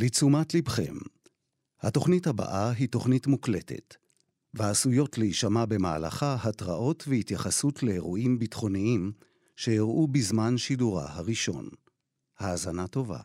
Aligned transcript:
לתשומת 0.00 0.54
לבכם, 0.54 0.94
התוכנית 1.80 2.26
הבאה 2.26 2.70
היא 2.70 2.88
תוכנית 2.88 3.26
מוקלטת, 3.26 3.94
ועשויות 4.54 5.18
להישמע 5.18 5.64
במהלכה 5.64 6.36
התראות 6.42 7.04
והתייחסות 7.08 7.82
לאירועים 7.82 8.38
ביטחוניים 8.38 9.12
שאירעו 9.56 10.06
בזמן 10.06 10.58
שידורה 10.58 11.06
הראשון. 11.12 11.68
האזנה 12.38 12.86
טובה. 12.86 13.20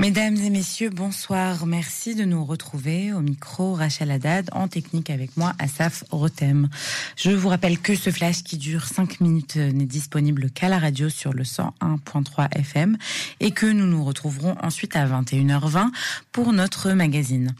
Mesdames 0.00 0.38
et 0.38 0.48
messieurs, 0.48 0.88
bonsoir. 0.88 1.66
Merci 1.66 2.14
de 2.14 2.24
nous 2.24 2.42
retrouver 2.42 3.12
au 3.12 3.20
micro 3.20 3.74
Rachel 3.74 4.10
Haddad, 4.10 4.48
en 4.52 4.66
technique 4.66 5.10
avec 5.10 5.36
moi, 5.36 5.52
Asaf 5.58 6.04
Rotem. 6.10 6.70
Je 7.16 7.30
vous 7.30 7.50
rappelle 7.50 7.78
que 7.78 7.94
ce 7.94 8.08
flash 8.08 8.42
qui 8.42 8.56
dure 8.56 8.86
5 8.86 9.20
minutes 9.20 9.56
n'est 9.56 9.84
disponible 9.84 10.48
qu'à 10.52 10.70
la 10.70 10.78
radio 10.78 11.10
sur 11.10 11.34
le 11.34 11.42
101.3 11.42 12.48
FM 12.58 12.96
et 13.40 13.50
que 13.50 13.66
nous 13.66 13.84
nous 13.84 14.02
retrouverons 14.02 14.56
ensuite 14.62 14.96
à 14.96 15.06
21h20 15.06 15.90
pour 16.32 16.54
notre 16.54 16.92
magazine. 16.92 17.54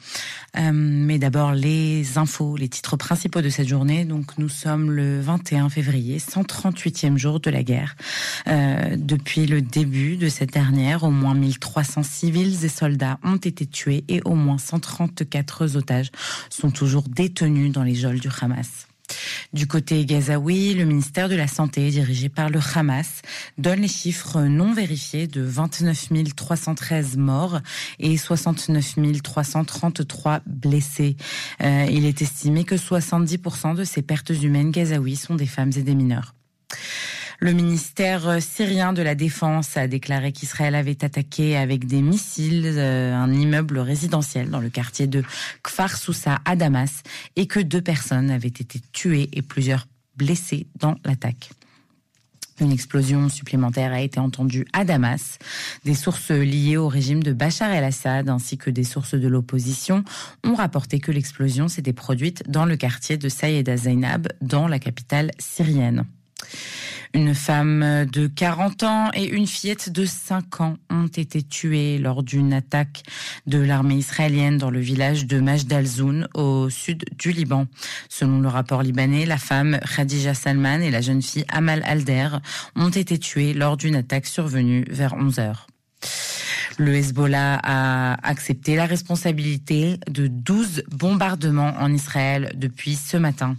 Euh, 0.56 0.70
mais 0.72 1.18
d'abord, 1.18 1.52
les 1.52 2.16
infos, 2.16 2.56
les 2.56 2.70
titres 2.70 2.96
principaux 2.96 3.42
de 3.42 3.50
cette 3.50 3.68
journée. 3.68 4.06
Donc, 4.06 4.38
nous 4.38 4.48
sommes 4.48 4.90
le 4.90 5.20
21 5.20 5.68
février, 5.68 6.16
138e 6.18 7.18
jour 7.18 7.38
de 7.38 7.50
la 7.50 7.62
guerre. 7.62 7.96
Euh, 8.48 8.96
depuis 8.96 9.44
le 9.44 9.60
début 9.60 10.16
de 10.16 10.30
cette 10.30 10.54
dernière, 10.54 11.04
au 11.04 11.10
moins 11.10 11.34
1306 11.34 12.29
civils 12.29 12.29
et 12.38 12.68
soldats 12.68 13.18
ont 13.22 13.36
été 13.36 13.66
tués 13.66 14.04
et 14.08 14.20
au 14.24 14.34
moins 14.34 14.58
134 14.58 15.76
otages 15.76 16.10
sont 16.48 16.70
toujours 16.70 17.08
détenus 17.08 17.72
dans 17.72 17.82
les 17.82 17.94
geôles 17.94 18.20
du 18.20 18.28
Hamas. 18.40 18.86
Du 19.52 19.66
côté 19.66 20.04
gazaoui, 20.04 20.74
le 20.74 20.84
ministère 20.84 21.28
de 21.28 21.34
la 21.34 21.48
Santé, 21.48 21.90
dirigé 21.90 22.28
par 22.28 22.48
le 22.48 22.60
Hamas, 22.74 23.22
donne 23.58 23.80
les 23.80 23.88
chiffres 23.88 24.42
non 24.42 24.72
vérifiés 24.72 25.26
de 25.26 25.40
29 25.40 26.34
313 26.36 27.16
morts 27.16 27.58
et 27.98 28.16
69 28.16 29.22
333 29.22 30.42
blessés. 30.46 31.16
Euh, 31.62 31.86
il 31.90 32.06
est 32.06 32.22
estimé 32.22 32.62
que 32.62 32.76
70% 32.76 33.74
de 33.74 33.82
ces 33.82 34.02
pertes 34.02 34.30
humaines 34.30 34.70
gazaouis 34.70 35.16
sont 35.16 35.34
des 35.34 35.46
femmes 35.46 35.72
et 35.76 35.82
des 35.82 35.96
mineurs. 35.96 36.34
Le 37.42 37.54
ministère 37.54 38.28
euh, 38.28 38.38
syrien 38.38 38.92
de 38.92 39.00
la 39.00 39.14
Défense 39.14 39.78
a 39.78 39.88
déclaré 39.88 40.30
qu'Israël 40.30 40.74
avait 40.74 41.02
attaqué 41.02 41.56
avec 41.56 41.86
des 41.86 42.02
missiles 42.02 42.66
euh, 42.66 43.14
un 43.14 43.32
immeuble 43.32 43.78
résidentiel 43.78 44.50
dans 44.50 44.60
le 44.60 44.68
quartier 44.68 45.06
de 45.06 45.24
Kfar 45.62 45.96
Sousa 45.96 46.40
à 46.44 46.54
Damas 46.54 47.02
et 47.36 47.46
que 47.46 47.58
deux 47.58 47.80
personnes 47.80 48.30
avaient 48.30 48.48
été 48.48 48.78
tuées 48.92 49.30
et 49.32 49.40
plusieurs 49.40 49.86
blessées 50.16 50.66
dans 50.78 50.96
l'attaque. 51.06 51.48
Une 52.60 52.72
explosion 52.72 53.30
supplémentaire 53.30 53.94
a 53.94 54.02
été 54.02 54.20
entendue 54.20 54.66
à 54.74 54.84
Damas. 54.84 55.38
Des 55.86 55.94
sources 55.94 56.32
liées 56.32 56.76
au 56.76 56.88
régime 56.88 57.22
de 57.22 57.32
Bachar 57.32 57.70
el-Assad 57.70 58.28
ainsi 58.28 58.58
que 58.58 58.68
des 58.68 58.84
sources 58.84 59.14
de 59.14 59.28
l'opposition 59.28 60.04
ont 60.44 60.56
rapporté 60.56 61.00
que 61.00 61.10
l'explosion 61.10 61.68
s'était 61.68 61.94
produite 61.94 62.42
dans 62.50 62.66
le 62.66 62.76
quartier 62.76 63.16
de 63.16 63.30
Sayeda 63.30 63.78
Zainab, 63.78 64.28
dans 64.42 64.68
la 64.68 64.78
capitale 64.78 65.30
syrienne. 65.38 66.04
Une 67.12 67.34
femme 67.34 68.06
de 68.06 68.28
40 68.28 68.82
ans 68.84 69.10
et 69.14 69.24
une 69.24 69.48
fillette 69.48 69.90
de 69.90 70.04
5 70.04 70.60
ans 70.60 70.76
ont 70.90 71.08
été 71.08 71.42
tuées 71.42 71.98
lors 71.98 72.22
d'une 72.22 72.52
attaque 72.52 73.02
de 73.48 73.58
l'armée 73.58 73.96
israélienne 73.96 74.58
dans 74.58 74.70
le 74.70 74.78
village 74.78 75.26
de 75.26 75.40
Majd 75.40 75.72
al-Zoun 75.72 76.28
au 76.34 76.70
sud 76.70 77.04
du 77.18 77.32
Liban. 77.32 77.66
Selon 78.08 78.40
le 78.40 78.48
rapport 78.48 78.82
libanais, 78.82 79.26
la 79.26 79.38
femme 79.38 79.80
Khadija 79.96 80.34
Salman 80.34 80.80
et 80.82 80.92
la 80.92 81.00
jeune 81.00 81.20
fille 81.20 81.44
Amal 81.48 81.82
Alder 81.84 82.28
ont 82.76 82.90
été 82.90 83.18
tuées 83.18 83.54
lors 83.54 83.76
d'une 83.76 83.96
attaque 83.96 84.26
survenue 84.26 84.84
vers 84.88 85.14
11 85.14 85.40
heures. 85.40 85.66
Le 86.80 86.94
Hezbollah 86.94 87.60
a 87.62 88.26
accepté 88.26 88.74
la 88.74 88.86
responsabilité 88.86 89.98
de 90.08 90.28
12 90.28 90.84
bombardements 90.90 91.74
en 91.78 91.92
Israël 91.92 92.52
depuis 92.54 92.94
ce 92.94 93.18
matin. 93.18 93.58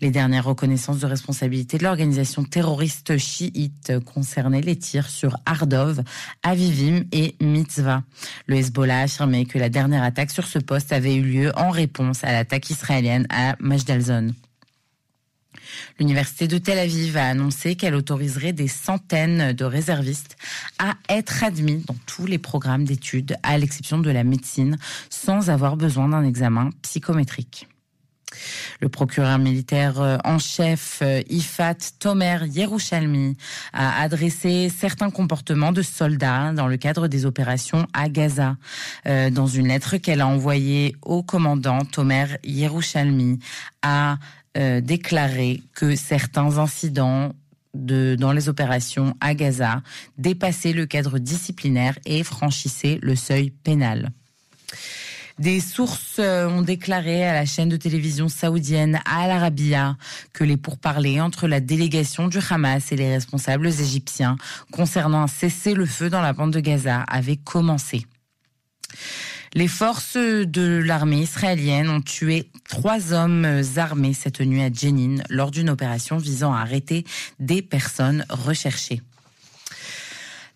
Les 0.00 0.10
dernières 0.10 0.46
reconnaissances 0.46 0.98
de 0.98 1.04
responsabilité 1.04 1.76
de 1.76 1.84
l'organisation 1.84 2.44
terroriste 2.44 3.18
chiite 3.18 3.92
concernaient 4.06 4.62
les 4.62 4.76
tirs 4.76 5.10
sur 5.10 5.36
Ardov, 5.44 6.02
Avivim 6.42 7.02
et 7.12 7.34
Mitzvah. 7.42 8.04
Le 8.46 8.56
Hezbollah 8.56 9.00
a 9.00 9.02
affirmé 9.02 9.44
que 9.44 9.58
la 9.58 9.68
dernière 9.68 10.02
attaque 10.02 10.30
sur 10.30 10.46
ce 10.46 10.58
poste 10.58 10.94
avait 10.94 11.16
eu 11.16 11.22
lieu 11.22 11.52
en 11.56 11.68
réponse 11.68 12.24
à 12.24 12.32
l'attaque 12.32 12.70
israélienne 12.70 13.26
à 13.28 13.54
Majdalzon. 13.60 14.32
L'université 15.98 16.48
de 16.48 16.58
Tel 16.58 16.78
Aviv 16.78 17.16
a 17.16 17.26
annoncé 17.26 17.76
qu'elle 17.76 17.94
autoriserait 17.94 18.52
des 18.52 18.68
centaines 18.68 19.52
de 19.52 19.64
réservistes 19.64 20.36
à 20.78 20.94
être 21.08 21.44
admis 21.44 21.84
dans 21.86 21.96
tous 22.06 22.26
les 22.26 22.38
programmes 22.38 22.84
d'études, 22.84 23.36
à 23.42 23.58
l'exception 23.58 23.98
de 23.98 24.10
la 24.10 24.24
médecine, 24.24 24.76
sans 25.10 25.50
avoir 25.50 25.76
besoin 25.76 26.08
d'un 26.08 26.24
examen 26.24 26.70
psychométrique. 26.82 27.68
Le 28.80 28.88
procureur 28.88 29.38
militaire 29.38 30.00
euh, 30.00 30.16
en 30.24 30.38
chef 30.38 31.00
euh, 31.02 31.22
Ifat 31.28 31.76
Tomer 31.98 32.38
Yerushalmi 32.46 33.36
a 33.72 34.00
adressé 34.00 34.70
certains 34.70 35.10
comportements 35.10 35.72
de 35.72 35.82
soldats 35.82 36.52
dans 36.52 36.66
le 36.66 36.76
cadre 36.76 37.08
des 37.08 37.26
opérations 37.26 37.86
à 37.92 38.08
Gaza. 38.08 38.56
Euh, 39.06 39.30
dans 39.30 39.46
une 39.46 39.68
lettre 39.68 39.96
qu'elle 39.98 40.20
a 40.20 40.26
envoyée 40.26 40.96
au 41.02 41.22
commandant 41.22 41.84
Tomer 41.84 42.26
Yerushalmi 42.44 43.38
a 43.82 44.16
euh, 44.56 44.80
déclaré 44.80 45.62
que 45.74 45.96
certains 45.96 46.58
incidents 46.58 47.32
de, 47.74 48.16
dans 48.18 48.32
les 48.32 48.48
opérations 48.48 49.14
à 49.20 49.34
Gaza 49.34 49.82
dépassaient 50.18 50.72
le 50.72 50.86
cadre 50.86 51.18
disciplinaire 51.18 51.98
et 52.04 52.22
franchissaient 52.22 52.98
le 53.02 53.16
seuil 53.16 53.50
pénal. 53.50 54.12
Des 55.38 55.60
sources 55.60 56.18
euh, 56.18 56.48
ont 56.48 56.62
déclaré 56.62 57.24
à 57.24 57.32
la 57.32 57.46
chaîne 57.46 57.68
de 57.68 57.76
télévision 57.76 58.28
saoudienne 58.28 59.00
Al 59.06 59.30
Arabiya 59.30 59.96
que 60.32 60.44
les 60.44 60.58
pourparlers 60.58 61.20
entre 61.20 61.48
la 61.48 61.60
délégation 61.60 62.28
du 62.28 62.38
Hamas 62.50 62.92
et 62.92 62.96
les 62.96 63.14
responsables 63.14 63.66
égyptiens 63.66 64.36
concernant 64.70 65.22
un 65.22 65.26
cessez-le-feu 65.26 66.10
dans 66.10 66.20
la 66.20 66.34
bande 66.34 66.52
de 66.52 66.60
Gaza 66.60 67.02
avaient 67.08 67.38
commencé. 67.38 68.06
Les 69.54 69.68
forces 69.68 70.16
de 70.16 70.82
l'armée 70.82 71.20
israélienne 71.20 71.90
ont 71.90 72.00
tué 72.00 72.48
trois 72.68 73.12
hommes 73.12 73.62
armés 73.76 74.14
cette 74.14 74.40
nuit 74.40 74.62
à 74.62 74.72
Jenin 74.72 75.22
lors 75.28 75.50
d'une 75.50 75.68
opération 75.68 76.16
visant 76.16 76.54
à 76.54 76.60
arrêter 76.60 77.04
des 77.38 77.60
personnes 77.60 78.24
recherchées. 78.30 79.02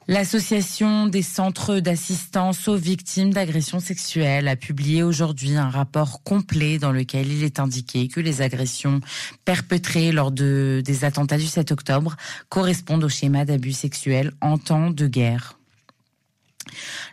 L'association 0.09 1.09
des 1.09 1.23
centres 1.23 1.81
d'assistance 1.81 2.69
aux 2.69 2.77
victimes 2.77 3.34
d'agressions 3.34 3.81
sexuelles 3.81 4.49
a 4.49 4.57
publié 4.57 5.03
aujourd'hui 5.03 5.57
un 5.57 5.69
rapport 5.69 6.23
complet 6.23 6.78
dans 6.78 6.93
lequel 6.93 7.31
il 7.31 7.43
est 7.43 7.59
indiqué 7.59 8.07
que 8.09 8.21
les 8.21 8.41
agressions 8.41 9.01
perpétrées 9.45 10.13
lors 10.13 10.31
de, 10.31 10.81
des 10.84 11.05
attentats 11.05 11.39
du 11.39 11.47
7 11.47 11.73
octobre 11.73 12.17
correspondent 12.49 13.05
au 13.05 13.09
schéma 13.09 13.45
d'abus 13.45 13.73
sexuels 13.73 14.33
en 14.41 14.59
temps 14.59 14.91
de 14.91 15.07
guerre. 15.09 15.56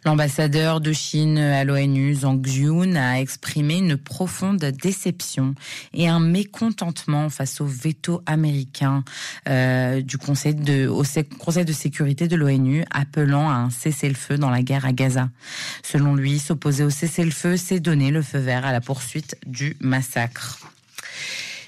L'ambassadeur 0.05 0.81
de 0.81 0.91
Chine 0.91 1.37
à 1.37 1.63
l'ONU, 1.63 2.15
Zhang 2.15 2.45
Jun, 2.45 2.95
a 2.95 3.19
exprimé 3.19 3.77
une 3.77 3.97
profonde 3.97 4.63
déception 4.63 5.55
et 5.93 6.07
un 6.07 6.19
mécontentement 6.19 7.29
face 7.29 7.61
au 7.61 7.65
veto 7.65 8.21
américain 8.25 9.03
euh, 9.47 10.01
du 10.01 10.17
Conseil 10.17 10.55
de, 10.55 10.87
au 10.87 11.03
Conseil 11.39 11.65
de 11.65 11.73
sécurité 11.73 12.27
de 12.27 12.35
l'ONU, 12.35 12.83
appelant 12.91 13.49
à 13.49 13.53
un 13.53 13.69
cessez-le-feu 13.69 14.37
dans 14.37 14.49
la 14.49 14.61
guerre 14.61 14.85
à 14.85 14.93
Gaza. 14.93 15.29
Selon 15.83 16.15
lui, 16.15 16.39
s'opposer 16.39 16.83
au 16.83 16.89
cessez-le-feu, 16.89 17.57
c'est 17.57 17.79
donner 17.79 18.11
le 18.11 18.21
feu 18.21 18.39
vert 18.39 18.65
à 18.65 18.71
la 18.71 18.81
poursuite 18.81 19.37
du 19.45 19.75
massacre. 19.79 20.59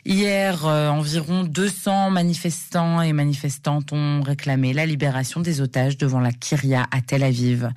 Hier, 0.07 0.67
euh, 0.67 0.89
environ 0.89 1.43
200 1.43 2.11
manifestants 2.11 3.01
et 3.01 3.11
manifestantes 3.11 3.91
ont 3.91 4.21
réclamé 4.21 4.71
la 4.71 4.85
libération 4.85 5.41
des 5.41 5.61
otages 5.61 5.97
devant 5.97 6.19
la 6.19 6.31
Kyria 6.31 6.85
à 6.91 7.01
Tel 7.01 7.23
Aviv. 7.23 7.71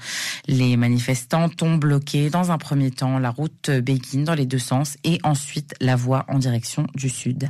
Les 0.47 0.77
manifestants 0.77 1.49
ont 1.63 1.77
bloqué 1.77 2.29
dans 2.29 2.51
un 2.51 2.59
premier 2.59 2.91
temps 2.91 3.19
la 3.19 3.31
route 3.31 3.71
Begin 3.71 4.25
dans 4.25 4.35
les 4.35 4.45
deux 4.45 4.59
sens 4.59 4.99
et 5.05 5.19
ensuite 5.23 5.75
la 5.81 5.97
voie 5.97 6.27
en 6.29 6.39
direction 6.39 6.87
du 6.95 7.09
sud. 7.09 7.49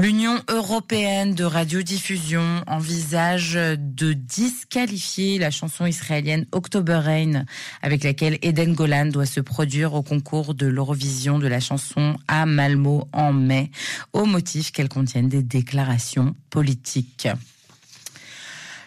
L'Union 0.00 0.40
européenne 0.48 1.34
de 1.34 1.42
radiodiffusion 1.42 2.62
envisage 2.68 3.54
de 3.54 4.12
disqualifier 4.12 5.40
la 5.40 5.50
chanson 5.50 5.86
israélienne 5.86 6.46
October 6.52 7.00
Rain, 7.02 7.44
avec 7.82 8.04
laquelle 8.04 8.38
Eden 8.42 8.74
Golan 8.74 9.06
doit 9.06 9.26
se 9.26 9.40
produire 9.40 9.94
au 9.94 10.04
concours 10.04 10.54
de 10.54 10.68
l'Eurovision 10.68 11.40
de 11.40 11.48
la 11.48 11.58
chanson 11.58 12.16
à 12.28 12.46
Malmo 12.46 13.08
en 13.12 13.32
mai, 13.32 13.72
au 14.12 14.24
motif 14.24 14.70
qu'elle 14.70 14.88
contienne 14.88 15.28
des 15.28 15.42
déclarations 15.42 16.36
politiques. 16.48 17.26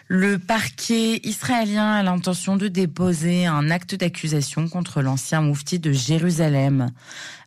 Le 0.08 0.38
parquet 0.38 1.20
israélien 1.24 1.92
a 1.92 2.02
l'intention 2.02 2.56
de 2.56 2.68
déposer 2.68 3.44
un 3.44 3.70
acte 3.70 3.94
d'accusation 3.94 4.66
contre 4.66 5.02
l'ancien 5.02 5.42
moufti 5.42 5.78
de 5.78 5.92
Jérusalem. 5.92 6.90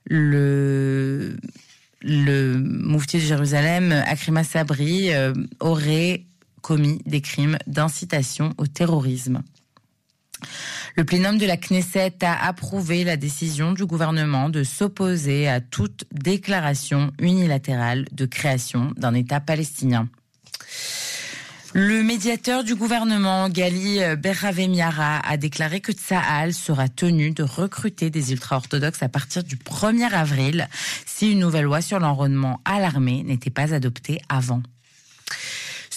Le, 0.07 1.35
le 2.05 2.57
moufti 2.57 3.17
de 3.17 3.23
Jérusalem, 3.23 3.91
Akrima 4.05 4.43
Sabri, 4.43 5.11
euh, 5.11 5.33
aurait 5.59 6.25
commis 6.61 7.01
des 7.05 7.21
crimes 7.21 7.57
d'incitation 7.67 8.53
au 8.57 8.67
terrorisme. 8.67 9.41
Le 10.95 11.03
plénum 11.03 11.37
de 11.37 11.45
la 11.45 11.57
Knesset 11.57 12.23
a 12.23 12.47
approuvé 12.47 13.03
la 13.03 13.17
décision 13.17 13.73
du 13.73 13.85
gouvernement 13.85 14.49
de 14.49 14.63
s'opposer 14.63 15.47
à 15.47 15.61
toute 15.61 16.05
déclaration 16.11 17.11
unilatérale 17.19 18.05
de 18.11 18.25
création 18.25 18.93
d'un 18.97 19.13
État 19.13 19.39
palestinien. 19.39 20.07
Le 21.77 22.03
médiateur 22.03 22.63
du 22.63 22.73
gouvernement, 22.73 23.49
Gali 23.49 23.99
Berravemiara, 24.17 25.19
a 25.19 25.35
déclaré 25.35 25.81
que 25.81 25.91
Tsahal 25.91 26.53
sera 26.53 26.87
tenu 26.87 27.31
de 27.31 27.43
recruter 27.43 28.09
des 28.09 28.31
ultra-orthodoxes 28.31 29.03
à 29.03 29.09
partir 29.09 29.43
du 29.43 29.57
1er 29.57 30.09
avril 30.13 30.69
si 31.05 31.33
une 31.33 31.39
nouvelle 31.39 31.65
loi 31.65 31.81
sur 31.81 31.99
l'enrôlement 31.99 32.61
à 32.63 32.79
l'armée 32.79 33.23
n'était 33.23 33.49
pas 33.49 33.73
adoptée 33.73 34.21
avant. 34.29 34.63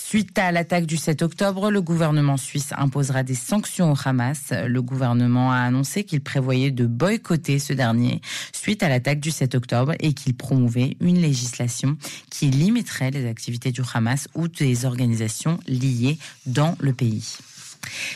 Suite 0.08 0.38
à 0.38 0.52
l'attaque 0.52 0.86
du 0.86 0.96
7 0.96 1.20
octobre, 1.20 1.70
le 1.70 1.82
gouvernement 1.82 2.38
suisse 2.38 2.72
imposera 2.78 3.22
des 3.24 3.34
sanctions 3.34 3.92
au 3.92 3.96
Hamas. 4.02 4.54
Le 4.66 4.80
gouvernement 4.80 5.52
a 5.52 5.58
annoncé 5.58 6.04
qu'il 6.04 6.22
prévoyait 6.22 6.70
de 6.70 6.86
boycotter 6.86 7.58
ce 7.58 7.74
dernier 7.74 8.22
suite 8.54 8.82
à 8.82 8.88
l'attaque 8.88 9.20
du 9.20 9.30
7 9.30 9.54
octobre 9.54 9.92
et 10.00 10.14
qu'il 10.14 10.34
promouvait 10.34 10.96
une 11.00 11.20
législation 11.20 11.98
qui 12.30 12.46
limiterait 12.46 13.10
les 13.10 13.28
activités 13.28 13.70
du 13.70 13.82
Hamas 13.92 14.28
ou 14.34 14.48
des 14.48 14.86
organisations 14.86 15.60
liées 15.66 16.16
dans 16.46 16.74
le 16.80 16.94
pays. 16.94 17.36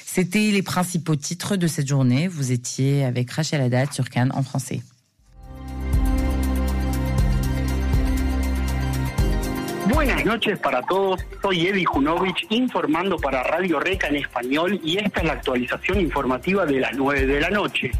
C'était 0.07 0.51
les 0.51 0.63
principaux 0.63 1.17
titres 1.17 1.57
de 1.57 1.67
cette 1.67 1.89
journée. 1.89 2.27
Vous 2.27 2.53
étiez 2.53 3.05
avec 3.05 3.31
Rachel 3.31 3.61
Haddad 3.61 3.93
sur 3.93 4.09
Cannes 4.09 4.33
en 4.35 4.43
français. 4.43 4.81
Buenas 9.87 10.25
noches 10.25 10.61
para 10.61 10.81
todos, 10.83 11.27
soy 11.43 11.67
Eddie 11.67 11.85
Junovich 11.85 12.47
informando 12.51 13.17
para 13.17 13.43
Radio 13.43 13.81
Reca 13.81 14.07
en 14.07 14.15
español 14.15 14.81
y 14.85 14.99
esta 14.99 15.21
es 15.21 15.27
la 15.27 15.33
actualización 15.33 16.01
informativa 16.01 16.65
de 16.65 16.79
las 16.79 16.95
9 16.95 17.27
de 17.27 17.41
la 17.41 17.51
noche. 17.51 17.91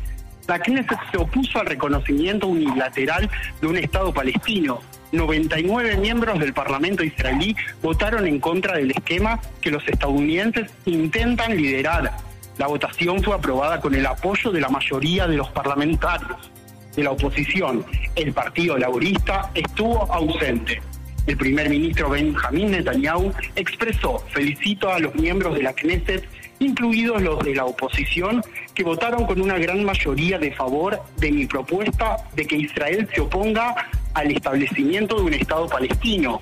La 0.47 0.61
Knesset 0.61 0.99
se 1.11 1.17
opuso 1.19 1.59
al 1.59 1.67
reconocimiento 1.67 2.47
unilateral 2.47 3.29
de 3.61 3.67
un 3.67 3.77
Estado 3.79 4.15
palestino. 4.15 4.81
99 5.11 5.97
miembros 5.97 6.39
del 6.39 6.55
Parlamento 6.55 7.03
israelí 7.03 7.57
votaron 7.83 8.29
en 8.29 8.39
contra 8.39 8.77
del 8.77 8.93
esquema 8.93 9.41
que 9.61 9.73
los 9.73 9.87
estadounidenses 9.89 10.71
intentan 10.85 11.57
liderar. 11.57 12.13
La 12.59 12.69
votación 12.69 13.21
fue 13.25 13.35
aprobada 13.35 13.81
con 13.81 13.93
el 13.97 14.07
apoyo 14.07 14.53
de 14.53 14.61
la 14.61 14.69
mayoría 14.69 15.27
de 15.27 15.37
los 15.37 15.51
parlamentarios. 15.51 16.49
De 16.95 17.03
la 17.03 17.11
oposición, 17.11 17.85
el 18.15 18.33
Partido 18.33 18.79
Laborista 18.79 19.51
estuvo 19.55 20.13
ausente. 20.13 20.81
El 21.27 21.37
primer 21.37 21.69
ministro 21.71 22.11
Benjamin 22.11 22.73
Netanyahu 22.73 23.33
expresó, 23.55 24.19
felicito 24.31 24.93
a 24.93 24.99
los 24.99 25.15
miembros 25.15 25.55
de 25.55 25.63
la 25.63 25.73
Knesset, 25.73 26.29
incluidos 26.59 27.23
los 27.23 27.39
de 27.45 27.55
la 27.55 27.65
oposición, 27.65 28.43
que 28.75 28.83
votaron 28.83 29.27
con 29.27 29.41
una 29.41 29.59
gran 29.59 29.85
mayoría 29.85 30.39
de 30.39 30.53
favor 30.53 31.01
de 31.19 31.31
mi 31.31 31.47
propuesta 31.47 32.17
de 32.35 32.47
que 32.47 32.57
Israel 32.57 33.09
se 33.15 33.21
oponga 33.21 33.75
al 34.15 34.31
establecimiento 34.31 35.17
de 35.17 35.23
un 35.23 35.35
Estado 35.35 35.69
palestino. 35.69 36.41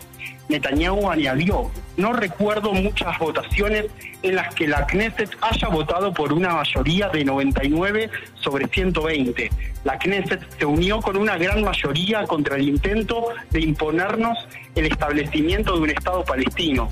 Netanyahu 0.51 1.09
añadió, 1.09 1.71
no 1.97 2.13
recuerdo 2.13 2.73
muchas 2.73 3.19
votaciones 3.19 3.87
en 4.23 4.35
las 4.35 4.55
que 4.55 4.67
la 4.67 4.87
Knesset 4.87 5.31
haya 5.41 5.69
votado 5.69 6.13
por 6.13 6.33
una 6.33 6.55
mayoría 6.55 7.09
de 7.09 7.25
99 7.25 8.11
sobre 8.35 8.67
120. 8.67 9.51
La 9.85 9.99
Knesset 9.99 10.41
se 10.59 10.67
unió 10.67 11.01
con 11.01 11.17
una 11.17 11.39
gran 11.39 11.63
mayoría 11.63 12.25
contra 12.25 12.57
el 12.57 12.69
intento 12.69 13.29
de 13.51 13.61
imponernos 13.61 14.37
el 14.75 14.87
establecimiento 14.87 15.77
de 15.77 15.81
un 15.81 15.91
Estado 15.91 16.25
palestino. 16.25 16.91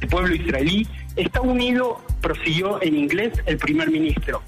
El 0.00 0.08
pueblo 0.08 0.34
israelí 0.34 0.86
está 1.16 1.40
unido, 1.40 2.00
prosiguió 2.20 2.80
en 2.82 2.94
inglés 2.96 3.32
el 3.46 3.58
primer 3.58 3.90
ministro. 3.90 4.42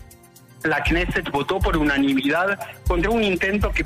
La 0.62 0.82
Knesset 0.82 1.30
votó 1.30 1.58
por 1.58 1.78
unanimidad 1.78 2.58
contra 2.86 3.10
un 3.10 3.24
intento 3.24 3.72
que, 3.72 3.84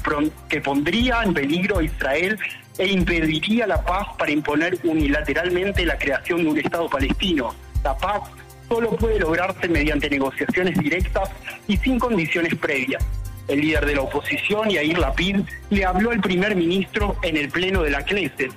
que 0.49 0.61
pondría 0.61 1.23
en 1.23 1.33
peligro 1.33 1.79
a 1.79 1.85
Israel 1.85 2.37
e 2.79 2.87
impediría 2.89 3.67
la 3.67 3.83
paz 3.83 4.09
para 4.19 4.31
imponer 4.31 4.79
unilateralmente 4.85 5.85
la 5.85 5.99
creación 5.99 6.43
de 6.43 6.51
un 6.51 6.59
Estado 6.59 6.89
palestino. 6.89 7.55
La 7.83 7.97
paz 7.97 8.23
solo 8.69 8.97
puede 8.97 9.21
lograrse 9.21 9.69
mediante 9.69 10.11
negociaciones 10.11 10.77
directas 10.79 11.31
y 11.69 11.77
sin 11.77 11.99
condiciones 11.99 12.55
previas. 12.57 13.05
El 13.47 13.61
líder 13.61 13.85
de 13.85 13.95
la 13.95 14.01
oposición, 14.01 14.71
Yair 14.71 14.99
Lapid, 14.99 15.41
le 15.71 15.85
habló 15.85 16.11
al 16.11 16.21
primer 16.21 16.57
ministro 16.57 17.17
en 17.23 17.37
el 17.37 17.51
pleno 17.51 17.83
de 17.83 17.91
la 17.91 18.03
Knesset. 18.03 18.53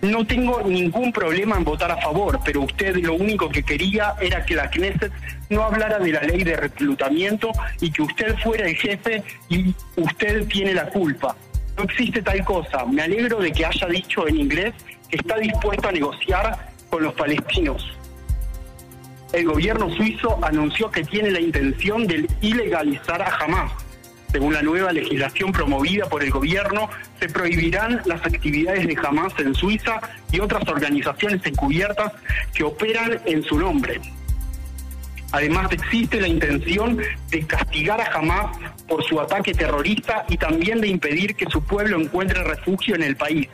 No 0.00 0.24
tengo 0.24 0.62
ningún 0.62 1.12
problema 1.12 1.56
en 1.56 1.64
votar 1.64 1.90
a 1.90 1.96
favor, 1.96 2.38
pero 2.44 2.60
usted 2.60 2.94
lo 2.98 3.14
único 3.14 3.48
que 3.48 3.64
quería 3.64 4.14
era 4.20 4.46
que 4.46 4.54
la 4.54 4.70
Knesset 4.70 5.12
no 5.50 5.64
hablara 5.64 5.98
de 5.98 6.12
la 6.12 6.22
ley 6.22 6.44
de 6.44 6.56
reclutamiento 6.56 7.50
y 7.80 7.90
que 7.90 8.02
usted 8.02 8.36
fuera 8.38 8.68
el 8.68 8.76
jefe 8.76 9.24
y 9.48 9.74
usted 9.96 10.46
tiene 10.46 10.74
la 10.74 10.86
culpa 10.86 11.34
no 11.78 11.84
existe 11.84 12.20
tal 12.20 12.44
cosa. 12.44 12.84
Me 12.84 13.02
alegro 13.02 13.38
de 13.38 13.52
que 13.52 13.64
haya 13.64 13.86
dicho 13.86 14.26
en 14.26 14.36
inglés 14.36 14.74
que 15.08 15.16
está 15.16 15.38
dispuesto 15.38 15.88
a 15.88 15.92
negociar 15.92 16.72
con 16.90 17.04
los 17.04 17.14
palestinos. 17.14 17.86
El 19.32 19.46
gobierno 19.46 19.88
suizo 19.90 20.38
anunció 20.42 20.90
que 20.90 21.04
tiene 21.04 21.30
la 21.30 21.40
intención 21.40 22.06
de 22.06 22.28
ilegalizar 22.40 23.22
a 23.22 23.36
Hamas. 23.36 23.72
Según 24.32 24.52
la 24.52 24.62
nueva 24.62 24.92
legislación 24.92 25.52
promovida 25.52 26.06
por 26.08 26.22
el 26.22 26.30
gobierno, 26.30 26.90
se 27.20 27.28
prohibirán 27.28 28.02
las 28.04 28.24
actividades 28.26 28.86
de 28.86 28.96
Hamas 29.02 29.32
en 29.38 29.54
Suiza 29.54 30.00
y 30.32 30.40
otras 30.40 30.68
organizaciones 30.68 31.44
encubiertas 31.46 32.12
que 32.52 32.64
operan 32.64 33.20
en 33.24 33.42
su 33.42 33.58
nombre. 33.58 34.00
Además 35.32 35.70
existe 35.72 36.20
la 36.20 36.28
intención 36.28 36.98
de 37.30 37.46
castigar 37.46 38.00
a 38.00 38.16
Hamas 38.16 38.56
por 38.88 39.04
su 39.04 39.20
ataque 39.20 39.52
terrorista 39.52 40.24
y 40.28 40.38
también 40.38 40.80
de 40.80 40.88
impedir 40.88 41.34
que 41.34 41.46
su 41.50 41.62
pueblo 41.62 42.00
encuentre 42.00 42.42
refugio 42.44 42.94
en 42.94 43.02
el 43.02 43.16
país. 43.16 43.48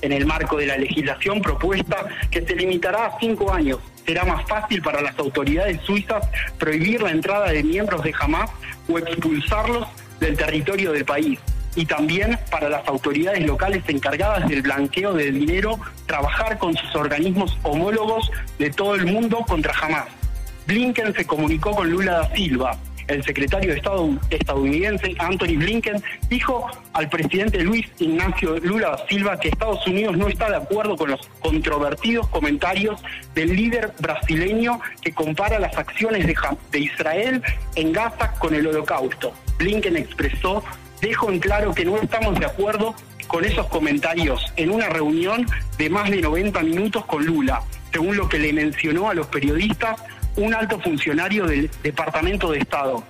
En 0.00 0.10
el 0.12 0.26
marco 0.26 0.56
de 0.56 0.66
la 0.66 0.76
legislación 0.76 1.40
propuesta, 1.40 2.06
que 2.28 2.44
se 2.44 2.56
limitará 2.56 3.06
a 3.06 3.18
cinco 3.20 3.52
años, 3.52 3.78
será 4.04 4.24
más 4.24 4.44
fácil 4.48 4.82
para 4.82 5.00
las 5.00 5.16
autoridades 5.16 5.80
suizas 5.82 6.28
prohibir 6.58 7.00
la 7.02 7.12
entrada 7.12 7.52
de 7.52 7.62
miembros 7.62 8.02
de 8.02 8.12
Hamas 8.18 8.50
o 8.88 8.98
expulsarlos 8.98 9.86
del 10.18 10.36
territorio 10.36 10.90
del 10.90 11.04
país. 11.04 11.38
Y 11.76 11.86
también 11.86 12.36
para 12.50 12.68
las 12.68 12.86
autoridades 12.88 13.46
locales 13.46 13.84
encargadas 13.86 14.48
del 14.48 14.62
blanqueo 14.62 15.14
de 15.14 15.30
dinero 15.30 15.78
trabajar 16.06 16.58
con 16.58 16.76
sus 16.76 16.94
organismos 16.96 17.56
homólogos 17.62 18.28
de 18.58 18.70
todo 18.70 18.96
el 18.96 19.06
mundo 19.06 19.38
contra 19.46 19.72
Hamas. 19.80 20.21
Blinken 20.66 21.14
se 21.14 21.26
comunicó 21.26 21.72
con 21.72 21.90
Lula 21.90 22.12
da 22.12 22.34
Silva. 22.34 22.78
El 23.08 23.24
secretario 23.24 23.70
de 23.72 23.78
Estado 23.78 24.08
estadounidense, 24.30 25.14
Anthony 25.18 25.56
Blinken, 25.56 26.02
dijo 26.28 26.70
al 26.92 27.08
presidente 27.08 27.60
Luis 27.62 27.86
Ignacio 27.98 28.58
Lula 28.60 28.90
da 28.90 29.06
Silva 29.08 29.40
que 29.40 29.48
Estados 29.48 29.84
Unidos 29.86 30.16
no 30.16 30.28
está 30.28 30.48
de 30.48 30.56
acuerdo 30.56 30.96
con 30.96 31.10
los 31.10 31.26
controvertidos 31.40 32.28
comentarios 32.28 33.02
del 33.34 33.56
líder 33.56 33.92
brasileño 33.98 34.80
que 35.00 35.12
compara 35.12 35.58
las 35.58 35.76
acciones 35.76 36.26
de, 36.26 36.36
de 36.70 36.78
Israel 36.78 37.42
en 37.74 37.92
Gaza 37.92 38.32
con 38.38 38.54
el 38.54 38.66
holocausto. 38.68 39.34
Blinken 39.58 39.96
expresó, 39.96 40.62
dejo 41.00 41.30
en 41.30 41.40
claro 41.40 41.74
que 41.74 41.84
no 41.84 41.96
estamos 41.96 42.38
de 42.38 42.46
acuerdo 42.46 42.94
con 43.26 43.44
esos 43.44 43.66
comentarios 43.66 44.52
en 44.56 44.70
una 44.70 44.88
reunión 44.88 45.46
de 45.76 45.90
más 45.90 46.08
de 46.10 46.20
90 46.20 46.62
minutos 46.62 47.04
con 47.06 47.26
Lula, 47.26 47.62
según 47.92 48.16
lo 48.16 48.28
que 48.28 48.38
le 48.38 48.52
mencionó 48.52 49.10
a 49.10 49.14
los 49.14 49.26
periodistas 49.26 50.00
un 50.36 50.54
alto 50.54 50.78
funcionario 50.80 51.46
del 51.46 51.70
Departamento 51.82 52.50
de 52.50 52.58
Estado. 52.58 53.04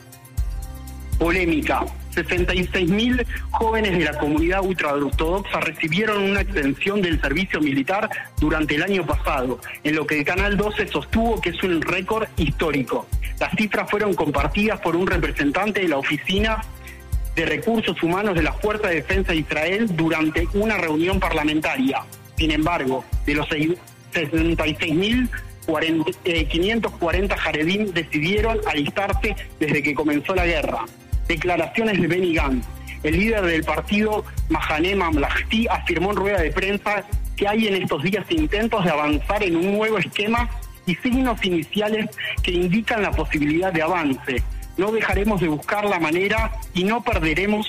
Polémica. 1.19 1.85
66.000 2.15 3.25
jóvenes 3.53 3.97
de 3.97 4.05
la 4.05 4.19
comunidad 4.19 4.63
ultraortodoxa 4.63 5.61
recibieron 5.61 6.23
una 6.23 6.43
extensión 6.43 7.01
del 7.01 7.21
servicio 7.21 7.61
militar 7.61 8.11
durante 8.39 8.75
el 8.75 8.83
año 8.83 9.07
pasado, 9.07 9.59
en 9.83 9.97
lo 9.97 10.07
que 10.07 10.19
el 10.19 10.25
Canal 10.25 10.57
12 10.57 10.89
sostuvo 10.89 11.41
que 11.41 11.51
es 11.51 11.63
un 11.63 11.81
récord 11.81 12.29
histórico. 12.37 13.07
Las 13.41 13.53
cifras 13.57 13.91
fueron 13.91 14.15
compartidas 14.15 14.81
por 14.81 14.95
un 14.95 15.07
representante 15.07 15.81
de 15.81 15.89
la 15.89 15.97
Oficina 15.97 16.63
de 17.35 17.47
Recursos 17.47 18.03
Humanos 18.03 18.35
de 18.35 18.43
la 18.43 18.53
Fuerza 18.53 18.89
de 18.89 18.97
Defensa 18.97 19.33
de 19.33 19.39
Israel 19.39 19.97
durante 19.97 20.47
una 20.53 20.77
reunión 20.77 21.19
parlamentaria. 21.19 22.03
Sin 22.37 22.51
embargo, 22.51 23.05
de 23.25 23.35
los 23.35 23.49
66.000 23.49 25.31
540 25.81 27.37
Jaredín 27.37 27.93
decidieron 27.93 28.59
alistarse 28.67 29.37
desde 29.59 29.83
que 29.83 29.95
comenzó 29.95 30.35
la 30.35 30.47
guerra. 30.47 30.85
Declaraciones 31.29 32.01
de 32.01 32.07
Benny 32.07 32.35
Gantz. 32.35 32.67
El 33.03 33.19
líder 33.19 33.45
del 33.45 33.65
partido 33.65 34.25
Mahané 34.49 34.95
Mamlahti 34.95 35.67
afirmó 35.67 36.11
en 36.11 36.17
rueda 36.17 36.41
de 36.41 36.53
prensa 36.53 37.05
que 37.37 37.49
hay 37.49 37.67
en 37.67 37.83
estos 37.83 38.03
días 38.03 38.25
intentos 38.31 38.85
de 38.85 38.91
avanzar 38.91 39.43
en 39.43 39.57
un 39.57 39.73
nuevo 39.73 39.99
esquema 39.99 40.49
y 40.87 40.95
signos 40.97 41.45
iniciales 41.45 42.11
que 42.43 42.53
indican 42.53 43.03
la 43.03 43.11
posibilidad 43.11 43.73
de 43.73 43.83
avance. 43.83 44.43
No 44.77 44.93
dejaremos 44.93 45.41
de 45.41 45.49
buscar 45.49 45.85
la 45.85 45.99
manera 45.99 46.53
y 46.75 46.85
no 46.85 47.03
perderemos 47.03 47.67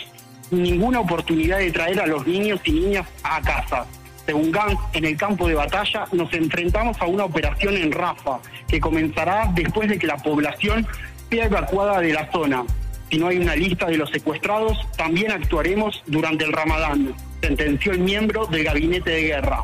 ninguna 0.51 0.99
oportunidad 0.99 1.59
de 1.59 1.71
traer 1.71 1.99
a 1.99 2.07
los 2.07 2.25
niños 2.27 2.59
y 2.63 2.71
niñas 2.71 3.07
a 3.23 3.41
casa. 3.41 3.85
Según 4.25 4.51
Gantz, 4.51 4.79
en 4.93 5.05
el 5.05 5.17
campo 5.17 5.47
de 5.47 5.55
batalla 5.55 6.05
nos 6.13 6.33
enfrentamos 6.33 6.99
a 7.01 7.05
una 7.05 7.25
operación 7.25 7.75
en 7.75 7.91
Rafa 7.91 8.39
que 8.67 8.79
comenzará 8.79 9.51
después 9.53 9.89
de 9.89 9.99
que 9.99 10.07
la 10.07 10.17
población 10.17 10.87
sea 11.29 11.45
evacuada 11.45 11.99
de 11.99 12.13
la 12.13 12.31
zona. 12.31 12.63
Si 13.09 13.17
no 13.17 13.27
hay 13.27 13.37
una 13.37 13.55
lista 13.55 13.85
de 13.87 13.97
los 13.97 14.09
secuestrados, 14.09 14.77
también 14.97 15.31
actuaremos 15.31 16.01
durante 16.07 16.45
el 16.45 16.53
Ramadán, 16.53 17.13
sentenció 17.41 17.91
el 17.91 17.99
miembro 17.99 18.45
del 18.45 18.63
gabinete 18.63 19.11
de 19.11 19.23
guerra. 19.23 19.63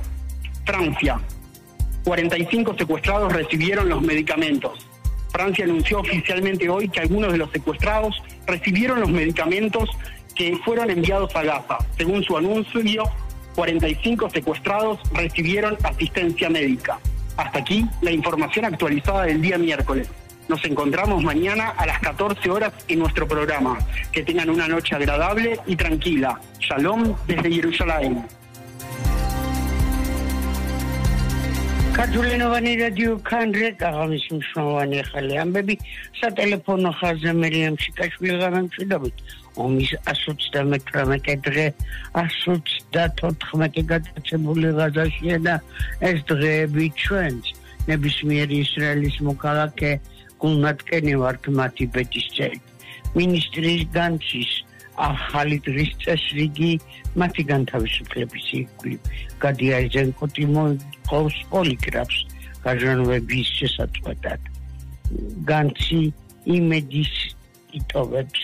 Francia. 0.66 1.20
45 2.04 2.75
secuestrados 2.78 3.32
recibieron 3.34 3.89
los 3.89 4.01
medicamentos. 4.01 4.86
Francia 5.32 5.66
anunció 5.66 6.00
oficialmente 6.00 6.70
hoy 6.70 6.89
que 6.89 7.00
algunos 7.00 7.32
de 7.32 7.38
los 7.38 7.51
secuestrados 7.51 8.22
recibieron 8.46 9.00
los 9.00 9.10
medicamentos 9.10 9.89
que 10.36 10.58
fueron 10.63 10.89
enviados 10.89 11.36
a 11.36 11.44
Gaza. 11.44 11.78
Según 11.98 12.24
su 12.24 12.38
anuncio, 12.38 13.04
45 13.54 14.31
secuestrados 14.31 14.99
recibieron 15.12 15.76
asistencia 15.83 16.50
médica. 16.50 16.99
Hasta 17.37 17.59
aquí 17.59 17.85
la 18.02 18.11
información 18.11 18.64
actualizada 18.64 19.25
del 19.25 19.40
día 19.40 19.59
miércoles. 19.59 20.09
Nos 20.49 20.64
encontramos 20.64 21.23
mañana 21.25 21.71
a 21.71 21.87
las 21.87 22.00
14 22.00 22.50
horas 22.50 22.73
en 22.88 22.99
nuestro 22.99 23.26
programa. 23.26 23.78
Que 24.12 24.23
tengan 24.23 24.50
una 24.50 24.69
noche 24.69 24.95
agradable 24.95 25.59
y 25.66 25.76
tranquila. 25.76 26.40
Shalom 26.61 27.14
desde 27.26 27.50
Jerusalén. 27.50 28.25
ქართულენოვანი 31.95 32.71
რადიო 32.81 33.11
ქანდრე 33.23 33.69
აღამის 33.88 34.25
მნიშვნელოვანი 34.33 34.97
ახალი 35.04 35.37
ამბები 35.43 35.75
სატელეფონო 36.19 36.90
ხაზზე 36.99 37.33
მერიამ 37.38 37.76
შიკაშვილი 37.85 38.38
გამემშვიდობით 38.40 39.23
ომის 39.56 39.91
128 40.13 41.38
დღე 41.48 41.65
134 42.13 43.84
გადაცემული 43.91 44.70
ღაზაშია 44.77 45.38
და 45.48 45.56
ეს 46.12 46.24
დღეები 46.29 46.86
ჩვენს 47.03 47.46
ნებისმიერი 47.89 48.56
ისრაელის 48.65 49.18
მოქალაქე 49.29 49.91
გულმატკენი 50.39 51.13
ვართ 51.22 51.44
მათი 51.60 51.86
ბეჭის 51.94 52.27
წელი. 52.38 52.60
მინისტრის 53.18 53.84
განცის 53.96 54.51
ახალი 55.00 55.58
დღის 55.65 55.91
წესრიგი 56.03 56.72
მათი 57.20 57.44
განთავისუფლების 57.51 58.48
იგივე 58.60 58.96
გადიაიზენკო 59.46 60.25
ტიმოს 60.36 61.38
პოლიგრაფს 61.50 62.18
გაჟანვების 62.65 63.48
შესაძლებლად 63.60 64.50
განცი 65.50 66.01
იმედის 66.58 67.13
იტოვებს 67.79 68.44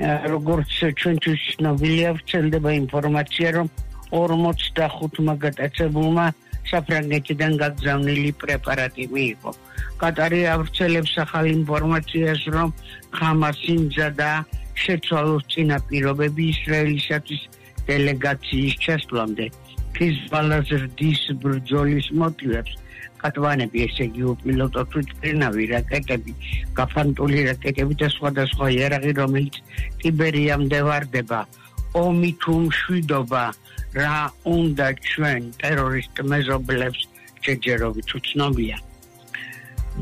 როგორც 0.00 0.68
ჩვენთვის 1.00 1.42
ცნობილია 1.56 2.10
ვრცელდება 2.16 2.70
ინფორმაცია 2.82 3.48
რომ 3.56 3.68
45 4.12 5.36
გადაწებულმა 5.44 6.26
საფრანგეთიდან 6.70 7.52
გაგზავნილი 7.62 8.30
პრეპარატი 8.42 9.04
მიიღო. 9.12 9.52
კატარი 10.00 10.40
ავრცელებს 10.54 11.12
ახალ 11.24 11.46
ინფორმაციას, 11.58 12.42
რომ 12.54 12.68
ხამასი 13.16 13.74
მზადა 13.86 14.30
შეცვალოს 14.82 15.44
წინაპირობები 15.52 16.42
ისრაელისათვის 16.54 17.42
დელეგაციის 17.88 18.74
ჩასვლამდე. 18.84 19.46
ჰიზბალას 19.96 20.68
რდის 20.82 21.22
ბრძოლის 21.42 22.06
მოტივებს 22.20 22.72
კატვანები 23.22 23.84
ესე 23.86 24.06
იგი 24.10 24.22
უპილოტო 24.34 24.82
თვითმფრინავი 24.92 25.64
რაკეტები, 25.72 26.32
გაფანტული 26.78 27.40
რაკეტები 27.48 27.98
და 28.02 28.08
სხვადასხვა 28.16 28.66
იარაღი, 28.76 29.12
რომელიც 29.22 29.56
ტიბერიამდე 30.02 30.80
ვარდება. 30.88 31.40
ომი 32.02 32.30
თუ 32.42 32.54
მშვიდობა 32.66 33.44
რა 34.00 34.16
უნდა 34.48 34.86
ჩვენ 35.08 35.42
ტერორისტ 35.60 36.14
მეზობლებს 36.32 37.00
შეჯერობით 37.44 38.08
უცნობია. 38.18 38.78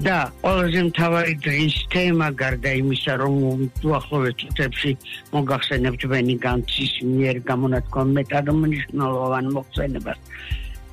და 0.06 0.16
ყველაზე 0.42 0.80
მთავარი 0.86 1.34
დღის 1.44 1.76
თემა 1.90 2.28
გარდა 2.40 2.70
იმისა, 2.80 3.12
რომ 3.22 3.34
უახლოვე 3.82 4.30
წუთებში 4.38 4.92
მოგახსენებთ 5.34 6.02
ვენი 6.12 6.36
განცის 6.46 6.92
მიერ 7.10 7.36
გამონათქვამ 7.50 8.08
მეტადმონიშნულოვან 8.18 9.46
მოხსენებას 9.56 10.18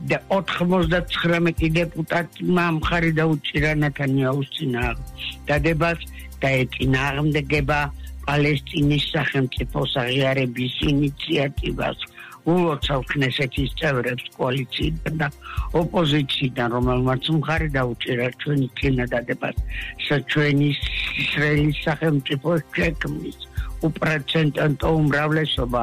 და 0.06 0.18
99 0.30 1.70
დეპუტატმა 1.74 2.66
მხარი 2.77 3.12
დაუჭირა 3.20 3.72
ნათანიაუს 3.84 4.50
წინააღ 4.58 4.98
დადებას 5.50 6.00
და 6.42 6.50
ეტინააღმდეგება 6.63 7.80
პალესტინის 8.27 9.06
სახელმწიფოს 9.16 9.92
აღიარების 10.04 10.75
ინიციატივას 10.94 11.98
ულოცავ 12.48 13.01
ქნესეთის 13.12 13.72
წევრებს 13.80 14.25
კოალიციიდან 14.38 15.16
და 15.22 15.27
ოპოზიციიდან, 15.82 16.68
რომელმაც 16.77 17.24
მხარი 17.38 17.68
დაუჭირა 17.75 18.27
ჩვენი 18.44 18.68
კინოდადებას, 18.80 19.56
საჩვენი 20.08 20.70
ისრაელის 21.24 21.77
სახელმწიფოს 21.88 22.62
შექმნის. 22.77 23.38
უპრეცედენტო 23.88 24.89
უმრავლესობა 25.01 25.82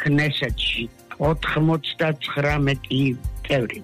ქნესეთში 0.00 0.82
99 1.18 3.33
წევრი. 3.48 3.80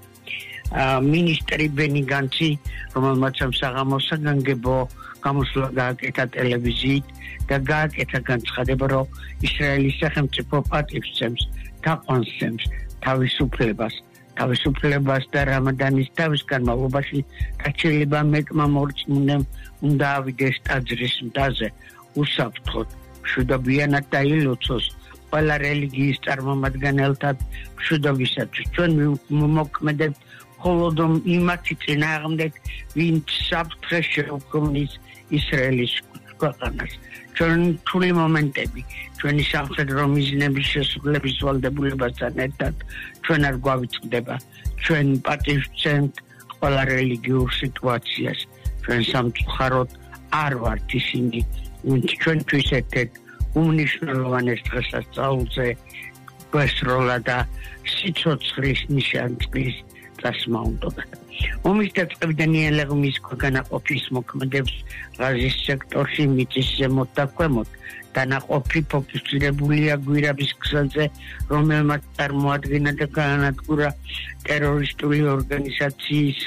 მინისტრი 1.14 1.66
ბენი 1.78 2.02
განცი, 2.12 2.50
რომელმაც 2.94 3.36
ამ 3.46 3.52
საღამოს 3.60 4.04
საგანგებო 4.10 4.76
გამოსვლა 5.24 5.68
გააკეთა 5.80 6.24
ტელევიზიით 6.36 7.06
და 7.50 7.56
გააკეთა 7.72 8.20
განცხადება, 8.30 8.86
რომ 8.94 9.06
ისრაელის 9.46 9.98
სახელმწიფო 10.02 10.56
პატივს 10.70 11.10
ცემს 11.18 11.42
თაყვანს 11.82 12.30
თავისუფლებას 13.00 13.94
თავისუფლებას 14.40 15.24
და 15.34 15.40
რამადანის 15.50 16.08
თავის 16.18 16.42
განმავლობაში 16.52 17.20
გაჩელება 17.62 18.20
მეტმა 18.34 18.66
მორწმუნემ 18.76 19.42
უნდა 19.88 20.06
ავიდეს 20.20 20.56
ტაძრის 20.68 21.16
მტაზე 21.28 21.68
უსაფრთხოდ 22.22 22.88
მშვიდობიანად 23.24 24.04
დაილოცოს 24.14 24.86
ყველა 25.30 25.54
რელიგიის 25.66 26.18
წარმომადგენელთა 26.26 27.30
მშვიდობისათვის. 27.78 28.66
ჩვენ 28.74 28.90
მომოქმედებთ 29.40 30.18
მხოლოდ 30.60 30.98
იმათი 31.36 31.74
წინააღმდეგ 31.84 32.52
ვინც 32.98 33.26
საფრთხეს 33.48 34.06
შეუქმნის 34.14 34.92
ისრაელის 35.38 35.92
ქვეყანას. 36.40 36.92
ჩვენ 37.36 37.60
თული 37.88 38.10
მომენტები 38.20 38.82
ჩვენი 39.20 39.44
სამხედრო 39.52 40.02
მიზნების 40.16 40.66
შესრულების 40.74 41.36
ვალდებულებასთან 41.44 42.34
ერთად 42.46 42.74
ჩვენ 43.24 43.40
არ 43.48 43.56
გვავიწყდება. 43.64 44.36
ჩვენ 44.84 45.06
პატივცემთ 45.26 46.14
ყველა 46.58 46.82
რელიგიურ 46.92 47.48
სიტუაციას. 47.60 48.38
ჩვენ 48.84 49.00
სამწუხაროდ 49.12 49.90
არ 50.44 50.52
ვართ 50.62 50.88
ისინი 51.00 51.40
ვინც 51.88 52.08
ჩვენთვის 52.22 52.68
ერთ-ერთ 52.80 53.12
უმნიშვნელოვანეს 53.58 54.60
დღესასწაულზე 54.68 55.66
გვესროლა 56.50 57.16
და 57.26 57.38
სიცოცხლის 57.94 58.80
ნიშანწყლის 58.90 59.76
დასმაუნდობა. 60.20 61.02
ომის 61.64 61.90
დაწყებიდან 61.96 62.52
ელეგმის 62.60 63.16
განაყოფის 63.42 64.04
მოქმედებს 64.16 64.74
ღაზის 65.18 65.56
სექტორში 65.66 66.24
მიწის 66.36 66.68
ზემოთ 66.78 67.10
და 67.16 67.24
ქვემოთ 67.36 67.68
დანაყოფი 68.16 68.80
ფოკუსირებულია 68.90 69.94
გვირაბის 70.06 70.52
გზაზე, 70.62 71.04
რომელმაც 71.50 72.02
წარმოადგენდა 72.16 72.92
და 73.00 73.06
განადგურა 73.18 73.88
ტერორისტული 74.46 75.20
ორგანიზაციის 75.36 76.40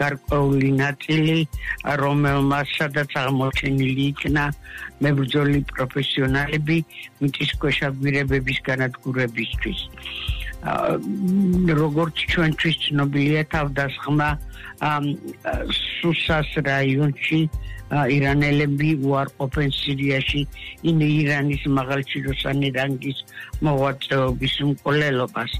გარკვეული 0.00 0.70
ნაწილი, 0.82 1.38
რომელმაც 2.02 2.66
სადაც 2.78 3.10
აღმოჩენილი 3.24 4.04
იქნა 4.12 4.44
მებრძოლი 5.04 5.60
პროფესიონალები 5.74 6.78
მიწისქვეშა 7.22 7.88
გვირაბების 8.00 8.58
განადგურებისთვის. 8.70 9.80
როგორც 11.78 12.16
ჩვენთვის 12.34 12.76
ცნობილია 12.84 13.42
თავდასხმა 13.54 14.28
სუსას 15.70 16.50
რაიონში 16.66 17.40
ირანელები 17.88 18.90
უარყოფენ 19.08 19.70
სირიაში 19.72 20.42
ინ 20.90 20.98
ირანის 21.08 21.62
მაღალჩინოსანი 21.78 22.68
რანგის 22.76 23.22
მოღვაწეობის 23.64 24.54
უმკვლელობას 24.66 25.52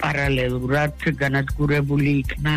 პარალელურად 0.00 1.04
განადგურებული 1.20 2.12
იქნა 2.24 2.54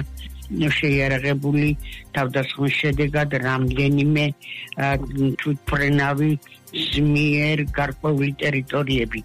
შეიარაღებული 0.47 1.69
თავდასხმის 2.15 2.75
შედეგად 2.81 3.35
რამდენიმე 3.43 4.25
თვითფრენავი 5.41 6.31
ზმიერ 6.87 7.63
გარკვეული 7.75 8.31
ტერიტორიები. 8.43 9.21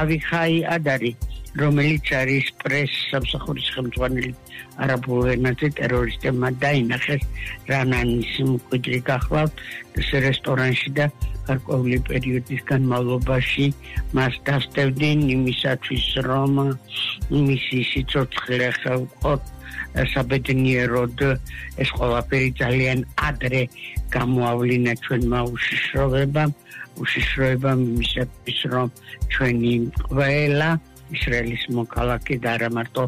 ავიხაი 0.00 0.56
ადარი, 0.76 1.12
რომელიც 1.56 2.12
არის 2.20 2.46
პრეს 2.60 2.92
სამსახურის 3.10 3.68
ხელმძღვანელი 3.76 4.32
არაბულ 4.84 5.30
ენაზე 5.36 5.68
ტერორისტებმა 5.78 6.50
დაინახეს 6.62 7.22
რანანის 7.70 8.34
მკვიდრი 8.50 9.00
გახლავთ 9.10 9.64
ეს 10.02 10.08
რესტორანში 10.26 10.90
და 10.98 11.06
გარკვეული 11.48 11.98
პერიოდის 12.10 12.62
განმავლობაში 12.70 13.66
მას 14.18 14.38
დასტევდნენ 14.48 15.20
იმისათვის 15.36 16.06
რომ 16.28 16.54
მისი 17.48 17.78
სიცოცხლე 17.90 18.70
ხელყოთ 18.80 19.52
საბედნიეროდ. 20.12 21.20
ეს 21.80 21.88
ყველაფერი 21.96 22.50
ძალიან 22.60 22.98
ადრე 23.28 23.62
გამოავლინა 24.12 24.92
ჩვენმა 25.04 25.40
უშიშროებამ 25.52 26.50
უშიშროებამ 27.00 27.80
იმისათვის 27.92 28.60
რომ 28.72 28.88
ჩვენი 29.32 29.72
ყველა 30.08 30.70
ისრაელის 31.16 31.64
მოქალაქე 31.78 32.34
და 32.42 32.48
არა 32.56 32.68
მარტო 32.76 33.04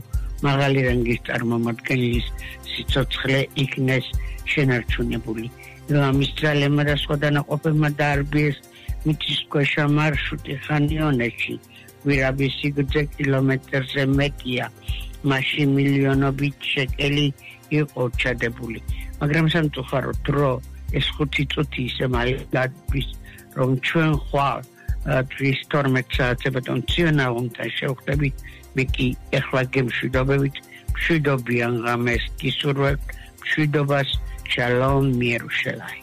მაღალი 0.47 0.85
რანგის 0.89 1.21
წარმომადგენლის 1.29 2.27
სიცოცხლე 2.73 3.41
იქნეს 3.65 4.07
შენარჩუნებული. 4.53 5.47
ამის 6.09 6.31
ძალებმა 6.41 6.83
და 6.89 6.95
სხვა 7.03 7.17
დანაყოფებმა 7.25 7.89
დაარბიეს 8.01 8.57
მიწისქვეშა 9.07 9.85
მარშრუტი 9.99 10.55
ხანიონებში, 10.65 11.55
ვირაბის 12.07 12.53
სიგრძე 12.61 13.03
კილომეტრზე 13.17 14.03
მეტია. 14.19 14.67
მაშინ 15.31 15.69
მილიონობით 15.79 16.57
შეკელი 16.73 17.27
იყო 17.75 18.03
ჩადებული. 18.23 18.81
მაგრამ 19.21 19.47
სამწუხაროდ 19.55 20.19
დრო 20.29 20.53
ეს 20.99 21.07
ხუთი 21.15 21.45
წუთი 21.53 21.81
ისე 21.91 22.07
მალე 22.15 22.35
გადადის, 22.55 23.09
რომ 23.59 23.71
ჩვენ 23.87 24.13
ხვალ 24.29 24.61
ტრის 25.31 25.61
12 25.73 26.17
საათზე 26.17 26.49
ბატონ 26.55 26.81
ციონაუნთან 26.91 27.69
შევხვდებით 27.79 28.35
میکی 28.79 29.17
اخلاقیم 29.33 29.89
شدا 29.89 30.25
بیت 30.25 30.53
شدا 31.09 31.37
بیان 31.37 32.19
کی 32.39 32.55
سرور 32.63 32.99
شدا 33.45 33.85
بس 33.85 34.07
چلام 34.57 35.07
میروشلای 35.07 35.99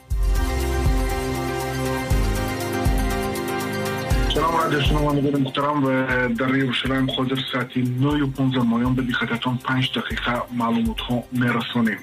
سلام 4.33 4.57
رادیو 4.57 4.81
شما 4.81 5.13
مدیر 5.13 5.37
محترم 5.37 5.83
و 5.83 5.87
در 6.27 6.55
یروشلایم 6.55 7.11
حاضر 7.11 7.39
ساعتی 7.51 7.81
9 7.81 8.07
و 8.07 8.27
15 8.27 8.59
مایان 8.59 8.95
به 8.95 9.01
دیخطتان 9.01 9.57
5 9.57 9.91
دقیقه 9.99 10.41
معلومات 10.57 10.99
ها 10.99 11.23
میرسانیم 11.31 11.97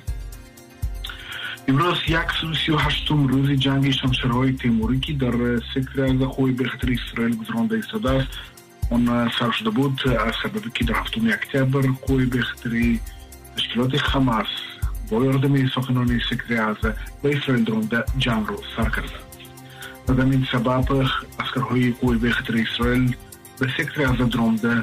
امروز 1.68 1.98
یک 2.08 2.30
سو 2.40 2.54
سی 2.54 2.72
و 2.72 2.76
هشتم 2.76 3.26
روز 3.26 3.60
تیموری 4.62 5.00
که 5.00 5.12
در 5.12 5.60
سکر 5.74 6.02
از 6.02 6.28
خوی 6.28 6.56
اسرائیل 6.92 7.36
گذرانده 7.36 7.74
ایستاده 7.74 8.26
آن 8.91 9.31
سر 9.39 9.51
شده 9.51 9.69
بود 9.69 10.01
از 10.07 10.33
سببی 10.43 10.69
که 10.73 10.85
در 10.85 10.93
هفتم 10.95 11.27
اکتبر 11.27 11.87
خوی 11.91 12.25
به 12.25 12.41
خطر 12.41 12.97
تشکیلات 13.57 13.97
خماس 13.97 14.47
با 15.09 15.25
یاردم 15.25 15.67
سخنان 15.67 16.21
سکتر 16.29 16.61
از 16.61 16.75
به 17.21 17.37
اسرائیل 17.37 17.63
درونده 17.63 18.03
جنگ 18.17 18.47
رو 18.47 18.61
سر 18.77 18.89
کرده 18.89 19.09
و 20.07 20.13
در 20.13 20.23
این 20.23 20.47
سبب 20.51 21.07
اسکرهای 21.39 21.91
خوی 21.91 22.17
به 22.17 22.31
خطر 22.31 22.65
اسرائیل 22.71 23.15
به 23.59 23.67
سکتر 23.77 24.05
از 24.05 24.29
درونده 24.29 24.81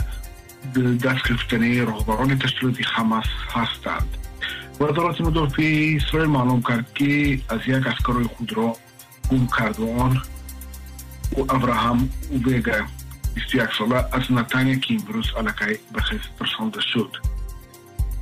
دست 1.02 1.28
گرفتن 1.28 1.62
رهبران 1.62 2.38
تشکیلات 2.38 2.82
خماس 2.82 3.26
هستند 3.50 4.16
وزارت 4.80 5.20
مدافع 5.20 5.96
اسرائیل 5.96 6.30
معلوم 6.30 6.62
کرد 6.62 6.94
که 6.94 7.40
از 7.48 7.60
یک 7.66 7.86
اسکرای 7.86 8.24
خود 8.24 8.52
را 8.52 8.76
گم 9.30 9.46
استیاقسالله 13.38 14.05
از 14.12 14.31
نتنگ 14.31 14.81
کیمبروس 14.81 15.25
علکه 15.38 15.79
بخیز 15.95 16.19
پرسانده 16.39 16.81
شد 16.81 17.15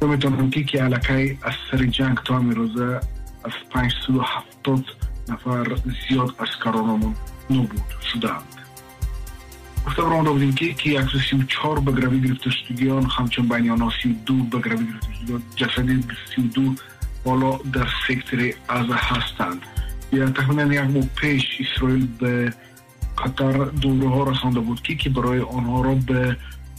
می‌تونم 0.01 0.49
که 0.49 0.63
که 0.63 0.83
علکه 0.83 1.37
از 1.41 1.53
سر 1.71 1.85
جنگ 1.85 2.17
تا 2.17 2.39
میروزه 2.39 2.99
از 3.43 3.51
570 3.71 4.85
نفر 5.29 5.75
زیاد 6.09 6.35
از 6.39 6.47
کرانامون 6.63 7.15
نبود 7.49 7.83
شدند 8.13 8.43
گفتم 9.87 10.25
را 10.25 10.33
بودیم 10.33 10.53
که 10.53 11.05
سیو 11.29 11.43
چهار 11.43 11.79
به 11.79 11.91
گروی 11.91 12.21
گرفتشتگیان 12.21 13.05
همچون 13.05 13.47
بین 13.47 13.71
آنها 13.71 13.91
32 14.03 14.43
به 14.43 14.59
گروی 14.59 14.85
گرفتشتگیان 14.85 15.43
جسد 15.55 15.89
دو 16.53 16.75
حالا 17.25 17.57
در 17.73 17.87
سکتر 18.07 18.53
از 18.69 18.85
هستند 18.89 19.61
یا 20.13 20.29
تخمینا 20.29 20.73
یک 20.73 20.79
ماه 20.79 21.05
پیش 21.15 21.43
اسرائیل 21.59 22.07
به 22.19 22.53
قطر 23.17 23.65
دوره 23.65 24.09
ها 24.09 24.23
رسانده 24.23 24.59
بود 24.59 24.81
که 24.81 24.95
که 24.95 25.09
برای 25.09 25.39
آنها 25.39 25.81
را 25.81 25.95
به 25.95 26.37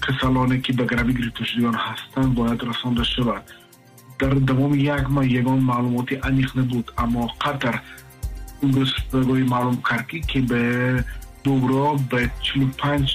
کسالانی 0.08 0.60
که 0.60 0.72
بگروی 0.72 1.14
گرفته 1.14 1.44
شدگیان 1.44 1.74
هستند 1.74 2.34
باید 2.34 2.64
رسانده 2.64 3.04
شود. 3.04 3.42
در 4.18 4.28
دوام 4.28 4.74
یک 4.74 4.90
ماه 4.90 5.32
یگان 5.32 5.58
معلوماتی 5.58 6.18
انیخ 6.22 6.56
نبود 6.56 6.92
اما 6.98 7.26
قطر 7.40 7.80
امروز 8.62 8.92
بگوی 9.12 9.42
معلوم 9.42 9.82
کرد 9.90 10.06
که 10.06 10.40
به 10.40 11.04
دوباره 11.44 12.00
به 12.10 12.30
45 12.42 13.10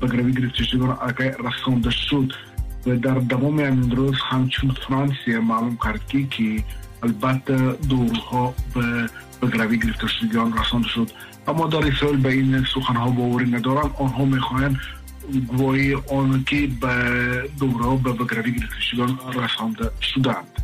بگروی 0.00 0.32
گرفته 0.32 0.64
شدگان 0.64 0.98
اگه 1.00 1.36
رسانده 1.38 1.90
شد. 1.90 2.32
و 2.86 2.96
در 2.96 3.14
دوام 3.14 3.60
همین 3.60 3.90
روز 3.90 4.16
همچون 4.30 4.70
فرانسیه 4.70 5.38
معلوم 5.38 5.78
کرد 5.84 6.00
که 6.30 6.64
البته 7.02 7.72
دورها 7.72 8.54
به 8.74 9.06
بگروی 9.42 9.78
گرفته 9.78 10.06
شدگان 10.06 10.58
رسانده 10.58 10.88
شد. 10.88 11.10
اما 11.48 11.66
در 11.66 11.86
اسرائیل 11.86 12.20
به 12.20 12.28
این 12.28 12.64
سخنها 12.74 13.10
باوری 13.10 13.50
ندارم. 13.50 13.94
آنها 13.98 14.24
می‌خواهند 14.24 14.76
گواهی 15.48 15.94
آن 15.94 16.44
که 16.44 16.68
به 16.80 17.50
دوره 17.60 18.02
به 18.02 18.12
بگروی 18.12 18.52
گرفته 18.52 18.80
شدگان 18.80 19.18
رسانده 19.34 19.90
شدند. 20.00 20.62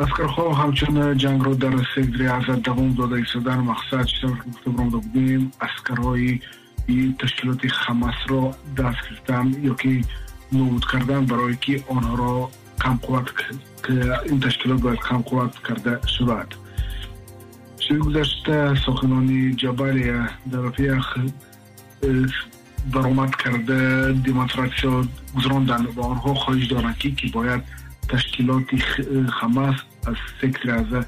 لشکرها 0.00 0.54
همچون 0.54 1.16
جنگ 1.16 1.44
را 1.44 1.54
در 1.54 1.76
سکتر 1.94 2.28
عزت 2.28 2.62
دوام 2.62 2.94
داده 2.94 3.14
ایستادن 3.14 3.58
مقصد 3.58 4.04
چیزا 4.04 4.34
که 4.34 4.50
گفته 4.50 4.70
برامده 4.70 4.96
بودیم 4.96 5.52
اسکرهای 5.60 6.40
تشکیلات 7.18 7.66
خماس 7.66 8.14
را 8.28 8.54
دست 8.76 8.96
گرفتن 9.10 9.54
یا 9.62 9.74
که 9.74 10.00
نابود 10.52 10.84
کردن 10.92 11.26
برای 11.26 11.56
که 11.60 11.84
آنها 11.88 12.14
را 12.14 12.50
کم 12.82 12.96
قوت 12.96 13.26
که 13.86 14.20
این 14.24 14.40
تشکیلات 14.40 14.80
باید 14.80 14.98
کم 14.98 15.18
قوت 15.18 15.54
کرده 15.68 16.00
شود. 16.06 16.54
شوی 17.88 17.98
گذشته 17.98 18.74
سخنانی 18.86 19.54
جبالی 19.54 20.12
در 20.52 20.58
رفیق 20.58 21.04
برآمد 22.92 23.36
کرده 23.36 24.12
دیمونستراسیون 24.12 25.08
گذراندن 25.36 25.86
و 25.96 26.00
آنها 26.00 26.34
خواهش 26.34 26.66
دارند 26.66 26.98
که 26.98 27.28
باید 27.32 27.62
تشکیلات 28.08 28.64
خماس 29.40 29.74
از 30.06 30.14
سکتر 30.42 30.70
از 30.70 31.04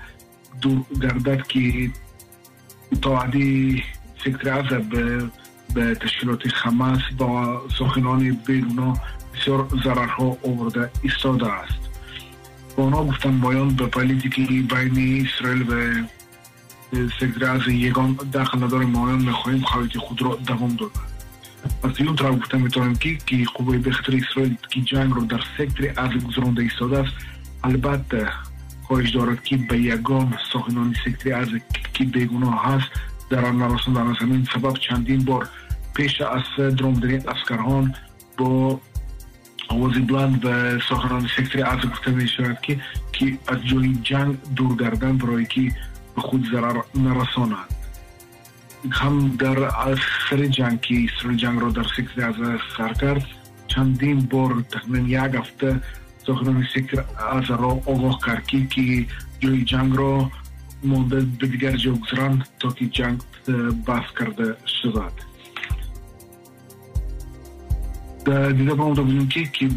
دور 0.61 0.85
گردد 1.03 1.47
که 1.47 1.91
متعدی 2.93 3.83
سکتر 4.25 4.51
از 4.51 4.89
به, 5.75 5.95
تشکیلات 5.95 6.49
خماس 6.49 7.01
با 7.19 7.63
سخنان 7.79 8.39
بیگنا 8.47 8.95
بسیار 9.35 9.69
ضررها 9.85 10.37
آورده 10.45 10.91
ایستاده 11.03 11.53
است. 11.53 11.81
آنها 12.77 13.05
گفتن 13.05 13.41
بایان 13.41 13.69
به 13.69 13.87
پالیتیکی 13.87 14.63
بین 14.63 15.27
اسرائیل 15.27 15.63
و 15.63 16.05
سکتر 17.21 17.45
از 17.45 17.69
یگان 17.69 18.19
داخل 18.33 18.63
ندار 18.63 18.85
مایان 18.85 19.23
می‌خواهیم 19.23 19.61
خواهید 19.61 19.97
خود 19.97 20.23
را 20.23 20.35
دوام 20.47 20.77
دادن 20.77 21.01
از 21.83 21.91
این 21.99 22.17
طرف 22.17 22.35
گفتن 22.35 22.61
می‌تونیم 22.61 22.95
که 22.95 23.17
که 23.27 23.45
قوه 23.55 23.79
بخطر 23.79 24.17
اسرائیل 24.17 24.57
که 24.71 24.81
جنگ 24.81 25.13
رو 25.13 25.25
در 25.25 25.41
سکتر 25.59 25.93
از 25.97 26.11
گذرانده 26.11 26.63
ایستاده 26.63 26.99
است 26.99 27.13
البته 27.65 28.29
خواهش 28.83 29.11
دارد 29.11 29.45
که 29.45 29.57
به 29.57 29.79
یگان 29.79 30.39
ساخنان 30.53 30.95
سکتر 31.05 31.35
از 31.35 31.49
که 31.95 32.05
بیگناه 32.05 32.65
هست 32.65 32.91
در 33.31 33.45
آن 33.45 33.59
نرساندن 33.59 34.07
از 34.07 34.17
همین 34.17 34.49
سبب 34.55 34.73
چندین 34.73 35.25
بار 35.25 35.49
پیش 35.95 36.21
از 36.21 36.43
درومدنی 36.77 37.15
اسکرهان 37.15 37.95
با 38.39 38.81
آواز 39.69 39.93
بلند 39.93 40.45
و 40.45 40.81
ساخنان 40.89 41.29
سکتر 41.37 41.67
از 41.67 41.79
گفته 41.91 42.11
می 42.11 42.29
شود 42.29 42.59
که 42.63 42.81
که 43.13 43.39
از 43.49 43.59
جای 43.67 43.95
جنگ 44.03 44.37
دور 44.57 44.77
گردن 44.77 45.17
برای 45.19 45.45
که 45.47 45.73
خود 46.21 46.49
ضرر 46.53 46.83
نرساند. 46.95 47.75
هم 48.91 49.37
در 49.37 49.71
سر 50.31 50.47
جنگ 50.47 50.81
که 50.81 50.95
سر 51.23 51.35
جنگ 51.35 51.61
را 51.61 51.71
در 51.71 51.87
سکتر 51.97 52.29
از 52.29 52.35
سر 52.77 52.93
کرد 52.93 53.27
چندین 53.69 54.21
بار 54.21 54.65
تقریبا 54.71 54.99
یک 55.09 55.35
هفته 55.35 55.81
سخنان 56.27 56.67
سکتر 56.75 57.05
از 57.33 57.51
را 57.51 57.81
آگاه 57.87 58.19
کرد 58.27 58.47
که 58.47 59.07
جای 59.41 59.65
جنگ 59.65 59.97
را 59.97 60.31
مونده 60.85 61.21
به 61.21 61.47
دیگر 61.47 61.77
جا 61.77 61.93
گذران 61.93 62.45
تا 62.61 62.71
که 62.71 62.87
جنگ 62.87 63.21
بحث 63.87 64.11
کرده 64.19 64.57
شود. 64.83 65.13
دیده 68.57 68.75
با 68.75 68.91
بودیم 68.91 69.29
که 69.29 69.45
که 69.45 69.69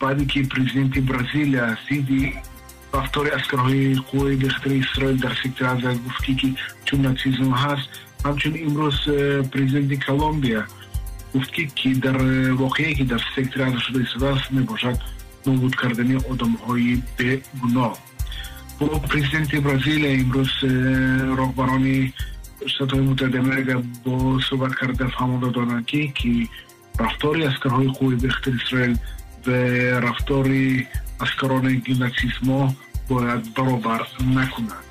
بعدی 0.00 0.26
که 0.26 0.42
پرزیدنت 0.42 0.98
برزیل 0.98 1.74
سیدی 1.88 2.32
рафтори 2.96 3.30
аскарҳои 3.38 3.96
қувваи 4.08 4.36
дехтари 4.44 4.78
исроил 4.78 5.16
дар 5.24 5.34
сектори 5.42 5.68
азар 5.74 5.94
гуфтӣ 6.06 6.32
ки 6.40 6.48
чун 6.86 7.00
натсизм 7.08 7.50
ҳаст. 7.64 7.88
Ҳамчун 8.26 8.54
имрӯз 8.66 8.98
э, 9.06 9.42
президенти 9.52 9.96
колумбия 10.06 10.62
гуфт 11.32 11.50
ки 11.78 11.94
дар 12.04 12.16
э, 12.16 12.52
воқеае 12.62 12.94
ки 12.98 13.04
дар 13.12 13.22
сектори 13.34 13.62
азар 13.68 13.80
шуда 13.86 14.00
истодааст 14.02 14.50
мебошад 14.50 14.96
нобуд 15.46 15.74
кардани 15.76 16.16
одамҳои 16.32 17.02
бегуноҳ 17.18 17.94
бо 18.78 18.86
президенти 19.12 19.56
бразилия 19.68 20.12
имрӯз 20.22 20.52
э, 20.62 20.72
роҳбарони 21.40 21.98
штатҳои 22.72 23.06
муттаҳидаи 23.08 23.42
амрика 23.44 23.76
бо 24.04 24.14
суҳбат 24.48 24.72
карда 24.80 25.04
фаҳмон 25.16 25.40
доданд 25.40 25.86
ки 25.90 26.00
ки 26.18 26.32
рафтори 27.04 27.42
аскарҳои 27.50 27.94
қувваи 27.96 28.22
бехтари 28.24 28.56
исроил 28.62 28.94
ва 29.46 29.58
рафтори 30.06 30.86
ашкароне 31.18 31.82
ин 31.86 31.98
натсизмо 31.98 32.74
бояд 33.08 33.42
баробар 33.56 34.08
накунад. 34.20 34.88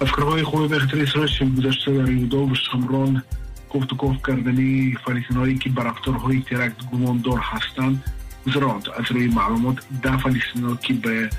Афкорҳои 0.00 0.42
хуби 0.42 0.68
бехтари 0.68 1.06
срочим 1.06 1.54
гузашта 1.54 1.90
дар 1.92 2.08
юдо 2.08 2.54
шамрон 2.54 3.22
кофтукоф 3.68 4.20
кардани 4.20 4.96
фалистинҳое 5.04 5.58
ки 5.58 5.68
ба 5.68 5.82
рафторҳои 5.88 6.44
теракт 6.48 6.80
гумондор 6.90 7.40
ҳастанд 7.50 7.98
гузаронд 8.44 8.84
аз 8.98 9.06
рӯи 9.14 9.28
маълумот 9.38 9.78
да 10.02 10.18
фалистино 10.18 10.76
ки 10.84 10.92
ба 10.92 11.30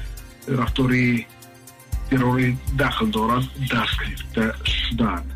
рафтори 0.59 1.27
террори 2.09 2.57
дахл 2.73 3.05
дорад 3.05 3.45
даст 3.71 3.95
гирифта 3.99 4.43
шуданд 4.63 5.27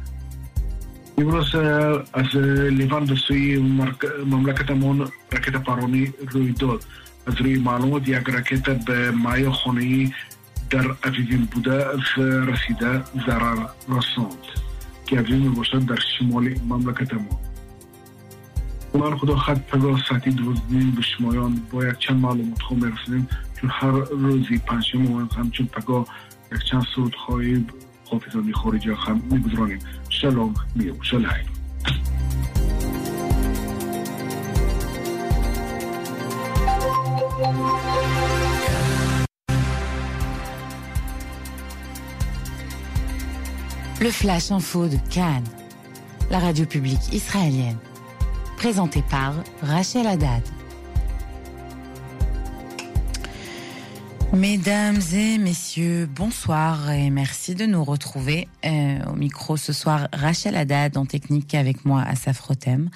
имрӯз 1.22 1.50
аз 2.20 2.30
ливан 2.80 3.04
ба 3.10 3.16
сӯи 3.26 3.58
мамлакатамон 4.32 4.98
ракетапаронӣ 5.36 6.04
рӯй 6.34 6.52
дод. 6.62 6.82
از 7.28 7.42
روی 7.42 7.60
معلومات 7.60 8.08
یک 8.08 8.16
رکت 8.16 8.86
به 8.86 9.12
مای 9.12 9.50
خانه 9.50 10.14
در 10.70 10.86
افیدین 11.04 11.48
بوده 11.52 11.86
رسیده 12.18 13.04
ضرر 13.28 13.68
رساند. 13.90 14.46
که 15.12 15.20
افیدین 15.20 15.54
باشد 15.54 15.86
در 15.86 16.00
شمال 16.20 16.56
مملکتمون 16.68 17.38
من 18.94 19.18
خدا 19.18 19.36
خط 19.36 19.58
پگاه 19.58 20.02
ساعتی 20.10 20.32
دوزدین 20.32 20.92
به 20.92 21.02
شمایان 21.02 21.62
باید 21.72 21.98
چند 21.98 22.20
معلومات 22.20 22.62
خود 22.62 22.86
میرسونیم 22.86 23.28
چون 23.62 23.70
هر 23.74 23.92
روزی 23.92 24.58
پنجشنبه 24.58 25.36
همچون 25.36 25.66
پگاه 25.66 26.06
یک 26.52 26.64
چند 26.64 26.86
سرود 26.96 27.16
خواهی 27.16 27.66
حافظانی 28.12 28.54
خارجی 28.54 28.90
هم 28.90 29.22
میگذرانیم. 29.32 29.80
شلوم 30.10 30.54
میو 30.76 31.04
شلعیم 31.04 31.51
Le 44.02 44.10
Flash 44.10 44.50
Info 44.50 44.88
de 44.88 44.98
Cannes, 45.12 45.46
la 46.32 46.40
radio 46.40 46.66
publique 46.66 47.14
israélienne, 47.14 47.78
présenté 48.58 49.04
par 49.12 49.36
Rachel 49.62 50.08
Haddad. 50.08 50.42
Mesdames 54.34 55.02
et 55.14 55.38
messieurs, 55.38 56.08
bonsoir 56.10 56.90
et 56.90 57.10
merci 57.10 57.54
de 57.54 57.66
nous 57.66 57.84
retrouver 57.84 58.48
euh, 58.66 59.00
au 59.12 59.16
micro 59.18 59.58
ce 59.58 59.74
soir. 59.74 60.08
Rachel 60.14 60.56
Haddad 60.56 60.96
en 60.98 61.06
technique 61.06 61.54
avec 61.54 61.84
moi 61.84 62.02
à 62.02 62.16
Safrotem. 62.16 62.90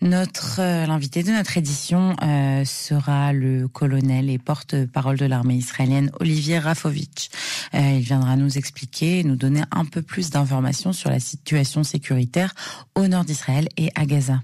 Notre 0.00 0.60
euh, 0.60 0.84
l'invité 0.86 1.22
de 1.22 1.30
notre 1.30 1.56
édition 1.56 2.16
euh, 2.20 2.64
sera 2.64 3.32
le 3.32 3.68
colonel 3.68 4.28
et 4.28 4.38
porte-parole 4.38 5.18
de 5.18 5.24
l'armée 5.24 5.54
israélienne 5.54 6.10
Olivier 6.18 6.58
Rafovitch. 6.58 7.28
il 7.72 8.00
viendra 8.00 8.34
nous 8.34 8.58
expliquer, 8.58 9.22
nous 9.22 9.36
donner 9.36 9.62
un 9.70 9.84
peu 9.84 10.02
plus 10.02 10.30
d'informations 10.30 10.92
sur 10.92 11.10
la 11.10 11.20
situation 11.20 11.84
sécuritaire 11.84 12.54
au 12.96 13.06
nord 13.06 13.24
d'Israël 13.24 13.68
et 13.76 13.90
à 13.94 14.04
Gaza. 14.04 14.42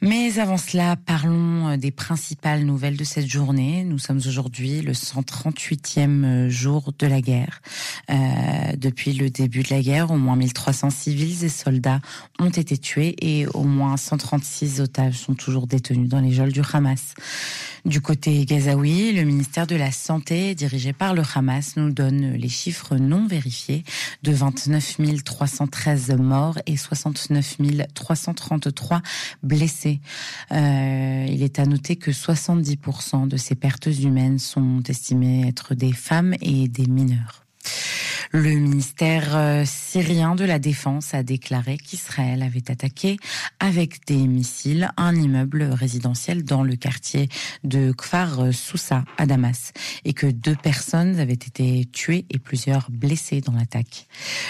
Mais 0.00 0.38
avant 0.38 0.58
cela, 0.58 0.94
parlons 0.94 1.76
des 1.76 1.90
principales 1.90 2.64
nouvelles 2.64 2.96
de 2.96 3.02
cette 3.02 3.26
journée. 3.26 3.82
Nous 3.82 3.98
sommes 3.98 4.20
aujourd'hui 4.24 4.80
le 4.80 4.94
138e 5.50 6.48
jour 6.48 6.92
de 6.98 7.06
la 7.06 7.20
guerre. 7.20 7.60
Euh, 8.10 8.14
depuis 8.76 9.12
le 9.12 9.30
début 9.30 9.62
de 9.62 9.68
la 9.70 9.80
guerre, 9.80 10.10
au 10.10 10.16
moins 10.16 10.36
1300 10.36 10.90
civils 10.90 11.44
et 11.44 11.48
soldats 11.48 12.00
ont 12.38 12.50
été 12.50 12.78
tués 12.78 13.16
et 13.20 13.46
au 13.48 13.64
moins 13.64 13.96
136 13.96 14.80
otages 14.80 15.18
sont 15.18 15.34
toujours 15.34 15.66
détenus 15.66 16.08
dans 16.08 16.20
les 16.20 16.32
geôles 16.32 16.52
du 16.52 16.62
Hamas. 16.72 17.14
Du 17.84 18.00
côté 18.00 18.44
gazaoui, 18.44 19.12
le 19.12 19.22
ministère 19.22 19.66
de 19.66 19.76
la 19.76 19.92
Santé, 19.92 20.54
dirigé 20.54 20.92
par 20.92 21.14
le 21.14 21.22
Hamas, 21.34 21.76
nous 21.76 21.90
donne 21.90 22.32
les 22.32 22.48
chiffres 22.48 22.96
non 22.96 23.26
vérifiés 23.26 23.84
de 24.22 24.32
29 24.32 24.96
313 25.24 26.10
morts 26.18 26.58
et 26.66 26.76
69 26.76 27.56
333 27.94 29.02
blessés. 29.42 30.00
Euh, 30.52 31.26
il 31.28 31.42
est 31.42 31.58
à 31.58 31.66
noter 31.66 31.96
que 31.96 32.10
70% 32.10 33.28
de 33.28 33.36
ces 33.36 33.54
pertes 33.54 33.86
humaines 33.86 34.38
sont 34.38 34.82
estimées 34.88 35.37
être 35.46 35.74
des 35.74 35.92
femmes 35.92 36.34
et 36.40 36.68
des 36.68 36.86
mineurs. 36.86 37.47
Le 38.30 38.50
ministère 38.50 39.34
euh, 39.34 39.62
syrien 39.64 40.34
de 40.34 40.44
la 40.44 40.58
Défense 40.58 41.14
a 41.14 41.22
déclaré 41.22 41.78
qu'Israël 41.78 42.42
avait 42.42 42.70
attaqué 42.70 43.16
avec 43.58 44.06
des 44.06 44.26
missiles 44.26 44.90
un 44.98 45.14
immeuble 45.16 45.62
résidentiel 45.62 46.44
dans 46.44 46.62
le 46.62 46.76
quartier 46.76 47.30
de 47.64 47.92
Kfar 47.92 48.52
Sousa 48.52 49.04
à 49.16 49.24
Damas 49.24 49.72
et 50.04 50.12
que 50.12 50.26
deux 50.26 50.56
personnes 50.56 51.18
avaient 51.18 51.32
été 51.32 51.88
tuées 51.90 52.26
et 52.28 52.38
plusieurs 52.38 52.90
blessées 52.90 53.40
dans 53.40 53.52
l'attaque. 53.52 54.06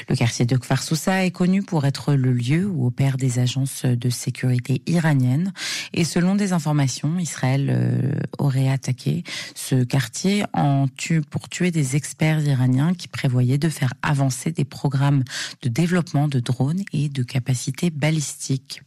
Le 0.09 0.17
quartier 0.17 0.45
de 0.45 0.57
Kfar 0.57 0.83
Sousa 0.83 1.25
est 1.25 1.31
connu 1.31 1.63
pour 1.63 1.87
être 1.87 2.15
le 2.15 2.33
lieu 2.33 2.67
où 2.67 2.87
opèrent 2.87 3.17
des 3.17 3.39
agences 3.39 3.85
de 3.85 4.11
sécurité 4.11 4.83
iraniennes 4.87 5.53
et 5.93 6.03
selon 6.03 6.35
des 6.35 6.53
informations, 6.53 7.17
Israël 7.21 7.69
euh, 7.71 8.13
aurait 8.39 8.69
attaqué 8.69 9.23
ce 9.55 9.85
quartier 9.85 10.45
pour 11.31 11.49
tuer 11.49 11.71
des 11.71 11.95
experts 11.95 12.41
iraniens 12.41 12.95
qui 12.99 13.09
prévoyaient 13.09 13.59
de 13.59 13.71
faire 13.71 13.95
avancer 14.03 14.53
des 14.53 14.65
programmes 14.65 15.25
de 15.63 15.69
développement 15.69 16.29
de 16.29 16.41
drones 16.41 16.83
et 16.93 17.09
de 17.09 17.23
capacités 17.23 17.91
balistiques. 17.91 18.83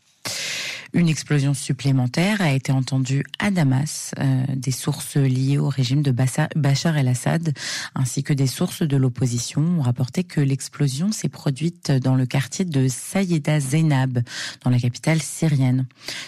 Une 0.93 1.08
explosion 1.08 1.54
supplémentaire 1.54 2.41
a 2.41 2.52
été 2.52 2.74
entendue 2.74 3.24
à 3.39 3.50
Damas. 3.50 4.13
Euh, 4.19 4.43
des 4.56 4.71
sources 4.71 5.15
liées 5.15 5.58
au 5.58 5.69
régime 5.69 6.02
de 6.02 6.12
Bachar 6.12 6.97
el-Assad 6.97 7.54
ainsi 7.95 8.24
que 8.24 8.34
des 8.34 8.47
sources 8.47 8.82
de 8.82 8.97
l'opposition 8.97 9.62
ont 9.62 9.82
rapporté 9.82 10.26
que 10.26 10.41
l'explosion 10.41 11.13
s'est 11.13 11.30
produite 11.30 11.91
dans 11.91 12.15
le 12.15 12.26
quartier 12.26 12.65
de 12.65 12.89
Sayeda 12.89 13.62
Zainab, 13.62 14.21
dans 14.65 14.69
la 14.69 14.80
capitale 14.80 15.21
syrienne. 15.21 15.86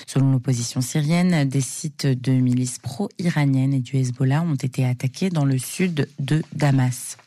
Selon 0.08 0.32
l'opposition 0.32 0.80
syrienne, 0.80 1.48
des 1.50 1.62
sites 1.62 2.08
de 2.08 2.32
milices 2.32 2.80
pro-iraniennes 2.80 3.74
et 3.74 3.80
du 3.80 3.98
Hezbollah 3.98 4.44
ont 4.44 4.56
été 4.56 4.86
attaqués 4.86 5.30
dans 5.30 5.46
le 5.46 5.58
sud 5.58 6.08
de 6.20 6.42
Damas. 6.54 7.18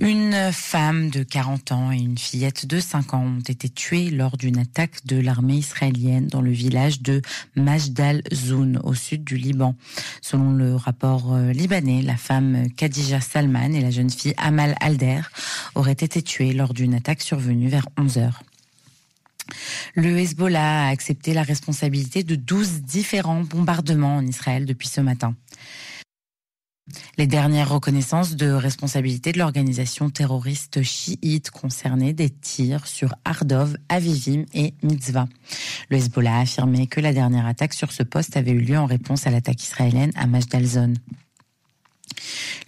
Une 0.00 0.50
femme 0.50 1.10
de 1.10 1.22
40 1.22 1.72
ans 1.72 1.92
et 1.92 1.98
une 1.98 2.16
fillette 2.16 2.64
de 2.64 2.80
5 2.80 3.12
ans 3.12 3.36
ont 3.36 3.40
été 3.40 3.68
tuées 3.68 4.08
lors 4.08 4.38
d'une 4.38 4.58
attaque 4.58 5.04
de 5.04 5.20
l'armée 5.20 5.56
israélienne 5.56 6.26
dans 6.26 6.40
le 6.40 6.50
village 6.50 7.02
de 7.02 7.20
Majdal 7.54 8.22
Zoun, 8.32 8.80
au 8.82 8.94
sud 8.94 9.24
du 9.24 9.36
Liban. 9.36 9.76
Selon 10.22 10.52
le 10.52 10.74
rapport 10.74 11.34
euh, 11.34 11.52
libanais, 11.52 12.00
la 12.00 12.16
femme 12.16 12.70
Khadija 12.78 13.20
Salman 13.20 13.74
et 13.74 13.82
la 13.82 13.90
jeune 13.90 14.08
fille 14.08 14.32
Amal 14.38 14.74
Alder 14.80 15.20
auraient 15.74 15.92
été 15.92 16.22
tuées 16.22 16.54
lors 16.54 16.72
d'une 16.72 16.94
attaque 16.94 17.20
survenue 17.20 17.68
vers 17.68 17.86
11 17.98 18.16
heures. 18.16 18.42
Le 19.96 20.18
Hezbollah 20.18 20.86
a 20.86 20.88
accepté 20.88 21.34
la 21.34 21.42
responsabilité 21.42 22.22
de 22.22 22.36
12 22.36 22.82
différents 22.82 23.42
bombardements 23.42 24.16
en 24.16 24.26
Israël 24.26 24.64
depuis 24.64 24.88
ce 24.88 25.02
matin. 25.02 25.34
Les 27.18 27.26
dernières 27.26 27.70
reconnaissances 27.70 28.36
de 28.36 28.50
responsabilité 28.50 29.32
de 29.32 29.38
l'organisation 29.38 30.10
terroriste 30.10 30.82
chiite 30.82 31.50
concernait 31.50 32.12
des 32.12 32.30
tirs 32.30 32.86
sur 32.86 33.14
Ardov, 33.24 33.76
Avivim 33.88 34.44
et 34.54 34.74
Mitzvah. 34.82 35.28
Le 35.90 35.96
Hezbollah 35.96 36.36
a 36.36 36.40
affirmé 36.40 36.86
que 36.86 37.00
la 37.00 37.12
dernière 37.12 37.46
attaque 37.46 37.74
sur 37.74 37.92
ce 37.92 38.02
poste 38.02 38.36
avait 38.36 38.52
eu 38.52 38.60
lieu 38.60 38.78
en 38.78 38.86
réponse 38.86 39.26
à 39.26 39.30
l'attaque 39.30 39.62
israélienne 39.62 40.12
à 40.16 40.26
Majdalzon. 40.26 40.94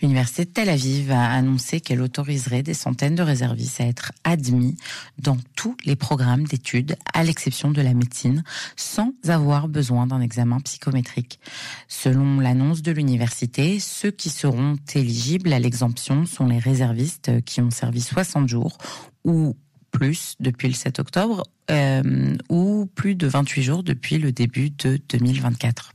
L'université 0.01 0.45
de 0.45 0.51
Tel 0.51 0.69
Aviv 0.69 1.11
a 1.11 1.31
annoncé 1.31 1.81
qu'elle 1.81 2.01
autoriserait 2.01 2.63
des 2.63 2.75
centaines 2.75 3.15
de 3.15 3.23
réservistes 3.23 3.81
à 3.81 3.87
être 3.87 4.13
admis 4.25 4.77
dans 5.19 5.39
tous 5.57 5.77
les 5.85 5.97
programmes 5.97 6.45
d'études, 6.45 6.97
à 7.15 7.25
l'exception 7.25 7.71
de 7.71 7.83
la 7.83 7.95
médecine, 7.95 8.43
sans 8.77 9.13
avoir 9.29 9.69
besoin 9.69 10.07
d'un 10.07 10.21
examen 10.21 10.61
psychométrique. 10.61 11.41
Selon 11.89 12.41
l'annonce 12.41 12.83
de 12.83 12.93
l'université, 12.93 13.79
ceux 13.81 14.11
qui 14.11 14.31
seront 14.31 14.77
éligibles 14.95 15.53
à 15.53 15.59
l'exemption 15.59 16.27
sont 16.27 16.47
les 16.47 16.59
réservistes 16.59 17.43
qui 17.45 17.61
ont 17.61 17.71
servi 17.71 18.01
60 18.01 18.49
jours 18.49 18.79
ou 19.25 19.57
plus 19.91 20.37
depuis 20.41 20.69
le 20.69 20.75
7 20.75 20.99
octobre 20.99 21.45
euh, 21.71 22.35
ou 22.49 22.89
plus 22.95 23.15
de 23.15 23.27
28 23.27 23.63
jours 23.63 23.83
depuis 23.83 24.19
le 24.19 24.33
début 24.33 24.71
de 24.71 24.99
2024. 25.11 25.93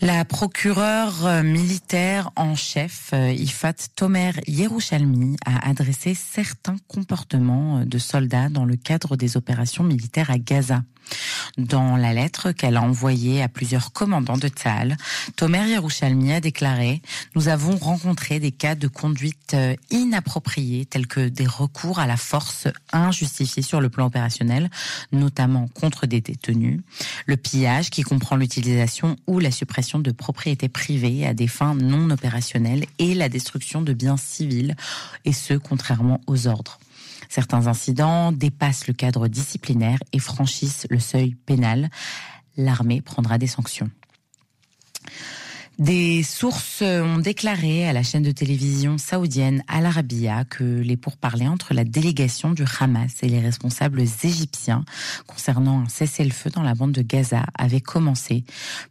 La 0.00 0.24
procureure 0.24 1.24
euh, 1.24 1.42
militaire 1.42 2.30
en 2.36 2.56
chef, 2.56 3.10
euh, 3.12 3.32
Ifat 3.32 3.74
Tomer 3.94 4.32
Yerushalmi, 4.46 5.36
a 5.46 5.68
adressé 5.68 6.14
certains 6.14 6.76
comportements 6.88 7.78
euh, 7.78 7.84
de 7.84 7.98
soldats 7.98 8.48
dans 8.48 8.64
le 8.64 8.76
cadre 8.76 9.16
des 9.16 9.36
opérations 9.36 9.84
militaires 9.84 10.30
à 10.30 10.38
Gaza. 10.38 10.82
Dans 11.56 11.96
la 11.96 12.12
lettre 12.12 12.52
qu'elle 12.52 12.76
a 12.76 12.82
envoyée 12.82 13.42
à 13.42 13.48
plusieurs 13.48 13.92
commandants 13.92 14.36
de 14.36 14.48
Tzal, 14.48 14.96
Tomer 15.36 15.68
Yerushalmi 15.68 16.32
a 16.32 16.40
déclaré 16.40 17.00
Nous 17.34 17.48
avons 17.48 17.76
rencontré 17.76 18.40
des 18.40 18.50
cas 18.50 18.74
de 18.74 18.88
conduite 18.88 19.56
inappropriée, 19.90 20.84
tels 20.86 21.06
que 21.06 21.28
des 21.28 21.46
recours 21.46 21.98
à 21.98 22.06
la 22.06 22.16
force 22.16 22.68
injustifiés 22.92 23.62
sur 23.62 23.80
le 23.80 23.88
plan 23.88 24.06
opérationnel, 24.06 24.70
notamment 25.12 25.68
contre 25.68 26.06
des 26.06 26.20
détenus, 26.20 26.80
le 27.26 27.36
pillage 27.36 27.90
qui 27.90 28.02
comprend 28.02 28.36
l'utilisation 28.36 29.16
ou 29.26 29.38
la 29.38 29.50
suppression 29.50 29.98
de 29.98 30.10
propriété 30.10 30.68
privée 30.68 31.26
à 31.26 31.34
des 31.34 31.48
fins 31.48 31.74
non 31.74 32.10
opérationnelles 32.10 32.86
et 32.98 33.14
la 33.14 33.28
destruction 33.28 33.82
de 33.82 33.92
biens 33.92 34.16
civils, 34.16 34.76
et 35.24 35.32
ce, 35.32 35.54
contrairement 35.54 36.20
aux 36.26 36.46
ordres. 36.46 36.78
Certains 37.34 37.66
incidents 37.66 38.30
dépassent 38.30 38.86
le 38.86 38.94
cadre 38.94 39.26
disciplinaire 39.26 39.98
et 40.12 40.20
franchissent 40.20 40.86
le 40.88 41.00
seuil 41.00 41.34
pénal. 41.34 41.90
L'armée 42.56 43.00
prendra 43.00 43.38
des 43.38 43.48
sanctions. 43.48 43.90
Des 45.78 46.22
sources 46.22 46.82
ont 46.82 47.18
déclaré 47.18 47.88
à 47.88 47.92
la 47.92 48.04
chaîne 48.04 48.22
de 48.22 48.30
télévision 48.30 48.96
saoudienne 48.96 49.64
Al 49.66 49.86
Arabiya 49.86 50.44
que 50.44 50.62
les 50.62 50.96
pourparlers 50.96 51.48
entre 51.48 51.74
la 51.74 51.82
délégation 51.82 52.52
du 52.52 52.62
Hamas 52.78 53.12
et 53.22 53.28
les 53.28 53.40
responsables 53.40 54.00
égyptiens 54.00 54.84
concernant 55.26 55.80
un 55.80 55.88
cessez-le-feu 55.88 56.50
dans 56.50 56.62
la 56.62 56.74
bande 56.74 56.92
de 56.92 57.02
Gaza 57.02 57.44
avaient 57.58 57.80
commencé. 57.80 58.44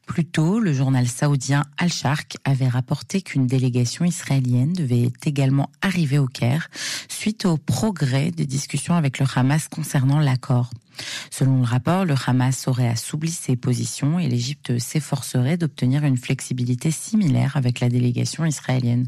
Plus 0.05 0.25
tôt, 0.25 0.59
le 0.59 0.73
journal 0.73 1.07
saoudien 1.07 1.63
Al-Sharq 1.77 2.35
avait 2.43 2.67
rapporté 2.67 3.21
qu'une 3.21 3.47
délégation 3.47 4.03
israélienne 4.03 4.73
devait 4.73 5.09
également 5.25 5.69
arriver 5.81 6.19
au 6.19 6.27
Caire 6.27 6.69
suite 7.07 7.45
au 7.45 7.55
progrès 7.55 8.31
des 8.31 8.45
discussions 8.45 8.95
avec 8.95 9.19
le 9.19 9.25
Hamas 9.33 9.69
concernant 9.69 10.19
l'accord. 10.19 10.69
Selon 11.29 11.57
le 11.57 11.65
rapport, 11.65 12.05
le 12.05 12.15
Hamas 12.25 12.67
aurait 12.67 12.87
assoupli 12.87 13.31
ses 13.31 13.55
positions 13.55 14.19
et 14.19 14.27
l'Égypte 14.27 14.77
s'efforcerait 14.79 15.57
d'obtenir 15.57 16.03
une 16.03 16.17
flexibilité 16.17 16.91
similaire 16.91 17.57
avec 17.57 17.79
la 17.79 17.89
délégation 17.89 18.45
israélienne. 18.45 19.07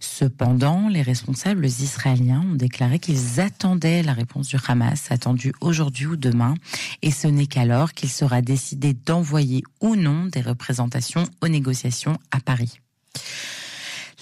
Cependant, 0.00 0.88
les 0.88 1.02
responsables 1.02 1.66
israéliens 1.66 2.44
ont 2.50 2.54
déclaré 2.54 2.98
qu'ils 2.98 3.40
attendaient 3.40 4.02
la 4.02 4.12
réponse 4.12 4.48
du 4.48 4.56
Hamas, 4.66 5.10
attendue 5.10 5.52
aujourd'hui 5.60 6.06
ou 6.06 6.16
demain, 6.16 6.54
et 7.02 7.10
ce 7.10 7.28
n'est 7.28 7.46
qu'alors 7.46 7.92
qu'il 7.92 8.10
sera 8.10 8.42
décidé 8.42 8.94
d'envoyer 8.94 9.62
ou 9.80 9.96
non 9.96 10.26
des 10.26 10.40
représentations 10.40 11.24
aux 11.42 11.48
négociations 11.48 12.18
à 12.30 12.40
Paris. 12.40 12.80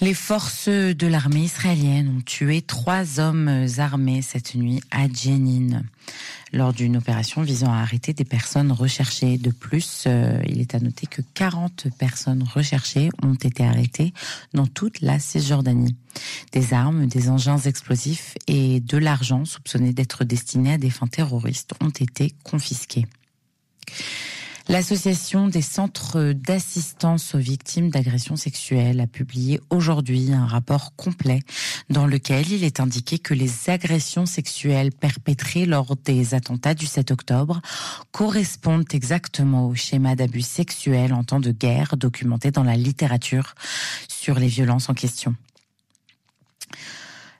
Les 0.00 0.14
forces 0.14 0.68
de 0.68 1.06
l'armée 1.06 1.44
israélienne 1.44 2.16
ont 2.18 2.22
tué 2.22 2.62
trois 2.62 3.20
hommes 3.20 3.66
armés 3.78 4.22
cette 4.22 4.54
nuit 4.56 4.80
à 4.90 5.06
Jenin 5.06 5.82
lors 6.52 6.72
d'une 6.72 6.96
opération 6.96 7.42
visant 7.42 7.72
à 7.72 7.78
arrêter 7.78 8.12
des 8.12 8.24
personnes 8.24 8.72
recherchées. 8.72 9.38
De 9.38 9.50
plus, 9.50 10.04
euh, 10.06 10.40
il 10.46 10.60
est 10.60 10.74
à 10.74 10.80
noter 10.80 11.06
que 11.06 11.22
40 11.34 11.88
personnes 11.98 12.42
recherchées 12.42 13.10
ont 13.22 13.34
été 13.34 13.64
arrêtées 13.64 14.12
dans 14.52 14.66
toute 14.66 15.00
la 15.00 15.18
Cisjordanie. 15.18 15.96
Des 16.52 16.72
armes, 16.72 17.06
des 17.06 17.28
engins 17.28 17.58
explosifs 17.58 18.34
et 18.46 18.80
de 18.80 18.98
l'argent 18.98 19.44
soupçonnés 19.44 19.92
d'être 19.92 20.24
destinés 20.24 20.74
à 20.74 20.78
des 20.78 20.90
fins 20.90 21.08
terroristes 21.08 21.72
ont 21.80 21.90
été 21.90 22.34
confisqués. 22.44 23.06
L'association 24.66 25.46
des 25.46 25.60
centres 25.60 26.32
d'assistance 26.32 27.34
aux 27.34 27.38
victimes 27.38 27.90
d'agressions 27.90 28.36
sexuelles 28.36 28.98
a 29.00 29.06
publié 29.06 29.60
aujourd'hui 29.68 30.32
un 30.32 30.46
rapport 30.46 30.96
complet 30.96 31.40
dans 31.90 32.06
lequel 32.06 32.50
il 32.50 32.64
est 32.64 32.80
indiqué 32.80 33.18
que 33.18 33.34
les 33.34 33.68
agressions 33.68 34.24
sexuelles 34.24 34.90
perpétrées 34.90 35.66
lors 35.66 35.96
des 35.96 36.32
attentats 36.32 36.72
du 36.72 36.86
7 36.86 37.10
octobre 37.10 37.60
correspondent 38.10 38.86
exactement 38.94 39.66
au 39.68 39.74
schéma 39.74 40.16
d'abus 40.16 40.40
sexuels 40.40 41.12
en 41.12 41.24
temps 41.24 41.40
de 41.40 41.52
guerre 41.52 41.98
documenté 41.98 42.50
dans 42.50 42.64
la 42.64 42.76
littérature 42.76 43.54
sur 44.08 44.38
les 44.38 44.48
violences 44.48 44.88
en 44.88 44.94
question. 44.94 45.34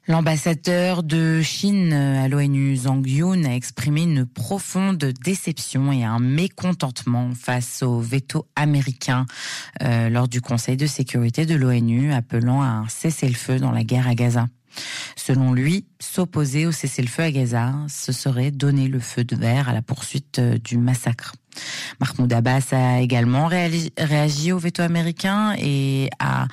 L'ambassadeur 0.07 1.03
de 1.03 1.41
Chine 1.41 1.95
à 1.95 2.29
l'ONU, 2.29 2.77
Zhang 2.77 3.07
Yun, 3.07 3.45
a 3.45 3.55
exprimé 3.55 4.03
une 4.03 4.27
profonde 4.27 4.99
déception 5.25 5.93
et 5.93 6.05
un 6.05 6.19
mécontentement 6.19 7.31
face 7.35 7.83
au 7.83 8.01
veto 8.01 8.47
américain 8.55 9.25
euh, 9.83 10.11
lors 10.11 10.29
du 10.29 10.43
Conseil 10.43 10.77
de 10.77 10.87
sécurité 10.87 11.47
de 11.47 11.55
l'ONU, 11.55 12.13
appelant 12.13 12.61
à 12.61 12.67
un 12.67 12.89
cessez-le-feu 12.89 13.59
dans 13.59 13.73
la 13.73 13.83
guerre 13.83 14.07
à 14.07 14.15
Gaza. 14.15 14.49
Selon 15.17 15.55
lui, 15.55 15.87
s'opposer 16.01 16.67
au 16.67 16.73
cessez-le-feu 16.73 17.23
à 17.23 17.31
Gaza, 17.31 17.73
ce 17.89 18.13
serait 18.13 18.51
donner 18.51 18.89
le 18.89 19.01
feu 19.01 19.25
de 19.25 19.37
verre 19.37 19.71
à 19.71 19.73
la 19.73 19.81
poursuite 19.81 20.39
euh, 20.39 20.59
du 20.59 20.77
massacre. 20.77 21.35
Mahmoud 22.01 22.31
Abbas 22.31 22.73
a 22.73 23.01
également 23.01 23.47
réagi 23.47 24.53
au 24.53 24.59
veto 24.59 24.83
américain 24.83 25.55
et 25.59 26.11
a 26.19 26.47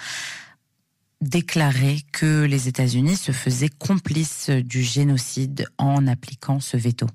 déclaré 1.22 2.02
que 2.12 2.44
les 2.44 2.68
États-Unis 2.68 3.16
se 3.16 3.32
faisaient 3.32 3.70
complices 3.70 4.50
du 4.50 4.84
génocide 4.84 5.68
en 5.78 6.08
appliquant 6.08 6.60
ce 6.60 6.78
veto. 6.78 7.08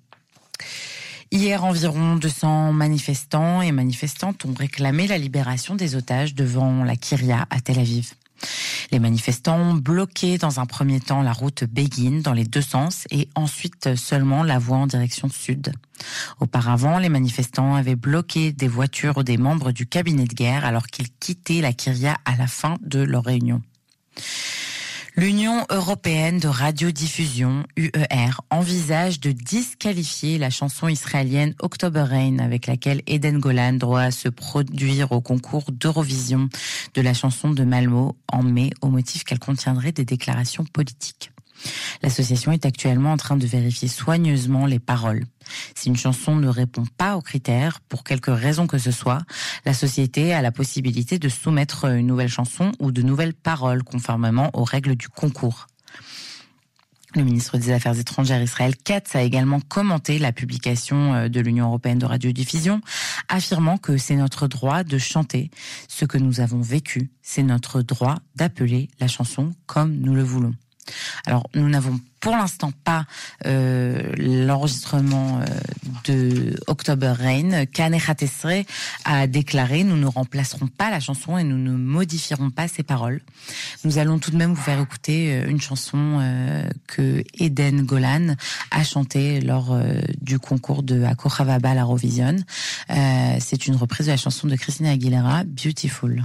Hier, 1.33 1.65
environ 1.65 2.17
200 2.17 2.73
manifestants 2.73 3.61
et 3.61 3.73
manifestantes 3.73 4.45
ont 4.45 4.55
réclamé 4.55 5.09
la 5.09 5.19
libération 5.19 5.75
des 5.75 5.97
otages 5.97 6.35
devant 6.35 6.85
la 6.85 6.95
Kyria 6.95 7.47
à 7.51 7.61
Tel 7.61 7.81
Aviv. 7.81 8.15
Les 8.93 8.99
manifestants 9.01 9.59
ont 9.59 9.75
bloqué 9.75 10.39
dans 10.39 10.61
un 10.61 10.67
premier 10.67 11.01
temps 11.01 11.23
la 11.23 11.33
route 11.33 11.65
Begin 11.65 12.21
dans 12.21 12.33
les 12.33 12.45
deux 12.45 12.63
sens 12.63 13.07
et 13.11 13.29
ensuite 13.35 13.97
seulement 13.97 14.45
la 14.45 14.59
voie 14.59 14.77
en 14.77 14.87
direction 14.87 15.29
sud. 15.29 15.73
Auparavant, 16.39 16.99
les 16.99 17.09
manifestants 17.09 17.75
avaient 17.75 17.97
bloqué 17.97 18.53
des 18.53 18.69
voitures 18.69 19.25
des 19.25 19.39
membres 19.39 19.73
du 19.73 19.87
cabinet 19.87 20.27
de 20.27 20.35
guerre 20.35 20.65
alors 20.65 20.87
qu'ils 20.87 21.11
quittaient 21.11 21.61
la 21.61 21.73
Kyria 21.73 22.17
à 22.25 22.37
la 22.37 22.47
fin 22.47 22.77
de 22.83 23.01
leur 23.01 23.25
réunion. 23.25 23.63
L'Union 25.19 25.65
européenne 25.71 26.39
de 26.39 26.47
radiodiffusion, 26.47 27.65
UER, 27.79 28.33
envisage 28.51 29.19
de 29.19 29.33
disqualifier 29.33 30.37
la 30.37 30.51
chanson 30.51 30.89
israélienne 30.89 31.55
October 31.63 32.03
Rain 32.03 32.39
avec 32.39 32.67
laquelle 32.67 33.01
Eden 33.07 33.39
Golan 33.39 33.73
doit 33.73 34.11
se 34.11 34.29
produire 34.29 35.13
au 35.13 35.23
concours 35.23 35.73
d'Eurovision 35.73 36.51
de 36.93 37.01
la 37.01 37.15
chanson 37.15 37.51
de 37.51 37.65
Malmo 37.65 38.15
en 38.31 38.43
mai 38.43 38.71
au 38.83 38.89
motif 38.89 39.25
qu'elle 39.25 39.39
contiendrait 39.39 39.93
des 39.93 40.05
déclarations 40.05 40.67
politiques. 40.67 41.31
L'association 42.03 42.53
est 42.53 42.67
actuellement 42.67 43.13
en 43.13 43.17
train 43.17 43.39
de 43.39 43.47
vérifier 43.47 43.89
soigneusement 43.89 44.67
les 44.67 44.81
paroles. 44.81 45.25
Si 45.75 45.89
une 45.89 45.97
chanson 45.97 46.37
ne 46.37 46.49
répond 46.49 46.85
pas 46.97 47.17
aux 47.17 47.23
critères, 47.23 47.81
pour 47.81 48.05
quelque 48.05 48.31
raison 48.31 48.67
que 48.67 48.79
ce 48.79 48.91
soit, 48.91 49.23
la 49.65 49.75
société 49.75 50.35
a 50.35 50.43
la 50.43 50.53
possibilité 50.53 51.19
de 51.19 51.29
soumettre 51.29 51.87
une 51.87 52.07
nouvelle 52.07 52.29
chanson 52.29 52.73
ou 52.81 52.93
de 52.93 53.03
nouvelles 53.03 53.35
paroles 53.35 53.83
conformément 53.83 54.51
aux 54.55 54.65
règles 54.65 54.97
du 54.97 55.09
concours. 55.09 55.67
Le 57.17 57.25
ministre 57.25 57.57
des 57.57 57.71
Affaires 57.71 57.99
étrangères 57.99 58.43
Israël 58.43 58.77
Katz 58.77 59.17
a 59.17 59.23
également 59.23 59.61
commenté 59.61 60.19
la 60.19 60.33
publication 60.33 61.15
euh, 61.15 61.29
de 61.29 61.41
l'Union 61.41 61.69
européenne 61.69 61.99
de 61.99 62.05
radiodiffusion, 62.05 62.83
affirmant 63.29 63.79
que 63.79 63.97
c'est 63.97 64.17
notre 64.17 64.49
droit 64.49 64.85
de 64.85 64.99
chanter 64.99 65.51
ce 65.89 66.05
que 66.05 66.19
nous 66.19 66.41
avons 66.41 66.61
vécu, 66.61 67.11
c'est 67.23 67.43
notre 67.43 67.81
droit 67.81 68.17
d'appeler 68.35 68.89
la 69.01 69.09
chanson 69.09 69.55
comme 69.65 69.97
nous 69.97 70.15
le 70.15 70.23
voulons. 70.23 70.53
Alors, 71.27 71.49
nous 71.55 71.69
n'avons 71.69 72.01
pour 72.27 72.37
l'instant 72.37 72.73
pas 72.83 73.05
euh, 73.47 74.13
l'enregistrement 74.17 75.39
euh, 75.39 75.45
de 76.07 76.59
October 76.67 77.13
Rain. 77.17 77.67
Kane 77.67 77.97
a 79.05 79.27
déclaré 79.29 79.85
nous 79.85 79.97
ne 79.97 80.07
remplacerons 80.07 80.67
pas 80.67 80.91
la 80.91 80.99
chanson 80.99 81.39
et 81.39 81.45
nous 81.45 81.57
ne 81.57 81.71
modifierons 81.71 82.51
pas 82.51 82.67
ses 82.67 82.83
paroles. 82.83 83.21
Nous 83.85 83.99
allons 83.99 84.19
tout 84.19 84.33
de 84.33 84.37
même 84.37 84.55
vous 84.55 84.61
faire 84.61 84.81
écouter 84.81 85.35
euh, 85.35 85.49
une 85.49 85.61
chanson 85.61 85.87
que 86.87 87.23
Eden 87.39 87.83
Golan 87.83 88.35
a 88.71 88.83
chantée 88.83 89.41
lors 89.41 89.79
du 90.21 90.39
concours 90.39 90.83
de 90.83 91.05
Akoravaba 91.05 91.71
à 91.71 91.75
l'Eurovision. 91.75 92.37
C'est 92.89 93.67
une 93.67 93.77
reprise 93.77 94.07
de 94.07 94.13
la 94.13 94.17
chanson 94.17 94.47
de 94.47 94.57
Christina 94.57 94.91
Aguilera, 94.91 95.45
Beautiful. 95.45 96.25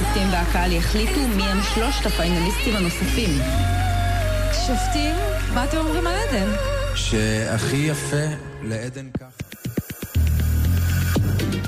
השופטים 0.00 0.28
והקהל 0.32 0.72
יחליטו 0.72 1.28
מי 1.36 1.42
הם 1.42 1.58
שלושת 1.74 2.06
הפיינליסטים 2.06 2.76
הנוספים. 2.76 3.30
שופטים, 4.66 5.14
מה 5.54 5.64
אתם 5.64 5.76
אומרים 5.76 6.06
על 6.06 6.14
עדן? 6.28 6.50
שהכי 6.94 7.76
יפה 7.76 8.26
לעדן 8.62 9.10
ככה. 9.10 9.46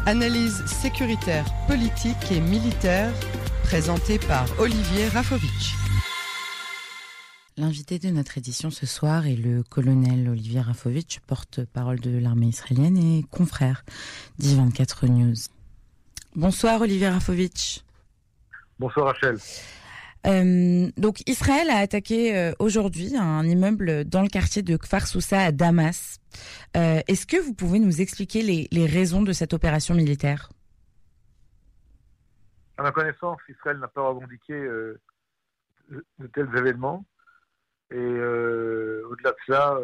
Analyse 0.06 0.64
sécuritaire, 0.82 1.46
politique 1.66 2.32
et 2.32 2.40
militaire, 2.40 3.12
présentée 3.62 4.18
par 4.18 4.46
Olivier 4.58 5.06
Rafovitch. 5.08 5.74
L'invité 7.58 7.98
de 7.98 8.08
notre 8.08 8.38
édition 8.38 8.70
ce 8.70 8.86
soir 8.86 9.26
est 9.26 9.36
le 9.36 9.62
colonel 9.62 10.28
Olivier 10.30 10.60
Rafovitch, 10.62 11.18
porte-parole 11.26 12.00
de 12.00 12.16
l'armée 12.16 12.46
israélienne 12.46 12.96
et 12.96 13.26
confrère 13.30 13.84
d'I24 14.40 15.08
News. 15.08 15.36
Bonsoir 16.36 16.80
Olivier 16.80 17.08
Rafovitch. 17.08 17.80
Bonsoir 18.83 19.05
Rachel. 19.05 19.37
Euh, 20.27 20.91
donc 20.97 21.21
Israël 21.25 21.69
a 21.69 21.77
attaqué 21.77 22.37
euh, 22.37 22.51
aujourd'hui 22.59 23.15
un 23.15 23.45
immeuble 23.45 24.03
dans 24.03 24.21
le 24.21 24.27
quartier 24.27 24.61
de 24.61 24.75
Kfar 24.75 25.07
Soussa 25.07 25.39
à 25.39 25.51
Damas. 25.53 26.19
Euh, 26.75 26.99
Est-ce 27.07 27.25
que 27.25 27.37
vous 27.37 27.53
pouvez 27.53 27.79
nous 27.79 28.01
expliquer 28.01 28.41
les, 28.41 28.67
les 28.73 28.85
raisons 28.85 29.21
de 29.21 29.31
cette 29.31 29.53
opération 29.53 29.95
militaire? 29.95 30.49
À 32.77 32.83
ma 32.83 32.91
connaissance, 32.91 33.39
Israël 33.47 33.77
n'a 33.77 33.87
pas 33.87 34.01
revendiqué 34.01 34.51
euh, 34.51 34.99
de 35.89 36.27
tels 36.27 36.49
événements. 36.57 37.05
Et 37.89 37.95
au-delà 37.95 39.31
de 39.31 39.37
cela, 39.47 39.79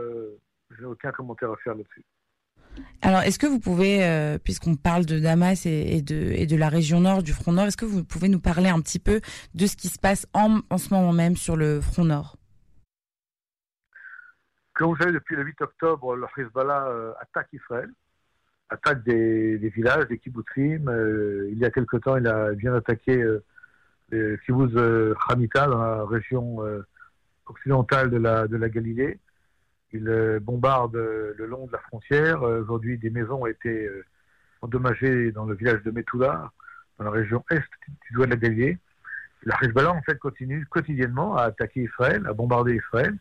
je 0.71 0.81
n'ai 0.81 0.87
aucun 0.87 1.11
commentaire 1.13 1.51
à 1.51 1.55
faire 1.63 1.75
là-dessus. 1.75 2.03
Alors, 3.01 3.21
est-ce 3.21 3.39
que 3.39 3.47
vous 3.47 3.59
pouvez, 3.59 4.03
euh, 4.03 4.37
puisqu'on 4.37 4.75
parle 4.75 5.05
de 5.05 5.19
Damas 5.19 5.65
et, 5.65 6.01
de, 6.01 6.55
la 6.55 6.69
région 6.69 6.99
nord, 6.99 7.23
du 7.23 7.33
front 7.33 7.53
nord, 7.53 7.65
est-ce 7.65 7.77
que 7.77 7.85
vous 7.85 8.03
pouvez 8.03 8.27
nous 8.27 8.39
parler 8.39 8.69
un 8.69 8.81
petit 8.81 8.99
peu 8.99 9.21
de 9.53 9.65
ce 9.67 9.75
qui 9.75 9.87
se 9.87 9.99
passe 9.99 10.27
en, 10.33 10.59
ce 10.77 10.93
moment 10.93 11.13
même 11.13 11.35
sur 11.35 11.55
le 11.55 11.79
front 11.81 12.05
nord? 12.05 12.35
Comme 14.73 14.89
vous 14.89 14.97
savez, 14.97 15.11
depuis 15.11 15.35
le 15.35 15.43
8 15.43 15.61
octobre, 15.61 16.15
le 16.15 16.25
Hezbollah 16.37 16.87
euh, 16.87 17.13
attaque 17.19 17.47
Israël, 17.53 17.89
attaque 18.69 19.03
des, 19.03 19.57
villages, 19.57 20.07
des 20.07 20.17
kibbutzim. 20.17 20.87
Euh, 20.87 21.49
il 21.51 21.57
y 21.57 21.65
a 21.65 21.71
quelque 21.71 21.97
temps, 21.97 22.17
il 22.17 22.27
a 22.27 22.51
vient 22.51 22.73
d'attaquer 22.73 23.21
euh, 23.21 23.43
le 24.11 24.37
kibbutz 24.37 24.75
Hamita 25.29 25.67
dans 25.67 25.81
la 25.81 26.05
région 26.05 26.59
occidentale 27.45 28.09
de 28.09 28.17
la 28.57 28.69
Galilée. 28.69 29.19
Il 29.91 30.07
euh, 30.07 30.39
bombarde 30.39 30.95
euh, 30.95 31.33
le 31.37 31.45
long 31.45 31.65
de 31.67 31.71
la 31.71 31.79
frontière. 31.79 32.43
Euh, 32.43 32.61
Aujourd'hui, 32.61 32.97
des 32.97 33.09
maisons 33.09 33.41
ont 33.41 33.47
été 33.47 33.87
euh, 33.87 34.05
endommagées 34.61 35.31
dans 35.31 35.45
le 35.45 35.55
village 35.55 35.81
de 35.83 35.91
Metula, 35.91 36.51
dans 36.97 37.05
la 37.05 37.11
région 37.11 37.43
est 37.49 37.63
du 38.07 38.13
doigt 38.13 38.25
de 38.25 38.31
la 38.31 38.37
Galilée. 38.37 38.77
La 39.43 39.57
Hezbollah, 39.61 39.91
en 39.91 40.01
fait, 40.01 40.19
continue 40.19 40.65
quotidiennement 40.65 41.37
à 41.37 41.43
attaquer 41.43 41.83
Israël, 41.83 42.25
à 42.27 42.33
bombarder 42.33 42.75
Israël. 42.75 43.15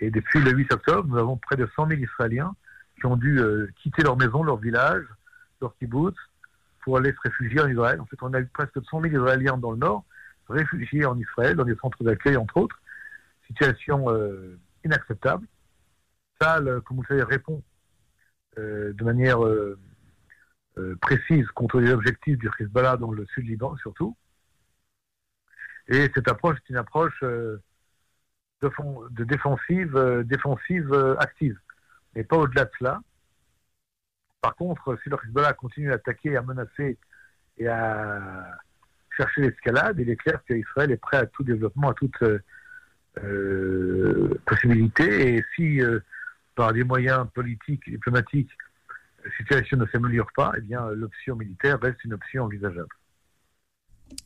Et 0.00 0.10
depuis 0.10 0.40
le 0.40 0.50
8 0.50 0.72
octobre, 0.72 1.08
nous 1.08 1.18
avons 1.18 1.36
près 1.36 1.56
de 1.56 1.68
100 1.76 1.88
000 1.88 2.00
Israéliens 2.00 2.54
qui 2.98 3.06
ont 3.06 3.16
dû 3.16 3.38
euh, 3.38 3.68
quitter 3.82 4.02
leur 4.02 4.16
maison, 4.16 4.42
leur 4.42 4.56
village, 4.56 5.04
leur 5.60 5.76
kibbutz, 5.76 6.16
pour 6.82 6.96
aller 6.96 7.12
se 7.12 7.20
réfugier 7.20 7.60
en 7.60 7.68
Israël. 7.68 8.00
En 8.00 8.06
fait, 8.06 8.16
on 8.22 8.34
a 8.34 8.40
eu 8.40 8.46
presque 8.46 8.84
100 8.90 9.02
000 9.02 9.14
Israéliens 9.14 9.56
dans 9.56 9.70
le 9.70 9.78
nord, 9.78 10.04
réfugiés 10.48 11.04
en 11.04 11.16
Israël, 11.16 11.54
dans 11.54 11.64
des 11.64 11.76
centres 11.76 12.02
d'accueil, 12.02 12.36
entre 12.36 12.56
autres. 12.56 12.80
Situation 13.46 14.10
euh, 14.10 14.58
inacceptable. 14.84 15.46
Le- 16.60 16.80
comme 16.80 16.96
vous 16.96 17.02
le 17.02 17.08
savez, 17.08 17.22
répond 17.22 17.62
euh, 18.58 18.92
de 18.92 19.04
manière 19.04 19.44
euh, 19.44 19.78
euh, 20.78 20.96
précise 21.00 21.46
contre 21.48 21.80
les 21.80 21.90
objectifs 21.92 22.38
du 22.38 22.50
Hezbollah 22.58 22.96
dans 22.96 23.12
le 23.12 23.26
sud 23.26 23.46
Liban, 23.46 23.76
surtout. 23.76 24.16
Et 25.88 26.10
cette 26.14 26.28
approche 26.28 26.58
est 26.58 26.70
une 26.70 26.76
approche 26.76 27.18
euh, 27.22 27.62
de, 28.62 29.24
défensive, 29.24 29.96
euh, 29.96 30.22
défensive 30.24 30.92
euh, 30.92 31.16
active, 31.18 31.58
mais 32.14 32.24
pas 32.24 32.36
au-delà 32.36 32.64
de 32.64 32.70
cela. 32.78 33.00
Par 34.40 34.56
contre, 34.56 34.98
si 35.02 35.10
le 35.10 35.16
Hezbollah 35.24 35.52
continue 35.52 35.92
à 35.92 35.94
attaquer, 35.94 36.36
à 36.36 36.42
menacer 36.42 36.98
et 37.58 37.68
à 37.68 38.58
chercher 39.16 39.42
l'escalade, 39.42 39.98
il 40.00 40.10
est 40.10 40.16
clair 40.16 40.42
qu'Israël 40.46 40.90
est 40.90 40.96
prêt 40.96 41.18
à 41.18 41.26
tout 41.26 41.44
développement, 41.44 41.90
à 41.90 41.94
toute 41.94 42.20
euh, 42.22 42.40
euh, 43.22 44.40
possibilité. 44.46 45.36
Et 45.36 45.44
si, 45.54 45.80
euh, 45.80 46.00
par 46.54 46.72
des 46.72 46.84
moyens 46.84 47.26
politiques, 47.34 47.88
diplomatiques, 47.88 48.50
la 49.24 49.30
situation 49.36 49.76
ne 49.76 49.86
s'améliore 49.86 50.30
pas, 50.34 50.52
eh 50.56 50.60
bien, 50.60 50.88
l'option 50.90 51.36
militaire 51.36 51.78
reste 51.80 52.04
une 52.04 52.14
option 52.14 52.44
envisageable. 52.44 52.88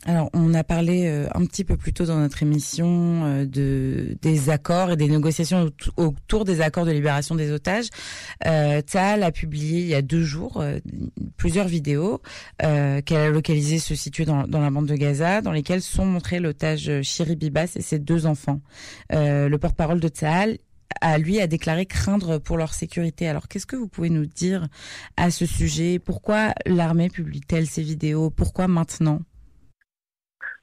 Alors, 0.05 0.31
on 0.33 0.55
a 0.55 0.65
parlé 0.65 1.07
euh, 1.07 1.29
un 1.35 1.45
petit 1.47 1.65
peu 1.65 1.77
plus 1.77 1.93
tôt 1.93 2.07
dans 2.07 2.19
notre 2.19 2.43
émission 2.43 3.25
euh, 3.25 3.47
de 3.47 4.17
des 4.21 4.51
accords 4.51 4.91
et 4.91 4.97
des 4.97 5.09
négociations 5.09 5.71
aut- 5.97 6.05
autour 6.05 6.45
des 6.45 6.61
accords 6.61 6.87
de 6.87 6.93
libération 6.93 7.35
des 7.35 7.53
otages. 7.53 7.89
Euh, 8.47 8.81
a 8.95 9.33
publié 9.33 9.81
il 9.81 9.87
y 9.87 9.95
a 9.95 10.03
deux 10.03 10.23
jours 10.23 10.61
euh, 10.61 10.79
plusieurs 11.37 11.69
vidéos 11.69 12.21
qu'elle 12.59 13.17
a 13.17 13.31
localisées 13.31 13.79
se 13.79 13.95
situer 13.95 14.25
dans, 14.25 14.47
la 14.47 14.71
bande 14.71 14.87
de 14.87 14.95
Gaza, 14.95 15.41
dans 15.41 15.53
lesquelles 15.53 15.83
sont 15.83 16.07
montrés 16.07 16.41
l'otage 16.41 17.03
Shiri 17.03 17.37
Bibas 17.37 17.73
et 17.77 17.83
ses 17.83 17.99
deux 17.99 18.27
enfants. 18.27 18.61
Le 19.11 19.57
porte-parole 19.57 20.01
de 20.01 20.09
Tzahal 20.09 20.59
a 21.01 21.19
lui 21.19 21.41
a 21.41 21.47
déclaré 21.47 21.87
craindre 21.87 22.39
pour 22.39 22.57
leur 22.57 22.75
sécurité. 22.75 23.29
Alors 23.29 23.49
qu'est-ce 23.49 23.67
que 23.67 23.77
vous 23.77 23.89
pouvez 23.89 24.11
nous 24.11 24.27
dire 24.27 24.67
à 25.17 25.31
ce 25.31 25.47
sujet? 25.47 25.99
Pourquoi 25.99 26.53
l'armée 26.67 27.11
publie-t-elle 27.11 27.67
ces 27.67 27.83
vidéos? 27.83 28.31
Pourquoi 28.31 28.69
maintenant? 28.69 29.21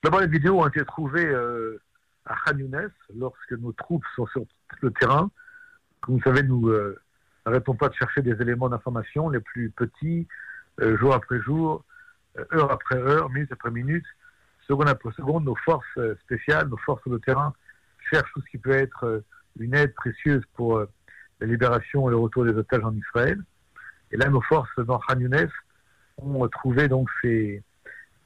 D'abord, 0.03 0.19
les 0.19 0.27
vidéos 0.27 0.61
ont 0.61 0.67
été 0.67 0.83
trouvées 0.85 1.25
euh, 1.25 1.81
à 2.25 2.35
Khan 2.45 2.57
Younes 2.57 2.91
lorsque 3.15 3.51
nos 3.53 3.71
troupes 3.71 4.05
sont 4.15 4.27
sur 4.27 4.45
le 4.81 4.91
terrain. 4.91 5.29
Comme 6.01 6.15
vous 6.15 6.23
savez, 6.23 6.43
nous 6.43 6.69
euh, 6.69 6.99
n'arrêtons 7.45 7.75
pas 7.75 7.89
de 7.89 7.93
chercher 7.93 8.21
des 8.21 8.33
éléments 8.41 8.69
d'information 8.69 9.29
les 9.29 9.39
plus 9.39 9.69
petits, 9.69 10.27
euh, 10.81 10.97
jour 10.97 11.13
après 11.13 11.39
jour, 11.41 11.85
euh, 12.37 12.45
heure 12.53 12.71
après 12.71 12.97
heure, 12.97 13.29
minute 13.29 13.51
après 13.51 13.71
minute, 13.71 14.05
seconde 14.67 14.89
après 14.89 15.11
seconde. 15.13 15.45
Nos 15.45 15.55
forces 15.55 15.85
spéciales, 16.23 16.67
nos 16.67 16.77
forces 16.77 17.01
sur 17.03 17.11
le 17.11 17.19
terrain 17.19 17.53
cherchent 18.11 18.31
tout 18.33 18.41
ce 18.41 18.49
qui 18.51 18.57
peut 18.57 18.71
être 18.71 19.23
une 19.59 19.75
aide 19.75 19.93
précieuse 19.93 20.43
pour 20.53 20.77
euh, 20.77 20.89
la 21.39 21.47
libération 21.47 22.07
et 22.07 22.11
le 22.11 22.17
retour 22.17 22.45
des 22.45 22.53
otages 22.53 22.83
en 22.83 22.95
Israël. 22.95 23.39
Et 24.11 24.17
là, 24.17 24.29
nos 24.29 24.41
forces 24.41 24.69
dans 24.77 24.99
Khan 24.99 25.19
Younes 25.19 25.49
ont 26.17 26.47
trouvé 26.47 26.87
donc 26.87 27.09
ces 27.21 27.63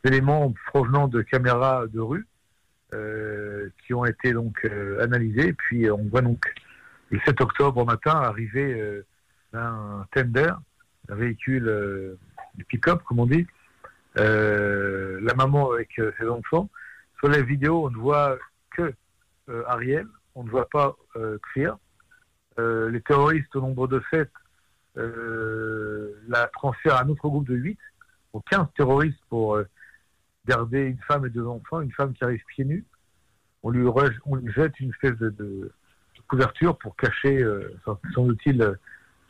éléments 0.03 0.53
provenant 0.67 1.07
de 1.07 1.21
caméras 1.21 1.87
de 1.87 1.99
rue 1.99 2.27
euh, 2.93 3.69
qui 3.85 3.93
ont 3.93 4.05
été 4.05 4.33
donc 4.33 4.57
euh, 4.65 5.01
analysés. 5.01 5.53
Puis 5.53 5.89
on 5.89 6.03
voit 6.09 6.21
donc 6.21 6.43
le 7.09 7.19
7 7.25 7.41
octobre 7.41 7.81
au 7.81 7.85
matin 7.85 8.11
arriver 8.11 9.01
un 9.53 10.05
tender, 10.13 10.51
un 11.07 11.15
véhicule 11.15 11.63
de 11.63 12.17
pick-up 12.67 13.01
comme 13.03 13.19
on 13.19 13.25
dit, 13.25 13.47
la 14.15 15.33
maman 15.35 15.71
avec 15.71 15.89
ses 16.19 16.27
enfants. 16.27 16.69
Sur 17.19 17.29
les 17.29 17.43
vidéos, 17.43 17.85
on 17.85 17.89
ne 17.89 17.97
voit 17.97 18.37
que 18.71 18.93
Ariel, 19.67 20.05
on 20.37 20.43
ne 20.43 20.49
voit 20.49 20.69
pas 20.69 20.95
euh, 21.15 21.39
Kfir. 21.39 21.77
Euh, 22.59 22.89
les 22.89 23.01
terroristes 23.01 23.53
au 23.55 23.61
nombre 23.61 23.87
de 23.87 24.01
7 24.11 24.29
euh, 24.97 26.13
la 26.27 26.47
transfèrent 26.47 26.95
à 26.95 27.03
un 27.03 27.09
autre 27.09 27.27
groupe 27.27 27.47
de 27.47 27.55
8, 27.55 27.77
donc 28.33 28.43
15 28.49 28.67
terroristes 28.75 29.19
pour 29.29 29.55
euh, 29.55 29.67
garder 30.45 30.81
une 30.81 30.99
femme 31.07 31.25
et 31.25 31.29
deux 31.29 31.45
enfants, 31.45 31.81
une 31.81 31.91
femme 31.91 32.13
qui 32.13 32.23
arrive 32.23 32.41
pieds 32.47 32.65
nus. 32.65 32.85
On 33.63 33.71
lui, 33.71 33.85
jette 34.55 34.79
une 34.79 34.91
espèce 34.91 35.17
de, 35.17 35.71
couverture 36.27 36.77
pour 36.77 36.95
cacher, 36.95 37.45
semble-t-il, 38.13 38.61
euh, 38.61 38.75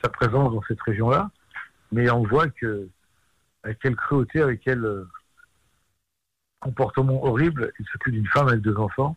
sa 0.04 0.10
présence 0.10 0.54
dans 0.54 0.64
cette 0.68 0.82
région-là. 0.82 1.32
Mais 1.92 2.10
on 2.10 2.24
voit 2.24 2.50
que, 2.50 2.88
avec 3.64 3.80
quelle 3.80 3.96
cruauté, 3.96 4.42
avec 4.42 4.62
quel 4.62 5.06
comportement 6.60 7.24
horrible, 7.24 7.72
il 7.80 7.86
s'occupe 7.88 8.14
d'une 8.14 8.28
femme 8.28 8.50
avec 8.50 8.62
deux 8.62 8.76
enfants. 8.78 9.16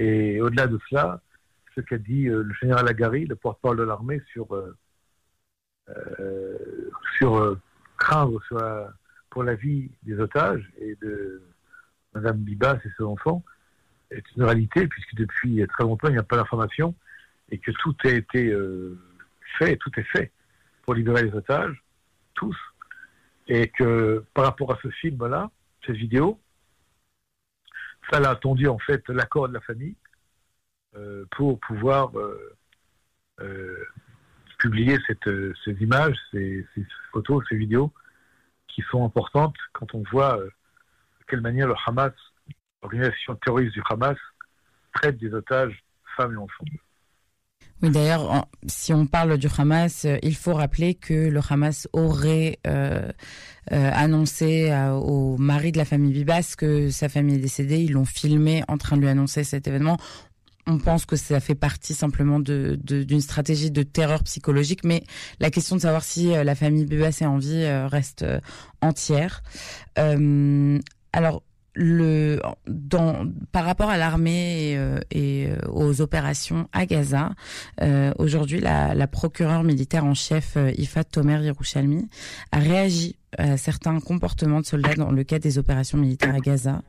Et 0.00 0.40
au-delà 0.40 0.66
de 0.66 0.80
cela, 0.88 1.20
ce 1.74 1.82
qu'a 1.82 1.98
dit 1.98 2.26
euh, 2.26 2.42
le 2.42 2.54
général 2.54 2.88
Agari, 2.88 3.26
le 3.26 3.36
porte-parole 3.36 3.76
de 3.76 3.82
l'armée, 3.82 4.22
sur, 4.32 4.50
euh, 4.54 4.74
euh, 5.90 6.56
sur 7.18 7.58
craindre 7.98 8.40
pour 9.28 9.42
la 9.42 9.54
vie 9.56 9.90
des 10.02 10.18
otages 10.18 10.66
et 10.78 10.96
de 11.02 11.42
Madame 12.14 12.38
Bibas 12.38 12.78
et 12.82 12.88
ses 12.96 13.04
enfants, 13.04 13.44
est 14.10 14.24
une 14.36 14.44
réalité, 14.44 14.88
puisque 14.88 15.14
depuis 15.16 15.62
très 15.68 15.84
longtemps, 15.84 16.08
il 16.08 16.12
n'y 16.12 16.18
a 16.18 16.22
pas 16.22 16.36
d'information 16.36 16.94
et 17.50 17.58
que 17.58 17.70
tout 17.72 17.94
a 18.04 18.08
été 18.08 18.56
fait, 19.58 19.76
tout 19.76 19.90
est 19.98 20.04
fait 20.04 20.32
pour 20.82 20.94
libérer 20.94 21.24
les 21.24 21.34
otages, 21.34 21.84
tous, 22.32 22.56
et 23.48 23.68
que 23.68 24.24
par 24.32 24.46
rapport 24.46 24.72
à 24.72 24.78
ce 24.82 24.88
film-là, 24.88 25.50
cette 25.84 25.96
vidéo, 25.96 26.40
ça 28.10 28.18
a 28.18 28.30
attendu 28.30 28.66
en 28.68 28.78
fait 28.78 29.08
l'accord 29.08 29.48
de 29.48 29.54
la 29.54 29.60
famille 29.60 29.96
euh, 30.96 31.24
pour 31.30 31.58
pouvoir 31.60 32.16
euh, 32.18 32.56
euh, 33.40 33.84
publier 34.58 34.98
cette, 35.06 35.30
ces 35.64 35.72
images, 35.82 36.16
ces, 36.30 36.66
ces 36.74 36.84
photos, 37.12 37.44
ces 37.48 37.56
vidéos 37.56 37.92
qui 38.68 38.82
sont 38.90 39.04
importantes 39.04 39.56
quand 39.72 39.94
on 39.94 40.02
voit 40.10 40.38
euh, 40.38 40.50
quelle 41.28 41.40
manière 41.40 41.68
le 41.68 41.74
Hamas, 41.86 42.12
l'organisation 42.82 43.36
terroriste 43.36 43.72
du 43.72 43.82
Hamas, 43.88 44.18
traite 44.94 45.18
des 45.18 45.32
otages 45.32 45.84
femmes 46.16 46.34
et 46.34 46.36
enfants. 46.36 46.64
Oui, 47.82 47.90
d'ailleurs, 47.90 48.46
si 48.66 48.92
on 48.92 49.06
parle 49.06 49.38
du 49.38 49.48
Hamas, 49.56 50.04
euh, 50.04 50.18
il 50.22 50.36
faut 50.36 50.52
rappeler 50.52 50.94
que 50.94 51.14
le 51.14 51.40
Hamas 51.48 51.88
aurait 51.94 52.58
euh, 52.66 53.10
euh, 53.72 53.90
annoncé 53.94 54.70
au 55.02 55.38
mari 55.38 55.72
de 55.72 55.78
la 55.78 55.86
famille 55.86 56.12
Bibas 56.12 56.54
que 56.58 56.90
sa 56.90 57.08
famille 57.08 57.36
est 57.36 57.40
décédée. 57.40 57.78
Ils 57.78 57.92
l'ont 57.92 58.04
filmé 58.04 58.62
en 58.68 58.76
train 58.76 58.96
de 58.96 59.02
lui 59.02 59.08
annoncer 59.08 59.44
cet 59.44 59.66
événement. 59.66 59.96
On 60.66 60.78
pense 60.78 61.06
que 61.06 61.16
ça 61.16 61.40
fait 61.40 61.54
partie 61.54 61.94
simplement 61.94 62.38
d'une 62.38 62.76
de, 62.76 63.18
stratégie 63.18 63.70
de 63.70 63.82
terreur 63.82 64.22
psychologique, 64.24 64.84
mais 64.84 65.02
la 65.40 65.50
question 65.50 65.74
de 65.74 65.80
savoir 65.80 66.04
si 66.04 66.26
la 66.28 66.54
famille 66.54 66.84
Bibas 66.84 67.16
est 67.20 67.26
en 67.26 67.38
vie 67.38 67.66
reste 67.86 68.26
entière. 68.82 69.42
alors, 69.96 71.42
le, 71.74 72.40
dans, 72.66 73.26
par 73.52 73.64
rapport 73.64 73.90
à 73.90 73.96
l'armée 73.96 74.72
et, 74.72 74.76
euh, 74.76 75.00
euh, 75.14 75.56
aux 75.72 76.00
opérations 76.00 76.68
à 76.72 76.86
Gaza, 76.86 77.30
euh, 77.80 78.12
aujourd'hui, 78.18 78.60
la, 78.60 78.94
la 78.94 79.06
procureure 79.06 79.64
militaire 79.64 80.04
en 80.04 80.14
chef, 80.14 80.56
Ifat 80.76 81.04
Tomer 81.04 81.42
Yerushalmi, 81.44 82.08
a 82.52 82.58
réagi 82.58 83.16
à 83.38 83.56
certains 83.56 84.00
comportements 84.00 84.60
de 84.60 84.66
soldats 84.66 84.94
dans 84.94 85.12
le 85.12 85.22
cadre 85.22 85.44
des 85.44 85.56
opérations 85.56 85.96
militaires 85.96 86.34
à 86.34 86.40
Gaza. 86.40 86.82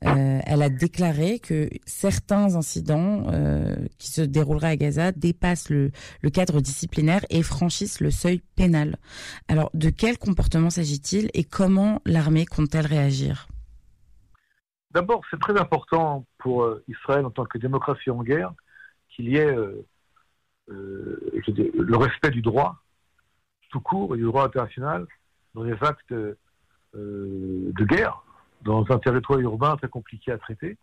elle 0.00 0.62
a 0.62 0.68
déclaré 0.68 1.40
que 1.40 1.68
certains 1.86 2.54
incidents 2.54 3.26
qui 3.98 4.12
se 4.12 4.22
dérouleraient 4.22 4.68
à 4.68 4.76
Gaza 4.76 5.10
dépassent 5.10 5.70
le, 5.70 5.90
le 6.22 6.30
cadre 6.30 6.60
disciplinaire 6.60 7.24
et 7.30 7.42
franchissent 7.42 7.98
le 7.98 8.12
seuil 8.12 8.42
pénal. 8.54 8.96
Alors, 9.48 9.70
de 9.74 9.90
quel 9.90 10.18
comportement 10.18 10.70
s'agit-il 10.70 11.30
et 11.34 11.42
comment 11.42 12.00
l'armée 12.06 12.46
compte-t-elle 12.46 12.86
réagir? 12.86 13.48
D'abord, 14.90 15.22
c'est 15.30 15.40
très 15.40 15.58
important 15.58 16.26
pour 16.38 16.64
euh, 16.64 16.82
Israël 16.88 17.26
en 17.26 17.30
tant 17.30 17.44
que 17.44 17.58
démocratie 17.58 18.10
en 18.10 18.22
guerre 18.22 18.52
qu'il 19.10 19.28
y 19.28 19.36
ait 19.36 19.54
euh, 19.54 19.84
euh, 20.70 21.42
le 21.46 21.96
respect 21.96 22.30
du 22.30 22.40
droit 22.40 22.76
tout 23.70 23.80
court 23.80 24.14
et 24.14 24.18
du 24.18 24.24
droit 24.24 24.44
international 24.44 25.06
dans 25.54 25.62
les 25.62 25.76
actes 25.82 26.14
de 26.94 27.84
guerre 27.84 28.22
dans 28.62 28.82
un 28.90 28.98
territoire 28.98 29.38
urbain 29.40 29.76
très 29.76 29.90
compliqué 29.90 30.32
à 30.32 30.38
traiter. 30.38 30.78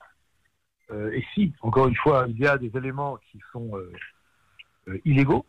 et 0.93 1.26
si, 1.34 1.51
encore 1.62 1.88
une 1.88 1.95
fois, 1.95 2.26
il 2.30 2.38
y 2.38 2.45
a 2.45 2.60
des 2.60 2.72
éléments 2.78 3.18
qui 3.32 3.41
sont 3.51 3.72
illégaux, 5.03 5.47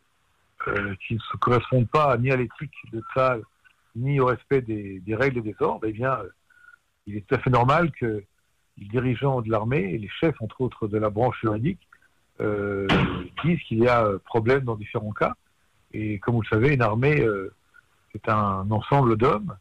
qui 1.07 1.15
ne 1.15 1.19
se 1.19 1.37
correspondent 1.37 1.91
pas 1.91 2.17
ni 2.17 2.31
à 2.31 2.37
l'éthique 2.37 2.73
de 2.91 3.03
ça, 3.15 3.37
ni 3.95 4.19
au 4.19 4.25
respect 4.25 4.63
des, 4.63 5.03
règles 5.15 5.41
et 5.41 5.53
des 5.53 5.57
ordres, 5.61 5.87
eh 5.87 5.93
bien, 5.93 6.19
il 7.07 7.19
est 7.19 7.27
tout 7.27 7.35
à 7.35 7.39
fait 7.39 7.51
normal 7.51 7.93
que 7.93 8.25
les 8.79 8.87
dirigeants 8.87 9.41
de 9.41 9.51
l'armée 9.51 9.95
et 9.95 9.99
les 9.99 10.09
chefs, 10.09 10.41
entre 10.41 10.61
autres, 10.61 10.89
de 10.89 10.99
la 10.99 11.11
branche 11.11 11.41
juridique, 11.41 11.81
euh, 12.41 12.87
disent 13.45 13.61
qu'il 13.63 13.79
y 13.79 13.89
a 13.89 14.05
euh, 14.05 14.19
problème 14.19 14.65
dans 14.65 14.77
différents 14.77 15.13
cas. 15.13 15.35
Et 15.93 16.19
comme 16.19 16.35
vous 16.35 16.43
le 16.43 16.49
savez, 16.49 16.75
une 16.75 16.83
armée, 16.83 17.21
euh, 17.23 17.55
c'est 18.13 18.29
un 18.29 18.71
ensemble 18.71 19.17
d'hommes. 19.17 19.57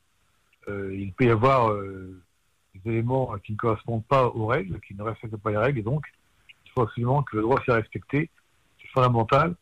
il 0.68 1.13
peut 1.13 1.26
y 1.26 1.30
avoir 1.30 1.74
des 2.74 2.91
éléments 2.91 3.36
qui 3.43 3.51
ne 3.51 3.57
correspondent 3.57 4.05
pas 4.05 4.28
aux 4.28 4.47
règles, 4.47 4.80
qui 4.82 4.95
ne 4.95 5.03
respectent 5.03 5.38
pas 5.38 5.51
les 5.51 5.57
règles, 5.57 5.80
et 5.80 5.84
donc 5.84 6.05
il 6.66 6.72
faut 6.72 6.82
absolument 6.82 7.22
que 7.24 7.36
le 7.36 7.43
droit 7.43 7.61
soit 7.63 7.76
respecté. 7.76 8.30
C'est 8.82 8.88
fondamental 8.89 9.55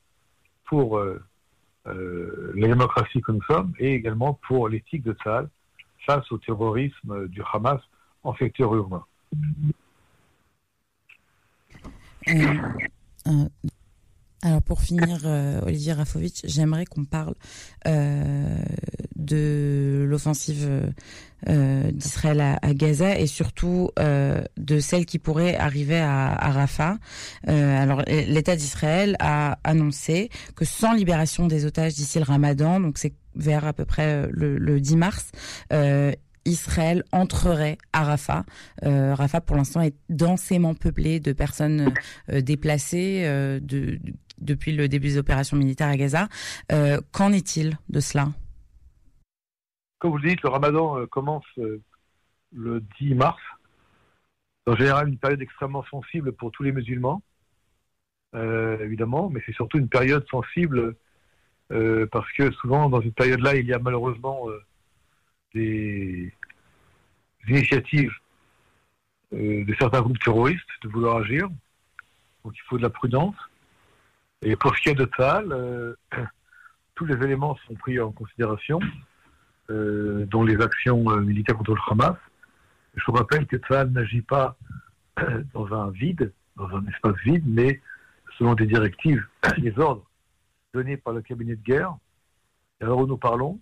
pour 0.66 1.00
la 1.86 2.68
démocratie 2.68 3.22
que 3.22 3.32
nous 3.32 3.44
sommes 3.44 3.74
et 3.80 3.94
également 3.94 4.40
pour 4.48 4.70
l'éthique 4.70 5.04
de 5.04 5.14
Tzal 5.14 5.50
face 6.06 6.32
au 6.32 6.38
terrorisme 6.38 7.28
du 7.28 7.42
Hamas 7.52 7.82
en 8.24 8.36
secteur 8.36 8.74
urbain. 8.76 9.06
Euh, 12.30 12.56
euh, 13.28 13.46
alors 14.42 14.62
pour 14.62 14.82
finir, 14.82 15.22
euh, 15.26 15.62
Olivier 15.62 15.94
Rafovitch, 15.94 16.42
j'aimerais 16.44 16.86
qu'on 16.86 17.06
parle 17.06 17.34
de 19.16 20.06
l'offensive 20.08 20.92
d'Israël 21.48 22.58
à, 22.62 22.74
Gaza 22.74 23.18
et 23.18 23.28
surtout 23.28 23.90
de 23.98 24.80
celle 24.80 25.06
qui 25.06 25.20
pourrait 25.20 25.56
arriver 25.56 26.00
à, 26.00 26.52
Rafah. 26.52 26.98
alors 27.48 28.02
l'État 28.08 28.56
d'Israël 28.58 29.16
a 29.20 29.60
annoncé 29.64 30.30
que 30.56 30.66
sans 30.66 30.94
libération 30.94 31.48
des 31.48 31.66
otages 31.66 31.94
d'ici 31.94 32.20
le 32.20 32.26
Ramadan, 32.26 32.82
donc 32.82 32.98
c'est 32.98 33.14
vers 33.36 33.66
à 33.66 33.74
peu 33.74 33.86
près 33.86 34.28
le, 34.30 34.58
le 34.58 34.80
10 34.82 34.98
mars, 34.98 35.32
Israël 36.46 37.04
entrerait 37.12 37.78
à 37.94 38.04
Rafah. 38.04 38.44
Euh, 38.84 39.14
Rafah, 39.16 39.42
pour 39.42 39.56
l'instant, 39.56 39.82
est 39.82 39.96
densément 40.10 40.74
peuplé 40.74 41.20
de 41.20 41.34
personnes 41.34 41.94
euh, 42.30 42.42
déplacées 42.42 43.24
euh, 43.26 43.60
de, 43.62 44.00
depuis 44.40 44.76
le 44.76 44.88
début 44.88 45.08
des 45.08 45.18
opérations 45.18 45.58
militaires 45.58 45.88
à 45.88 45.98
Gaza. 45.98 46.28
Qu'en 47.12 47.32
est-il 47.32 47.78
de 47.90 48.00
cela? 48.00 48.28
Comme 50.00 50.12
vous 50.12 50.18
le 50.18 50.30
dites, 50.30 50.42
le 50.42 50.50
ramadan 50.50 51.06
commence 51.08 51.46
le 52.52 52.84
10 53.00 53.16
mars. 53.16 53.42
En 54.68 54.76
général, 54.76 55.10
une 55.10 55.18
période 55.18 55.42
extrêmement 55.42 55.84
sensible 55.90 56.34
pour 56.34 56.52
tous 56.52 56.64
les 56.64 56.74
musulmans, 56.74 57.22
évidemment, 58.34 59.30
mais 59.30 59.42
c'est 59.46 59.54
surtout 59.54 59.78
une 59.78 59.88
période 59.88 60.26
sensible 60.30 60.96
parce 61.70 62.30
que 62.34 62.52
souvent, 62.52 62.90
dans 62.90 63.02
cette 63.02 63.16
période-là, 63.16 63.56
il 63.56 63.66
y 63.66 63.74
a 63.74 63.80
malheureusement 63.80 64.48
des 65.54 66.34
initiatives 67.48 68.14
euh, 69.34 69.66
de 69.66 69.76
certains 69.80 70.02
groupes 70.02 70.20
terroristes 70.20 70.68
de 70.84 70.90
vouloir 70.90 71.18
agir. 71.18 71.48
Donc 72.44 72.54
il 72.56 72.62
faut 72.68 72.78
de 72.78 72.84
la 72.84 72.90
prudence. 72.90 73.36
Et 74.42 74.56
pour 74.56 74.76
ce 74.76 74.82
qui 74.82 74.90
est 74.90 74.96
de 74.96 75.06
Tzal, 75.06 75.52
euh, 75.52 75.96
tous 76.96 77.06
les 77.06 77.16
éléments 77.24 77.58
sont 77.68 77.74
pris 77.76 78.00
en 78.00 78.12
considération, 78.12 78.80
euh, 79.70 80.26
dont 80.28 80.44
les 80.44 80.62
actions 80.62 81.04
militaires 81.22 81.58
contre 81.58 81.74
le 81.74 81.82
Hamas. 81.90 82.18
Je 82.96 83.04
vous 83.08 83.14
rappelle 83.14 83.48
que 83.48 83.58
Tzal 83.58 83.90
n'agit 83.90 84.22
pas 84.22 84.56
dans 85.54 85.74
un 85.74 85.90
vide, 85.90 86.32
dans 86.56 86.70
un 86.76 86.86
espace 86.88 87.16
vide, 87.24 87.44
mais 87.48 87.82
selon 88.38 88.54
des 88.54 88.68
directives, 88.68 89.26
des 89.58 89.78
ordres 89.80 90.06
donnés 90.74 90.98
par 90.98 91.14
le 91.14 91.22
cabinet 91.22 91.56
de 91.56 91.64
guerre. 91.64 91.96
Et 92.82 92.84
alors 92.84 93.00
où 93.00 93.08
nous 93.08 93.18
parlons, 93.18 93.60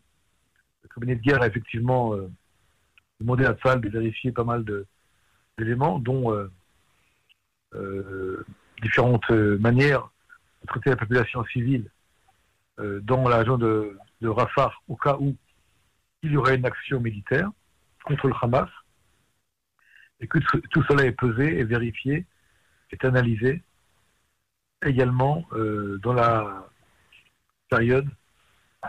le 0.84 0.90
cabinet 0.90 1.16
de 1.16 1.22
guerre 1.22 1.42
a 1.42 1.48
effectivement 1.48 2.16
euh, 2.16 2.30
demandé 3.20 3.46
à 3.46 3.54
Tzal 3.54 3.82
de 3.82 3.90
vérifier 3.90 4.32
pas 4.32 4.44
mal 4.44 4.66
d'éléments, 5.58 6.00
dont 6.00 6.34
euh, 6.34 6.52
euh, 7.76 8.46
différentes 8.82 9.30
manières 9.30 10.10
de 10.62 10.68
traiter 10.68 10.90
la 10.90 10.98
population 10.98 11.44
civile 11.46 11.90
dans 12.78 13.28
la 13.28 13.44
zone 13.44 13.60
de, 13.60 14.28
Rafah 14.28 14.72
au 14.88 14.96
cas 14.96 15.18
où 15.20 15.36
il 16.24 16.32
y 16.32 16.38
aurait 16.38 16.56
une 16.56 16.66
action 16.66 17.00
militaire 17.00 17.50
contre 18.06 18.28
le 18.28 18.34
Hamas, 18.42 18.70
et 20.20 20.28
que 20.28 20.40
tout 20.40 20.84
cela 20.88 21.06
est 21.06 21.12
pesé 21.12 21.60
et 21.60 21.64
vérifié, 21.64 22.26
est 22.92 23.06
analysé 23.06 23.62
également 24.84 25.46
dans 25.52 26.14
la 26.14 26.68
période 27.70 28.10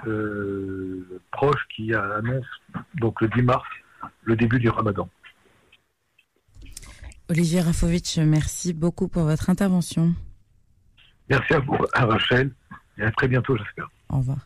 euh, 0.07 1.21
proche 1.31 1.67
qui 1.75 1.95
annonce 1.95 2.47
donc 2.95 3.21
le 3.21 3.29
10 3.29 3.43
mars 3.43 3.67
le 4.25 4.37
début 4.37 4.59
du 4.59 4.69
ramadan. 4.69 5.09
Olivier 7.29 7.61
Rafovitch, 7.61 8.19
merci 8.19 8.73
beaucoup 8.73 9.09
pour 9.09 9.23
votre 9.23 9.49
intervention. 9.49 10.15
Merci 11.29 11.55
à 11.55 11.61
vous, 11.61 11.77
à 11.95 12.05
Rachel, 12.05 12.51
et 12.99 13.03
à 13.03 13.11
très 13.13 13.29
bientôt, 13.29 13.57
j'espère. 13.57 13.89
Au 14.11 14.19
revoir. 14.19 14.39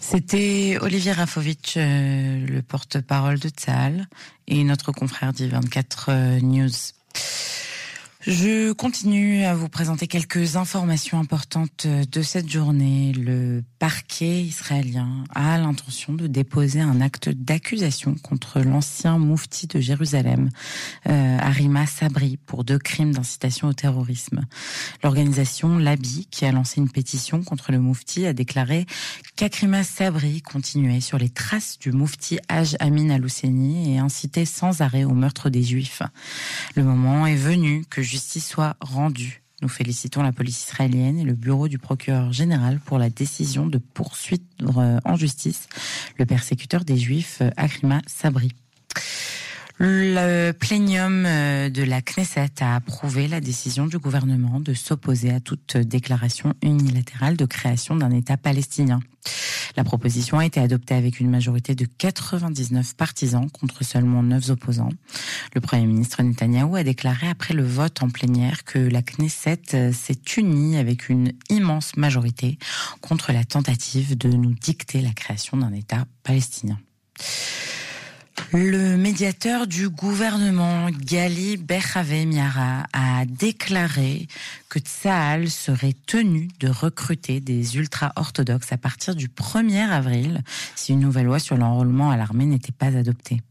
C'était 0.00 0.78
Olivier 0.80 1.12
Rafovitch, 1.12 1.76
euh, 1.76 2.46
le 2.46 2.62
porte-parole 2.62 3.38
de 3.38 3.48
Tzal, 3.48 4.06
et 4.46 4.62
notre 4.64 4.92
confrère 4.92 5.32
d'I24 5.32 6.04
euh, 6.08 6.40
News. 6.40 6.70
Je 8.26 8.72
continue 8.72 9.44
à 9.44 9.54
vous 9.54 9.68
présenter 9.68 10.08
quelques 10.08 10.56
informations 10.56 11.20
importantes 11.20 11.86
de 11.86 12.22
cette 12.22 12.50
journée. 12.50 13.12
Le 13.12 13.62
parquet 13.78 14.42
israélien 14.42 15.22
a 15.32 15.56
l'intention 15.58 16.12
de 16.12 16.26
déposer 16.26 16.80
un 16.80 17.00
acte 17.00 17.28
d'accusation 17.28 18.16
contre 18.16 18.58
l'ancien 18.62 19.18
moufti 19.18 19.68
de 19.68 19.78
Jérusalem, 19.78 20.50
euh, 21.08 21.38
Arima 21.38 21.86
Sabri, 21.86 22.36
pour 22.46 22.64
deux 22.64 22.80
crimes 22.80 23.14
d'incitation 23.14 23.68
au 23.68 23.74
terrorisme. 23.74 24.40
L'organisation 25.04 25.78
Labi, 25.78 26.26
qui 26.28 26.46
a 26.46 26.50
lancé 26.50 26.80
une 26.80 26.90
pétition 26.90 27.44
contre 27.44 27.70
le 27.70 27.78
moufti, 27.78 28.26
a 28.26 28.32
déclaré 28.32 28.86
qu'Akrima 29.36 29.84
Sabri 29.84 30.42
continuait 30.42 31.00
sur 31.00 31.18
les 31.18 31.28
traces 31.28 31.78
du 31.78 31.92
moufti 31.92 32.40
Haj 32.48 32.74
Amin 32.80 33.10
al 33.10 33.24
et 33.24 33.98
incitait 33.98 34.46
sans 34.46 34.80
arrêt 34.80 35.04
au 35.04 35.14
meurtre 35.14 35.48
des 35.48 35.62
Juifs. 35.62 36.02
Le 36.74 36.82
moment 36.82 37.24
est 37.28 37.36
venu 37.36 37.84
que 37.88 38.02
justice 38.16 38.48
soit 38.48 38.76
rendue 38.80 39.42
Nous 39.60 39.68
félicitons 39.68 40.22
la 40.22 40.32
police 40.32 40.62
israélienne 40.64 41.18
et 41.18 41.24
le 41.24 41.34
bureau 41.34 41.68
du 41.68 41.78
procureur 41.78 42.32
général 42.32 42.80
pour 42.80 42.98
la 42.98 43.10
décision 43.10 43.66
de 43.66 43.76
poursuivre 43.76 45.00
en 45.04 45.16
justice 45.16 45.68
le 46.18 46.24
persécuteur 46.24 46.86
des 46.86 46.96
Juifs 46.96 47.42
Akrima 47.58 48.00
Sabri. 48.06 48.52
Le 49.78 50.52
plénium 50.52 51.26
euh, 51.26 51.68
de 51.68 51.82
la 51.82 52.00
Knesset 52.00 52.62
a 52.62 52.76
approuvé 52.76 53.28
la 53.28 53.40
décision 53.40 53.86
du 53.86 53.98
gouvernement 53.98 54.58
de 54.58 54.72
s'opposer 54.72 55.30
à 55.30 55.40
toute 55.40 55.76
déclaration 55.76 56.54
unilatérale 56.62 57.36
de 57.36 57.44
création 57.44 57.94
d'un 57.94 58.10
État 58.10 58.38
palestinien. 58.38 59.00
La 59.76 59.84
proposition 59.84 60.38
a 60.38 60.46
été 60.46 60.60
adoptée 60.60 60.94
avec 60.94 61.20
une 61.20 61.28
majorité 61.28 61.74
de 61.74 61.84
99 61.84 62.94
partisans 62.96 63.50
contre 63.50 63.84
seulement 63.84 64.22
9 64.22 64.48
opposants. 64.48 64.88
Le 65.54 65.60
Premier 65.60 65.86
ministre 65.86 66.22
Netanyahou 66.22 66.76
a 66.76 66.82
déclaré 66.82 67.28
après 67.28 67.52
le 67.52 67.64
vote 67.64 68.02
en 68.02 68.08
plénière 68.08 68.64
que 68.64 68.78
la 68.78 69.02
Knesset 69.02 69.74
euh, 69.74 69.92
s'est 69.92 70.22
unie 70.38 70.78
avec 70.78 71.10
une 71.10 71.32
immense 71.50 71.98
majorité 71.98 72.58
contre 73.02 73.32
la 73.32 73.44
tentative 73.44 74.16
de 74.16 74.30
nous 74.30 74.54
dicter 74.54 75.02
la 75.02 75.12
création 75.12 75.58
d'un 75.58 75.74
État 75.74 76.06
palestinien. 76.22 76.78
Le 78.52 78.96
médiateur 78.96 79.66
du 79.66 79.88
gouvernement, 79.88 80.88
Gali 80.90 81.56
Berhave 81.56 82.26
Miara, 82.26 82.86
a 82.92 83.24
déclaré 83.26 84.28
que 84.68 84.78
Tsahal 84.78 85.50
serait 85.50 85.94
tenu 86.06 86.48
de 86.60 86.68
recruter 86.68 87.40
des 87.40 87.76
ultra-orthodoxes 87.76 88.72
à 88.72 88.78
partir 88.78 89.14
du 89.14 89.28
1er 89.28 89.88
avril 89.88 90.42
si 90.74 90.92
une 90.92 91.00
nouvelle 91.00 91.26
loi 91.26 91.38
sur 91.38 91.56
l'enrôlement 91.56 92.10
à 92.10 92.16
l'armée 92.16 92.46
n'était 92.46 92.72
pas 92.72 92.96
adoptée. 92.96 93.42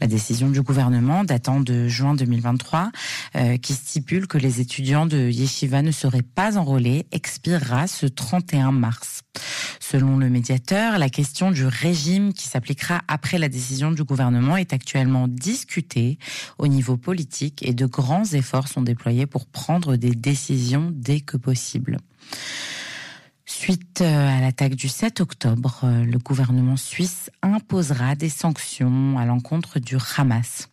La 0.00 0.06
décision 0.06 0.50
du 0.50 0.62
gouvernement 0.62 1.24
datant 1.24 1.60
de 1.60 1.88
juin 1.88 2.14
2023, 2.14 2.90
euh, 3.36 3.56
qui 3.56 3.74
stipule 3.74 4.26
que 4.26 4.38
les 4.38 4.60
étudiants 4.60 5.06
de 5.06 5.28
Yeshiva 5.30 5.82
ne 5.82 5.90
seraient 5.90 6.22
pas 6.22 6.58
enrôlés, 6.58 7.06
expirera 7.12 7.86
ce 7.86 8.06
31 8.06 8.72
mars. 8.72 9.22
Selon 9.80 10.18
le 10.18 10.28
médiateur, 10.28 10.98
la 10.98 11.08
question 11.08 11.50
du 11.50 11.64
régime 11.64 12.32
qui 12.32 12.48
s'appliquera 12.48 13.02
après 13.08 13.38
la 13.38 13.48
décision 13.48 13.92
du 13.92 14.04
gouvernement 14.04 14.56
est 14.56 14.72
actuellement 14.72 15.28
discutée 15.28 16.18
au 16.58 16.66
niveau 16.66 16.96
politique 16.96 17.62
et 17.66 17.72
de 17.72 17.86
grands 17.86 18.24
efforts 18.24 18.68
sont 18.68 18.82
déployés 18.82 19.26
pour 19.26 19.46
prendre 19.46 19.96
des 19.96 20.14
décisions 20.14 20.90
dès 20.92 21.20
que 21.20 21.36
possible. 21.36 21.98
Suite 23.48 24.00
euh, 24.00 24.38
à 24.38 24.40
l'attaque 24.40 24.74
du 24.74 24.88
7 24.88 25.20
octobre, 25.20 25.82
euh, 25.84 26.04
le 26.04 26.18
gouvernement 26.18 26.76
suisse 26.76 27.30
imposera 27.42 28.16
des 28.16 28.28
sanctions 28.28 29.16
à 29.18 29.24
l'encontre 29.24 29.78
du 29.78 29.96
Hamas. 30.16 30.68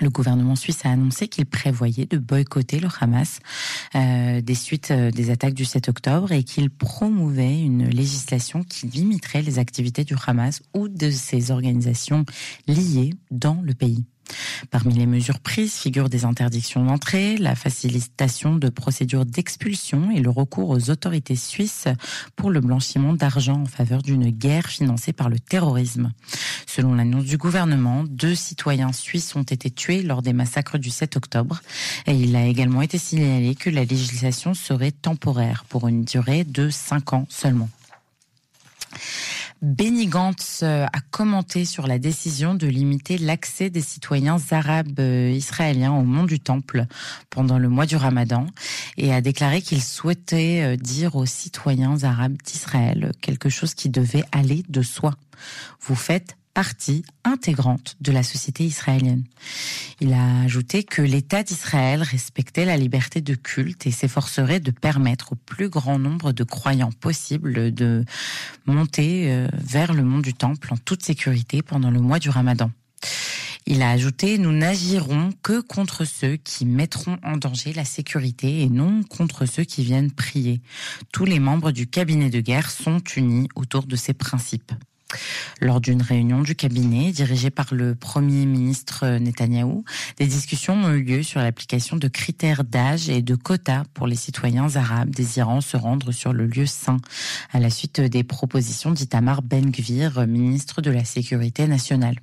Le 0.00 0.08
gouvernement 0.08 0.54
suisse 0.54 0.86
a 0.86 0.90
annoncé 0.90 1.26
qu'il 1.26 1.44
prévoyait 1.44 2.06
de 2.06 2.18
boycotter 2.18 2.78
le 2.78 2.88
Hamas 3.00 3.40
euh, 3.96 4.40
des 4.40 4.54
suites 4.54 4.92
des 4.92 5.30
attaques 5.30 5.54
du 5.54 5.64
7 5.64 5.88
octobre 5.88 6.30
et 6.30 6.44
qu'il 6.44 6.70
promouvait 6.70 7.60
une 7.60 7.88
législation 7.88 8.62
qui 8.62 8.86
limiterait 8.86 9.42
les 9.42 9.58
activités 9.58 10.04
du 10.04 10.14
Hamas 10.24 10.62
ou 10.74 10.88
de 10.88 11.10
ses 11.10 11.50
organisations 11.50 12.24
liées 12.68 13.14
dans 13.32 13.60
le 13.60 13.74
pays. 13.74 14.04
Parmi 14.70 14.94
les 14.94 15.06
mesures 15.06 15.40
prises 15.40 15.74
figurent 15.74 16.08
des 16.08 16.24
interdictions 16.24 16.84
d'entrée, 16.84 17.36
la 17.36 17.54
facilitation 17.54 18.56
de 18.56 18.68
procédures 18.68 19.26
d'expulsion 19.26 20.10
et 20.10 20.20
le 20.20 20.30
recours 20.30 20.70
aux 20.70 20.90
autorités 20.90 21.36
suisses 21.36 21.88
pour 22.36 22.50
le 22.50 22.60
blanchiment 22.60 23.12
d'argent 23.12 23.62
en 23.62 23.66
faveur 23.66 24.02
d'une 24.02 24.30
guerre 24.30 24.66
financée 24.66 25.12
par 25.12 25.28
le 25.28 25.38
terrorisme. 25.38 26.12
Selon 26.66 26.94
l'annonce 26.94 27.24
du 27.24 27.36
gouvernement, 27.36 28.04
deux 28.04 28.34
citoyens 28.34 28.92
suisses 28.92 29.36
ont 29.36 29.42
été 29.42 29.70
tués 29.70 30.02
lors 30.02 30.22
des 30.22 30.32
massacres 30.32 30.78
du 30.78 30.90
7 30.90 31.16
octobre 31.16 31.60
et 32.06 32.14
il 32.14 32.34
a 32.36 32.46
également 32.46 32.82
été 32.82 32.98
signalé 32.98 33.54
que 33.54 33.70
la 33.70 33.84
législation 33.84 34.54
serait 34.54 34.92
temporaire 34.92 35.64
pour 35.68 35.88
une 35.88 36.04
durée 36.04 36.44
de 36.44 36.70
cinq 36.70 37.12
ans 37.12 37.26
seulement. 37.28 37.68
Benny 39.62 40.08
Gantz 40.08 40.64
euh, 40.64 40.86
a 40.86 41.00
commenté 41.12 41.64
sur 41.64 41.86
la 41.86 42.00
décision 42.00 42.54
de 42.54 42.66
limiter 42.66 43.16
l'accès 43.16 43.70
des 43.70 43.80
citoyens 43.80 44.38
arabes 44.50 44.98
euh, 44.98 45.30
israéliens 45.30 45.92
au 45.92 46.02
mont 46.02 46.24
du 46.24 46.40
Temple 46.40 46.86
pendant 47.30 47.60
le 47.60 47.68
mois 47.68 47.86
du 47.86 47.94
Ramadan 47.94 48.46
et 48.96 49.14
a 49.14 49.20
déclaré 49.20 49.62
qu'il 49.62 49.80
souhaitait 49.80 50.62
euh, 50.64 50.76
dire 50.76 51.14
aux 51.14 51.26
citoyens 51.26 52.02
arabes 52.02 52.36
d'Israël 52.44 53.12
quelque 53.20 53.50
chose 53.50 53.74
qui 53.74 53.88
devait 53.88 54.24
aller 54.32 54.64
de 54.68 54.82
soi. 54.82 55.14
Vous 55.80 55.94
faites 55.94 56.36
partie 56.54 57.04
intégrante 57.24 57.96
de 58.00 58.12
la 58.12 58.22
société 58.22 58.64
israélienne. 58.64 59.24
Il 60.00 60.12
a 60.12 60.42
ajouté 60.42 60.84
que 60.84 61.02
l'État 61.02 61.42
d'Israël 61.42 62.02
respectait 62.02 62.64
la 62.64 62.76
liberté 62.76 63.20
de 63.20 63.34
culte 63.34 63.86
et 63.86 63.90
s'efforcerait 63.90 64.60
de 64.60 64.70
permettre 64.70 65.32
au 65.32 65.36
plus 65.36 65.68
grand 65.68 65.98
nombre 65.98 66.32
de 66.32 66.44
croyants 66.44 66.92
possibles 66.92 67.72
de 67.72 68.04
monter 68.66 69.32
euh, 69.32 69.48
vers 69.54 69.94
le 69.94 70.02
mont 70.02 70.18
du 70.18 70.34
Temple 70.34 70.72
en 70.72 70.76
toute 70.76 71.02
sécurité 71.02 71.62
pendant 71.62 71.90
le 71.90 72.00
mois 72.00 72.18
du 72.18 72.30
Ramadan. 72.30 72.70
Il 73.66 73.82
a 73.82 73.90
ajouté 73.90 74.38
Nous 74.38 74.52
n'agirons 74.52 75.30
que 75.42 75.60
contre 75.60 76.04
ceux 76.04 76.36
qui 76.36 76.66
mettront 76.66 77.18
en 77.22 77.36
danger 77.36 77.72
la 77.72 77.84
sécurité 77.84 78.62
et 78.62 78.68
non 78.68 79.02
contre 79.04 79.46
ceux 79.46 79.64
qui 79.64 79.84
viennent 79.84 80.10
prier. 80.10 80.60
Tous 81.12 81.24
les 81.24 81.38
membres 81.38 81.70
du 81.70 81.86
cabinet 81.86 82.28
de 82.28 82.40
guerre 82.40 82.70
sont 82.70 82.98
unis 83.16 83.48
autour 83.54 83.84
de 83.84 83.96
ces 83.96 84.14
principes. 84.14 84.72
Lors 85.60 85.80
d'une 85.80 86.02
réunion 86.02 86.42
du 86.42 86.54
cabinet 86.54 87.12
dirigée 87.12 87.50
par 87.50 87.72
le 87.72 87.94
Premier 87.94 88.46
ministre 88.46 89.18
Netanyahou, 89.18 89.84
des 90.18 90.26
discussions 90.26 90.74
ont 90.74 90.92
eu 90.92 91.02
lieu 91.02 91.22
sur 91.22 91.40
l'application 91.40 91.96
de 91.96 92.08
critères 92.08 92.64
d'âge 92.64 93.08
et 93.08 93.22
de 93.22 93.34
quotas 93.34 93.84
pour 93.94 94.06
les 94.06 94.16
citoyens 94.16 94.76
arabes 94.76 95.10
désirant 95.10 95.60
se 95.60 95.76
rendre 95.76 96.12
sur 96.12 96.32
le 96.32 96.46
lieu 96.46 96.66
saint, 96.66 96.98
à 97.52 97.60
la 97.60 97.70
suite 97.70 98.00
des 98.00 98.24
propositions 98.24 98.90
d'Itamar 98.90 99.42
Ben-Gvir, 99.42 100.26
ministre 100.26 100.82
de 100.82 100.90
la 100.90 101.04
Sécurité 101.04 101.66
nationale. 101.66 102.16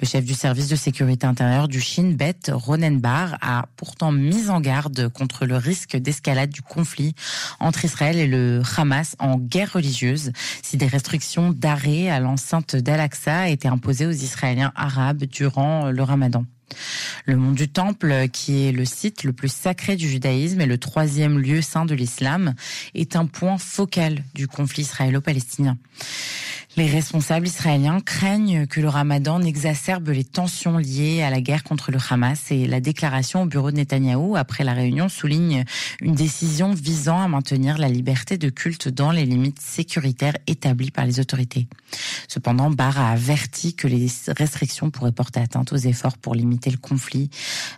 Le 0.00 0.06
chef 0.06 0.24
du 0.24 0.34
service 0.34 0.68
de 0.68 0.76
sécurité 0.76 1.26
intérieure 1.26 1.68
du 1.68 1.80
Shin 1.80 2.12
Bet, 2.12 2.50
Ronenbar, 2.50 3.38
a 3.40 3.66
pourtant 3.76 4.12
mis 4.12 4.48
en 4.50 4.60
garde 4.60 5.08
contre 5.08 5.46
le 5.46 5.56
risque 5.56 5.96
d'escalade 5.96 6.50
du 6.50 6.62
conflit 6.62 7.14
entre 7.60 7.84
Israël 7.84 8.18
et 8.18 8.26
le 8.26 8.62
Hamas 8.76 9.16
en 9.18 9.38
guerre 9.38 9.74
religieuse 9.74 10.32
si 10.62 10.76
des 10.76 10.86
restrictions 10.86 11.50
d'arrêt 11.50 12.08
à 12.08 12.20
l'enceinte 12.20 12.76
d'Al-Aqsa 12.76 13.48
étaient 13.50 13.68
imposées 13.68 14.06
aux 14.06 14.10
Israéliens 14.10 14.72
arabes 14.74 15.24
durant 15.24 15.90
le 15.90 16.02
Ramadan. 16.02 16.44
Le 17.26 17.36
mont 17.36 17.52
du 17.52 17.68
Temple, 17.68 18.28
qui 18.32 18.66
est 18.66 18.72
le 18.72 18.84
site 18.84 19.24
le 19.24 19.32
plus 19.32 19.52
sacré 19.52 19.96
du 19.96 20.08
judaïsme 20.08 20.60
et 20.60 20.66
le 20.66 20.78
troisième 20.78 21.38
lieu 21.38 21.62
saint 21.62 21.86
de 21.86 21.94
l'islam, 21.94 22.54
est 22.94 23.16
un 23.16 23.26
point 23.26 23.58
focal 23.58 24.22
du 24.34 24.48
conflit 24.48 24.82
israélo-palestinien. 24.82 25.78
Les 26.76 26.88
responsables 26.88 27.46
israéliens 27.46 28.00
craignent 28.00 28.66
que 28.66 28.80
le 28.80 28.88
ramadan 28.88 29.38
n'exacerbe 29.38 30.08
les 30.08 30.24
tensions 30.24 30.76
liées 30.76 31.22
à 31.22 31.30
la 31.30 31.40
guerre 31.40 31.62
contre 31.62 31.92
le 31.92 31.98
Hamas 32.10 32.50
et 32.50 32.66
la 32.66 32.80
déclaration 32.80 33.42
au 33.42 33.46
bureau 33.46 33.70
de 33.70 33.76
Netanyahou 33.76 34.34
après 34.34 34.64
la 34.64 34.72
réunion 34.72 35.08
souligne 35.08 35.64
une 36.00 36.16
décision 36.16 36.74
visant 36.74 37.22
à 37.22 37.28
maintenir 37.28 37.78
la 37.78 37.88
liberté 37.88 38.38
de 38.38 38.48
culte 38.48 38.88
dans 38.88 39.12
les 39.12 39.24
limites 39.24 39.60
sécuritaires 39.60 40.36
établies 40.48 40.90
par 40.90 41.06
les 41.06 41.20
autorités. 41.20 41.68
Cependant, 42.26 42.70
Barr 42.70 42.98
a 42.98 43.12
averti 43.12 43.76
que 43.76 43.86
les 43.86 44.08
restrictions 44.36 44.90
pourraient 44.90 45.12
porter 45.12 45.38
atteinte 45.38 45.72
aux 45.72 45.76
efforts 45.76 46.18
pour 46.18 46.34
limiter 46.34 46.53
le 46.66 46.76
conflit 46.76 47.30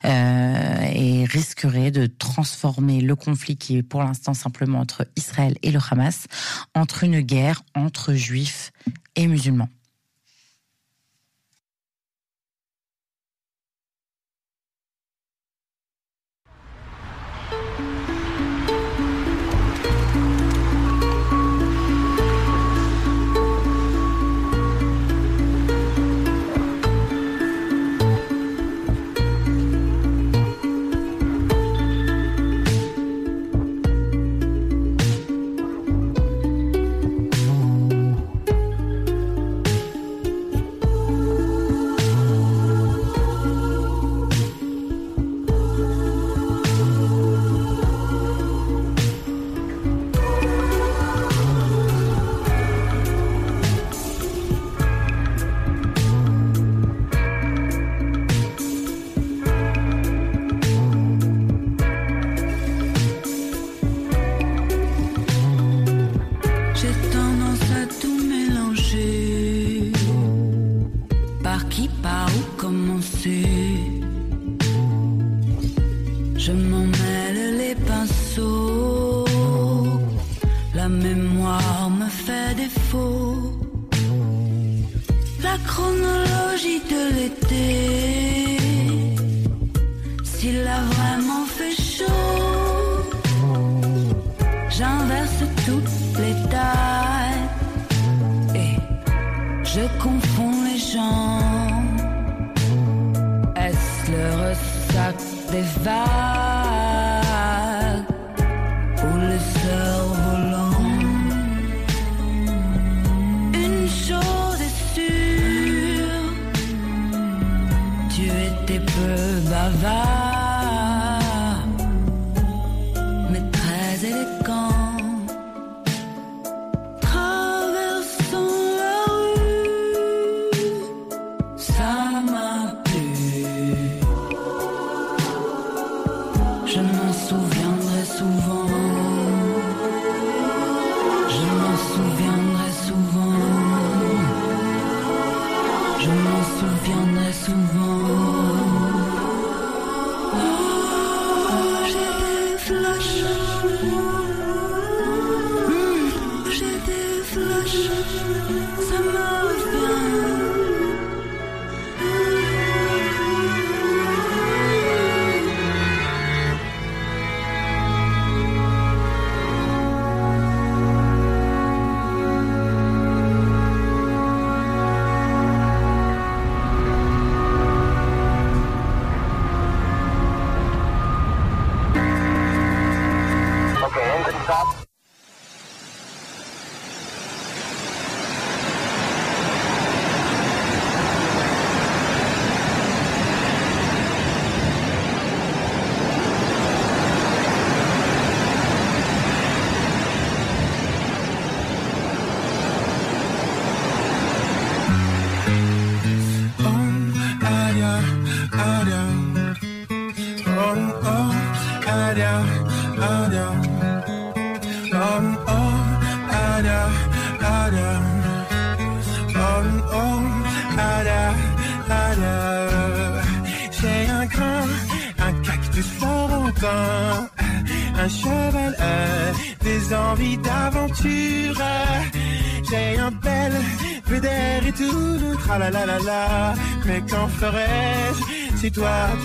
euh, 0.04 0.90
et 0.92 1.24
risqueraient 1.24 1.90
de 1.90 2.06
transformer 2.06 3.00
le 3.00 3.16
conflit 3.16 3.56
qui 3.56 3.78
est 3.78 3.82
pour 3.82 4.02
l'instant 4.02 4.34
simplement 4.34 4.80
entre 4.80 5.06
Israël 5.16 5.56
et 5.62 5.70
le 5.70 5.80
Hamas 5.90 6.26
entre 6.74 7.04
une 7.04 7.20
guerre 7.20 7.62
entre 7.74 8.14
juifs 8.14 8.72
et 9.14 9.26
musulmans. 9.26 9.68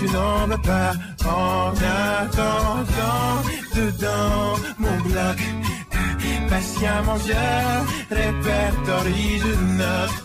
Tu 0.02 0.12
n'en 0.12 0.46
veux 0.46 0.58
pas 0.58 0.92
En 1.24 1.70
attendant, 1.70 3.34
dedans 3.76 4.54
mon 4.78 4.96
bloc, 5.08 5.38
patiemment 6.48 7.18
je 7.26 8.14
répertorie, 8.14 9.38
je 9.44 9.54
note. 9.82 10.16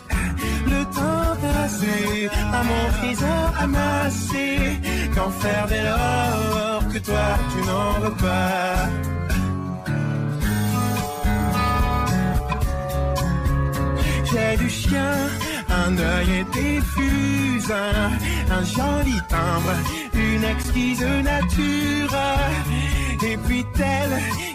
Le 0.71 0.83
temps 0.95 1.35
passé 1.41 2.29
à 2.57 2.63
mon 2.69 2.85
trésor 2.97 3.53
amassé. 3.59 4.79
Qu'en 5.15 5.29
faire 5.29 5.67
dès 5.67 5.83
lors 5.83 6.83
que 6.91 6.99
toi 6.99 7.27
tu 7.51 7.59
n'en 7.67 7.91
veux 8.01 8.15
pas? 8.15 8.89
J'ai 14.29 14.57
du 14.57 14.69
chien, 14.69 15.13
un 15.69 15.97
œil 15.97 16.29
et 16.39 16.45
des 16.55 16.81
fusains, 16.81 18.11
un 18.51 18.63
joli 18.63 19.16
une 20.13 20.43
exquise 20.43 21.05
nature. 21.23 22.17
Et 23.23 23.37
puis 23.37 23.65
tel, 23.73 24.09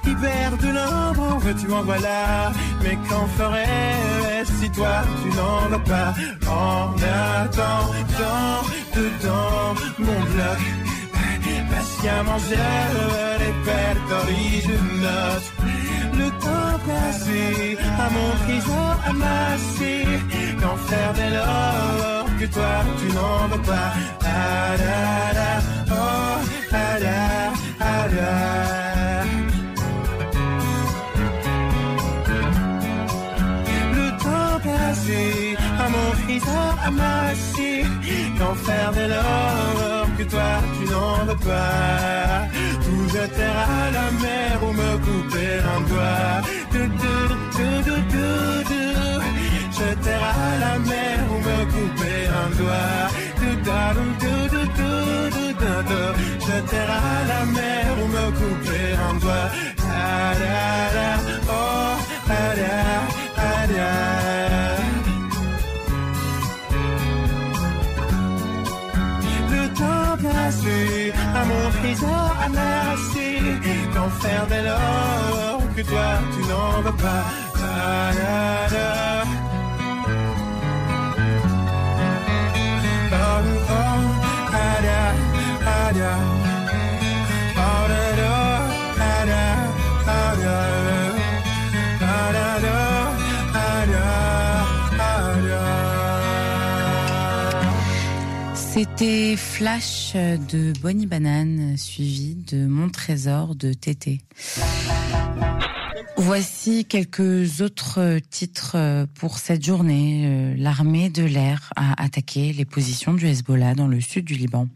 hyper 0.06 0.56
de 0.58 0.68
l'ombre, 0.68 1.38
veux-tu 1.40 1.72
en 1.72 1.82
voilà. 1.82 2.52
Mais 2.82 2.96
qu'en 3.08 3.26
ferais-je 3.26 4.52
si 4.60 4.70
toi 4.70 5.02
tu 5.22 5.36
n'en 5.36 5.68
veux 5.68 5.82
pas? 5.84 6.14
En 6.48 6.94
attendant, 6.94 8.62
dedans 8.94 9.74
mon 9.98 10.20
bloc, 10.30 10.60
patiemment 11.70 12.38
je 12.48 13.44
répertorie, 13.44 14.62
je 14.66 14.76
note 15.02 15.81
passé 16.86 17.76
à 18.04 18.10
mon 18.10 18.30
trésor 18.44 18.96
amassé. 19.06 20.04
Faire 20.88 21.12
dès 21.14 21.30
lors 21.30 22.26
que 22.40 22.46
toi 22.46 22.74
tu 22.98 23.06
n'en 23.14 23.48
veux 23.50 23.62
pas 23.62 23.92
Ah 24.24 24.76
da 24.80 25.60
oh 25.90 26.36
ah 26.72 26.98
da, 27.04 27.52
ah. 27.80 29.24
Le 33.96 34.06
temps 34.22 34.58
passé 34.64 35.56
à 35.78 35.88
mon 35.94 36.10
trésor 36.24 36.74
amassé. 36.86 37.84
Faire 38.64 38.92
dès 38.92 39.08
lors 39.08 40.08
que 40.18 40.24
toi 40.24 40.52
tu 40.76 40.84
n'en 40.92 41.24
veux 41.24 41.36
pas 41.36 42.48
Tout 42.84 43.08
jeter 43.08 43.42
à 43.42 43.90
la 43.96 44.10
mer 44.20 44.58
ou 44.62 44.72
me 44.72 44.98
couper 44.98 45.52
un 45.74 45.80
doigt 45.88 46.61
Jeter 50.02 50.14
à 50.14 50.58
la 50.58 50.78
mer 50.80 51.18
ou 51.30 51.38
me 51.38 51.64
couper 51.70 52.26
un 52.26 52.50
doigt 52.56 53.08
du. 53.40 53.52
Jeter 56.40 56.76
à 56.76 57.24
la 57.30 57.44
mer 57.46 57.86
ou 58.02 58.06
me 58.08 58.30
couper 58.38 58.86
un 59.08 59.14
doigt 59.20 59.48
Ah, 59.88 60.34
da, 60.40 60.56
da, 60.96 61.10
oh, 61.48 61.96
da, 62.28 62.40
ah, 63.36 63.66
da. 63.72 63.90
le 69.54 69.64
temps 69.78 70.16
passé 70.28 70.80
à 71.34 71.36
mon 71.44 71.66
amassé. 72.46 73.28
Qu'en 73.94 74.08
faire 74.20 74.46
dès 74.48 74.62
lors 74.62 75.62
que 75.76 75.82
toi 75.82 76.08
tu 76.34 76.40
n'en 76.48 76.72
veux 76.82 76.96
pas 76.96 77.24
Da, 77.54 78.12
da, 78.18 78.68
da. 78.74 79.41
C'était 98.72 99.36
Flash 99.36 100.14
de 100.14 100.72
Bonnie 100.80 101.06
Banane, 101.06 101.76
suivi 101.76 102.34
de 102.34 102.66
Mon 102.66 102.88
Trésor 102.88 103.54
de 103.54 103.74
Tété. 103.74 104.22
Voici 106.16 106.84
quelques 106.84 107.62
autres 107.62 107.98
euh, 107.98 108.18
titres 108.20 108.72
euh, 108.74 109.06
pour 109.14 109.38
cette 109.38 109.64
journée. 109.64 110.24
Euh, 110.26 110.54
L'armée 110.58 111.08
de 111.08 111.22
l'air 111.22 111.72
a 111.74 112.00
attaqué 112.02 112.52
les 112.52 112.64
positions 112.66 113.14
du 113.14 113.26
Hezbollah 113.26 113.74
dans 113.74 113.88
le 113.88 114.00
sud 114.00 114.26
du 114.26 114.34
Liban. 114.34 114.68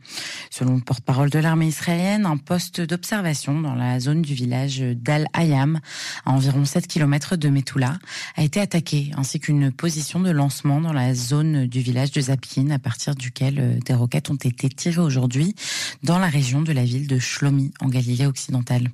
Selon 0.51 0.77
le 0.77 0.81
porte-parole 0.81 1.29
de 1.29 1.39
l'armée 1.39 1.67
israélienne, 1.67 2.25
un 2.25 2.39
poste 2.39 2.81
d'observation 2.81 3.61
dans 3.61 3.75
la 3.75 4.01
zone 4.01 4.23
du 4.23 4.35
village 4.35 4.81
d'Al-Hayam, 4.81 5.81
à 6.25 6.33
environ 6.33 6.65
7 6.65 6.87
km 6.87 7.37
de 7.37 7.49
Metula, 7.49 7.99
a 8.37 8.43
été 8.43 8.59
attaqué, 8.59 9.11
ainsi 9.17 9.39
qu'une 9.39 9.71
position 9.71 10.21
de 10.21 10.31
lancement 10.31 10.81
dans 10.81 10.95
la 10.95 11.15
zone 11.15 11.67
du 11.67 11.81
village 11.81 12.13
de 12.13 12.21
Zapkin, 12.23 12.71
à 12.71 12.79
partir 12.79 13.15
duquel 13.15 13.79
des 13.85 13.95
roquettes 13.95 14.31
ont 14.31 14.37
été 14.37 14.69
tirées 14.69 15.01
aujourd'hui 15.01 15.55
dans 16.03 16.19
la 16.19 16.29
région 16.29 16.63
de 16.63 16.73
la 16.73 16.85
ville 16.85 17.07
de 17.07 17.19
Shlomi, 17.19 17.73
en 17.81 17.89
Galilée 17.89 18.27
occidentale. 18.27 18.91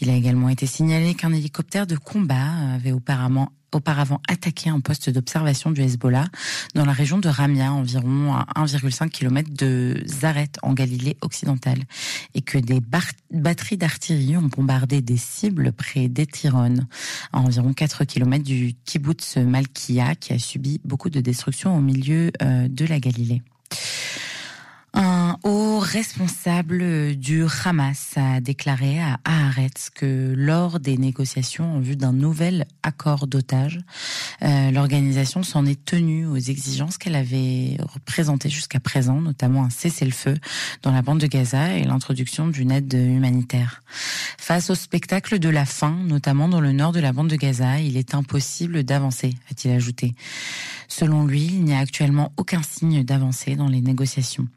Il 0.00 0.10
a 0.10 0.14
également 0.14 0.48
été 0.48 0.66
signalé 0.66 1.14
qu'un 1.14 1.32
hélicoptère 1.32 1.75
de 1.84 1.96
combat 1.96 2.72
avait 2.74 2.92
auparavant 2.92 3.50
attaqué 4.28 4.70
un 4.70 4.80
poste 4.80 5.10
d'observation 5.10 5.70
du 5.70 5.82
Hezbollah 5.82 6.24
dans 6.74 6.86
la 6.86 6.92
région 6.92 7.18
de 7.18 7.28
Ramia, 7.28 7.70
environ 7.70 8.34
à 8.34 8.46
1,5 8.56 9.10
km 9.10 9.50
de 9.52 10.02
Zaret, 10.06 10.52
en 10.62 10.72
Galilée 10.72 11.18
occidentale, 11.20 11.80
et 12.34 12.40
que 12.40 12.56
des 12.56 12.80
batteries 13.30 13.76
d'artillerie 13.76 14.38
ont 14.38 14.48
bombardé 14.48 15.02
des 15.02 15.18
cibles 15.18 15.72
près 15.72 16.08
d'Etiron, 16.08 16.76
à 17.34 17.40
environ 17.40 17.74
4 17.74 18.04
km 18.04 18.42
du 18.42 18.74
kibbutz 18.86 19.36
Malkia, 19.36 20.14
qui 20.14 20.32
a 20.32 20.38
subi 20.38 20.80
beaucoup 20.84 21.10
de 21.10 21.20
destruction 21.20 21.76
au 21.76 21.82
milieu 21.82 22.30
euh, 22.42 22.68
de 22.68 22.86
la 22.86 23.00
Galilée. 23.00 23.42
Un 24.98 25.36
haut 25.42 25.78
responsable 25.78 27.16
du 27.16 27.44
Hamas 27.62 28.14
a 28.16 28.40
déclaré 28.40 28.98
à 28.98 29.20
Haaretz 29.26 29.90
que 29.90 30.32
lors 30.34 30.80
des 30.80 30.96
négociations 30.96 31.76
en 31.76 31.80
vue 31.80 31.96
d'un 31.96 32.14
nouvel 32.14 32.66
accord 32.82 33.26
d'otages, 33.26 33.78
euh, 34.40 34.70
l'organisation 34.70 35.42
s'en 35.42 35.66
est 35.66 35.84
tenue 35.84 36.26
aux 36.26 36.38
exigences 36.38 36.96
qu'elle 36.96 37.14
avait 37.14 37.76
représentées 37.92 38.48
jusqu'à 38.48 38.80
présent, 38.80 39.20
notamment 39.20 39.64
un 39.64 39.70
cessez-le-feu 39.70 40.38
dans 40.82 40.92
la 40.92 41.02
bande 41.02 41.20
de 41.20 41.26
Gaza 41.26 41.74
et 41.74 41.84
l'introduction 41.84 42.48
d'une 42.48 42.72
aide 42.72 42.94
humanitaire. 42.94 43.82
Face 44.38 44.70
au 44.70 44.74
spectacle 44.74 45.38
de 45.38 45.50
la 45.50 45.66
faim, 45.66 45.98
notamment 46.06 46.48
dans 46.48 46.60
le 46.60 46.72
nord 46.72 46.92
de 46.92 47.00
la 47.00 47.12
bande 47.12 47.28
de 47.28 47.36
Gaza, 47.36 47.80
il 47.80 47.98
est 47.98 48.14
impossible 48.14 48.82
d'avancer, 48.82 49.34
a-t-il 49.50 49.74
ajouté. 49.74 50.14
Selon 50.88 51.26
lui, 51.26 51.44
il 51.44 51.64
n'y 51.64 51.74
a 51.74 51.80
actuellement 51.80 52.32
aucun 52.38 52.62
signe 52.62 53.04
d'avancée 53.04 53.56
dans 53.56 53.68
les 53.68 53.82
négociations. 53.82 54.48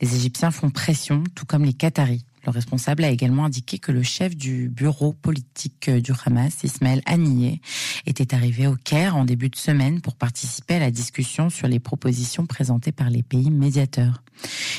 Les 0.00 0.14
Égyptiens 0.14 0.50
font 0.50 0.70
pression, 0.70 1.24
tout 1.34 1.46
comme 1.46 1.64
les 1.64 1.72
Qataris. 1.72 2.25
Le 2.46 2.52
responsable 2.52 3.02
a 3.02 3.10
également 3.10 3.44
indiqué 3.44 3.80
que 3.80 3.90
le 3.90 4.04
chef 4.04 4.36
du 4.36 4.68
bureau 4.68 5.12
politique 5.12 5.90
du 5.90 6.12
Hamas, 6.24 6.62
Ismaël 6.62 7.02
Haniyeh, 7.04 7.60
était 8.06 8.34
arrivé 8.34 8.68
au 8.68 8.76
Caire 8.76 9.16
en 9.16 9.24
début 9.24 9.48
de 9.48 9.56
semaine 9.56 10.00
pour 10.00 10.14
participer 10.14 10.74
à 10.74 10.78
la 10.78 10.92
discussion 10.92 11.50
sur 11.50 11.66
les 11.66 11.80
propositions 11.80 12.46
présentées 12.46 12.92
par 12.92 13.10
les 13.10 13.24
pays 13.24 13.50
médiateurs. 13.50 14.22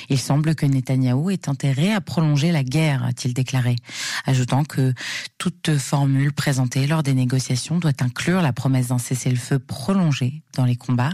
Il 0.09 0.20
semble 0.20 0.55
que 0.55 0.65
Netanyahou 0.65 1.32
est 1.32 1.49
intérêt 1.49 1.91
à 1.91 1.99
prolonger 1.99 2.51
la 2.51 2.63
guerre, 2.63 3.03
a-t-il 3.03 3.34
déclaré, 3.34 3.76
ajoutant 4.26 4.63
que 4.63 4.93
toute 5.38 5.78
formule 5.78 6.32
présentée 6.32 6.88
lors 6.88 7.03
des 7.03 7.13
négociations 7.13 7.80
doit 7.80 7.91
inclure 8.01 8.41
la 8.41 8.53
promesse 8.53 8.88
d'un 8.88 8.97
cessez-le-feu 8.97 9.59
prolongé 9.59 10.43
dans 10.55 10.65
les 10.65 10.76
combats 10.76 11.13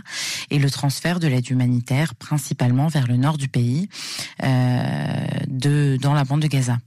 et 0.49 0.59
le 0.59 0.69
transfert 0.69 1.19
de 1.19 1.27
l'aide 1.27 1.49
humanitaire, 1.49 2.15
principalement 2.15 2.87
vers 2.87 3.07
le 3.07 3.17
nord 3.17 3.37
du 3.37 3.47
pays, 3.47 3.89
euh, 4.43 5.25
dans 5.47 6.13
la 6.13 6.23
bande 6.23 6.42
Gaza. 6.47 6.79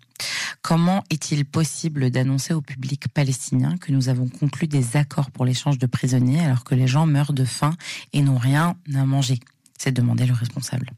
Comment 0.62 1.04
est-il 1.10 1.44
possible 1.44 2.10
d'annoncer 2.10 2.54
au 2.54 2.60
public 2.60 3.08
palestinien 3.08 3.76
que 3.78 3.92
nous 3.92 4.08
avons 4.08 4.28
conclu 4.28 4.66
des 4.66 4.96
accords 4.96 5.30
pour 5.30 5.44
l'échange 5.44 5.78
de 5.78 5.86
prisonniers 5.86 6.44
alors 6.44 6.64
que 6.64 6.74
les 6.74 6.86
gens 6.86 7.06
meurent 7.06 7.32
de 7.32 7.44
faim 7.44 7.76
et 8.12 8.22
n'ont 8.22 8.38
rien 8.38 8.76
à 8.94 9.04
manger? 9.04 9.38
C'est 9.78 9.92
demandé 9.92 10.26
le 10.26 10.32
responsable. 10.32 10.90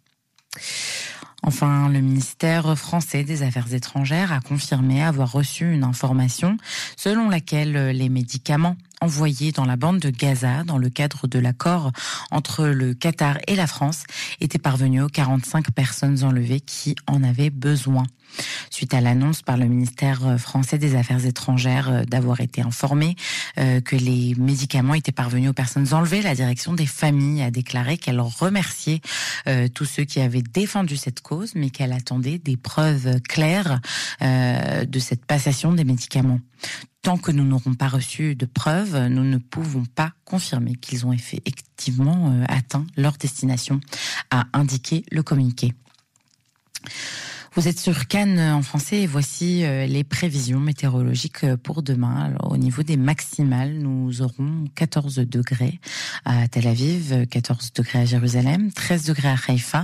Enfin, 1.42 1.88
le 1.88 2.00
ministère 2.00 2.76
français 2.76 3.22
des 3.22 3.42
Affaires 3.42 3.72
étrangères 3.72 4.32
a 4.32 4.40
confirmé 4.40 5.04
avoir 5.04 5.30
reçu 5.30 5.72
une 5.72 5.84
information 5.84 6.56
selon 6.96 7.28
laquelle 7.28 7.90
les 7.90 8.09
médicaments 8.09 8.76
envoyés 9.01 9.53
dans 9.53 9.64
la 9.64 9.76
bande 9.76 9.99
de 9.99 10.11
Gaza 10.11 10.64
dans 10.64 10.78
le 10.78 10.90
cadre 10.90 11.26
de 11.26 11.38
l'accord 11.38 11.92
entre 12.30 12.66
le 12.66 12.94
Qatar 12.94 13.38
et 13.46 13.57
la 13.57 13.66
France 13.66 14.05
étaient 14.40 14.59
parvenus 14.59 15.03
aux 15.03 15.09
45 15.09 15.70
personnes 15.70 16.24
enlevées 16.24 16.61
qui 16.61 16.94
en 17.07 17.22
avaient 17.22 17.51
besoin 17.51 18.05
suite 18.70 18.94
à 18.94 19.01
l'annonce 19.01 19.42
par 19.42 19.57
le 19.57 19.66
ministère 19.66 20.26
euh, 20.26 20.38
français 20.38 20.78
des 20.78 20.94
Affaires 20.94 21.24
étrangères 21.24 21.90
euh, 21.90 22.05
d'avoir 22.05 22.40
été 22.40 22.62
informé 22.62 23.16
euh, 23.59 23.80
que 23.80 23.96
les 23.96 24.34
médicaments 24.36 24.94
étaient 24.94 25.12
parvenus 25.12 25.51
aux 25.51 25.55
personnes 25.55 25.92
enlevées. 25.92 26.22
La 26.22 26.34
direction 26.34 26.74
des 26.74 26.86
familles 26.86 27.42
a 27.42 27.51
déclaré 27.51 27.99
qu'elle 27.99 28.20
remerciait 28.20 29.01
tous 29.74 29.84
ceux 29.84 30.05
qui 30.05 30.20
avaient 30.20 30.42
défendu 30.42 30.96
cette 30.96 31.20
cause, 31.20 31.55
mais 31.55 31.70
qu'elle 31.70 31.92
attendait 31.92 32.38
des 32.38 32.57
preuves 32.57 33.20
claires 33.22 33.80
de 34.20 34.99
cette 34.99 35.24
passation 35.24 35.72
des 35.72 35.84
médicaments. 35.84 36.40
Tant 37.03 37.16
que 37.16 37.30
nous 37.30 37.44
n'aurons 37.44 37.74
pas 37.74 37.88
reçu 37.88 38.34
de 38.34 38.44
preuves, 38.44 39.07
nous 39.07 39.24
ne 39.24 39.38
pouvons 39.38 39.84
pas 39.84 40.12
confirmer 40.24 40.74
qu'ils 40.74 41.07
ont 41.07 41.12
effectivement 41.12 42.42
atteint 42.49 42.86
leur 42.96 43.12
destination, 43.12 43.80
a 44.30 44.46
indiqué 44.53 45.05
le 45.11 45.22
communiqué. 45.22 45.74
Vous 47.55 47.66
êtes 47.66 47.80
sur 47.80 48.07
Cannes 48.07 48.38
en 48.38 48.62
français 48.62 49.01
et 49.01 49.07
voici 49.09 49.64
euh, 49.64 49.84
les 49.86 50.05
prévisions 50.05 50.61
météorologiques 50.61 51.42
euh, 51.42 51.57
pour 51.57 51.82
demain. 51.82 52.32
Au 52.44 52.57
niveau 52.57 52.84
des 52.84 52.96
maximales, 52.96 53.72
nous 53.72 54.22
aurons 54.22 54.66
14 54.76 55.16
degrés 55.16 55.80
à 56.24 56.46
Tel 56.46 56.68
Aviv, 56.68 57.26
14 57.26 57.72
degrés 57.72 58.01
à 58.01 58.05
Jérusalem, 58.05 58.70
13 58.70 59.07
degrés 59.07 59.28
à 59.30 59.36
Haïfa, 59.49 59.82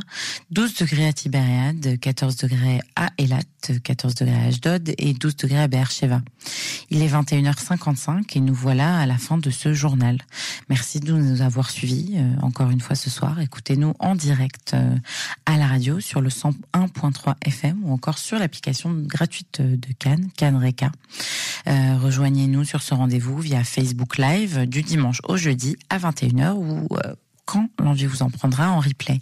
12 0.53 0.75
degrés 0.77 1.09
à 1.09 1.12
Tibériade, 1.12 1.99
14 1.99 2.37
degrés 2.37 2.81
à 2.95 3.11
Elat, 3.19 3.41
14 3.83 4.15
degrés 4.15 4.37
à 4.37 4.45
Ashdod 4.45 4.95
et 4.97 5.12
12 5.12 5.35
degrés 5.35 5.62
à 5.62 5.67
Beersheba. 5.67 6.21
Il 6.91 7.03
est 7.03 7.09
21h55 7.09 8.37
et 8.37 8.41
nous 8.41 8.55
voilà 8.55 8.99
à 8.99 9.07
la 9.07 9.19
fin 9.19 9.39
de 9.39 9.51
ce 9.51 9.73
journal. 9.73 10.19
Merci 10.69 11.01
de 11.01 11.13
nous 11.13 11.43
avoir 11.43 11.71
suivis 11.71 12.15
euh, 12.17 12.35
encore 12.43 12.71
une 12.71 12.81
fois 12.81 12.97
ce 12.97 13.11
soir. 13.11 13.41
Écoutez-nous 13.41 13.95
en 13.99 14.15
direct 14.15 14.77
à 15.47 15.57
la 15.57 15.67
radio 15.67 16.01
sur 16.01 16.21
le 16.21 16.31
101.3 16.31 17.35
FM 17.45 17.85
ou 17.85 17.93
encore 17.93 18.19
sur 18.19 18.39
l'application 18.39 18.93
gratuite 18.93 19.61
de 19.61 19.93
Cannes, 19.99 20.31
Cannes. 20.37 20.55
Euh, 21.67 21.99
rejoignez-nous 21.99 22.65
sur 22.65 22.83
ce 22.83 22.95
rendez-vous 22.95 23.39
via 23.39 23.65
Facebook 23.65 24.19
Live 24.19 24.67
du 24.67 24.83
dimanche 24.83 25.21
au 25.25 25.37
jeudi 25.37 25.77
à 25.89 25.99
21h 25.99 26.53
ou 26.53 26.89
euh, 26.93 27.15
quand 27.45 27.69
l'envie 27.83 28.07
vous 28.07 28.23
en 28.23 28.31
prendra 28.31 28.71
en 28.71 28.81
replay. 28.81 29.21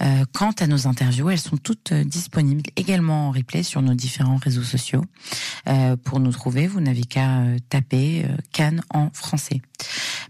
Euh, 0.00 0.24
quant 0.32 0.52
à 0.58 0.66
nos 0.66 0.86
interviews, 0.86 1.30
elles 1.30 1.38
sont 1.38 1.56
toutes 1.56 1.92
disponibles 1.92 2.70
également 2.76 3.28
en 3.28 3.30
replay 3.30 3.62
sur 3.62 3.82
nos 3.82 3.94
différents 3.94 4.36
réseaux 4.36 4.62
sociaux. 4.62 5.04
pour 6.04 6.20
nous 6.20 6.32
trouver, 6.32 6.66
vous 6.66 6.80
n'avez 6.80 7.04
qu'à 7.04 7.42
taper 7.68 8.26
Cannes 8.52 8.82
en 8.90 9.10
français. 9.12 9.60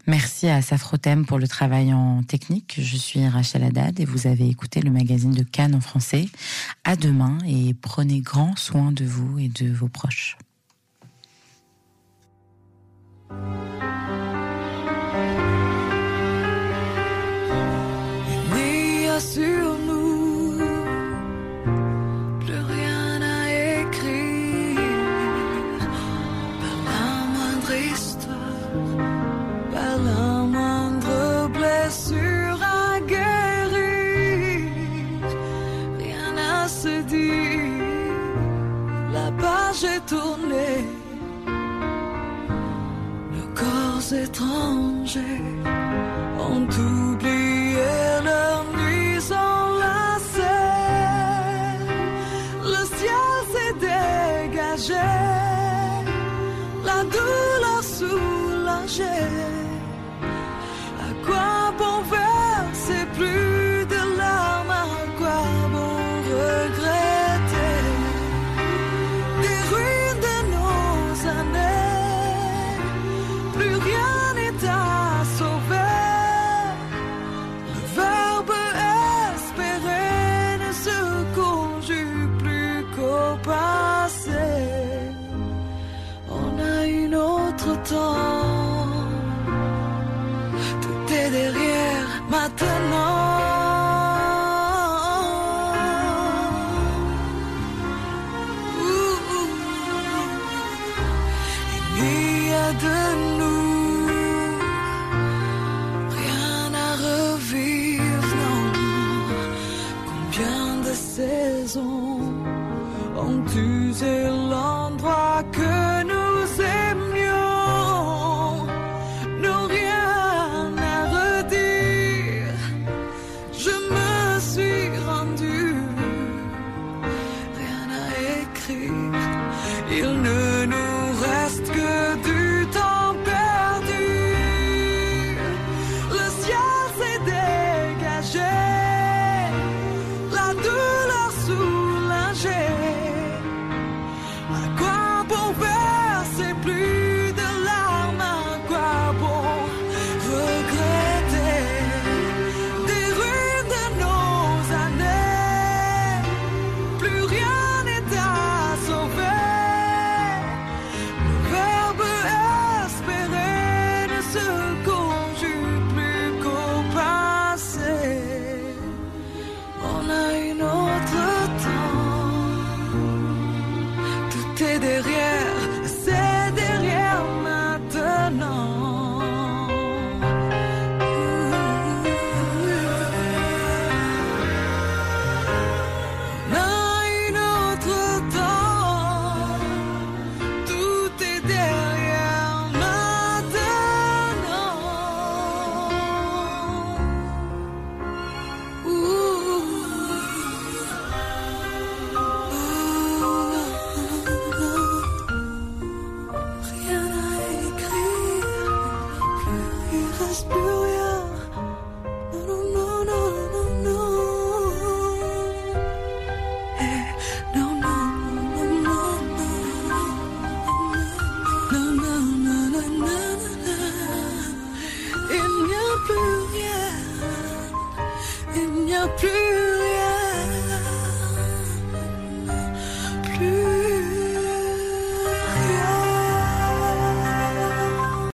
Merci 0.07 0.49
à 0.49 0.63
Safrotem 0.63 1.25
pour 1.27 1.39
le 1.39 1.47
travail 1.47 1.95
en 1.95 2.23
technique. 2.23 2.75
Je 2.79 2.97
suis 2.97 3.27
Rachel 3.27 3.63
Haddad 3.63 4.01
et 4.01 4.05
vous 4.05 4.27
avez 4.27 4.49
écouté 4.49 4.81
le 4.81 4.91
magazine 4.91 5.33
de 5.33 5.45
Cannes 5.45 5.75
en 5.75 5.81
français. 5.81 6.27
À 6.85 6.97
demain 6.97 7.39
et 7.47 7.75
prenez 7.75 8.21
grand 8.21 8.57
soin 8.57 8.91
de 8.91 9.05
vous 9.05 9.39
et 9.39 9.49
de 9.49 9.73
vos 9.73 9.89
proches. 9.89 10.37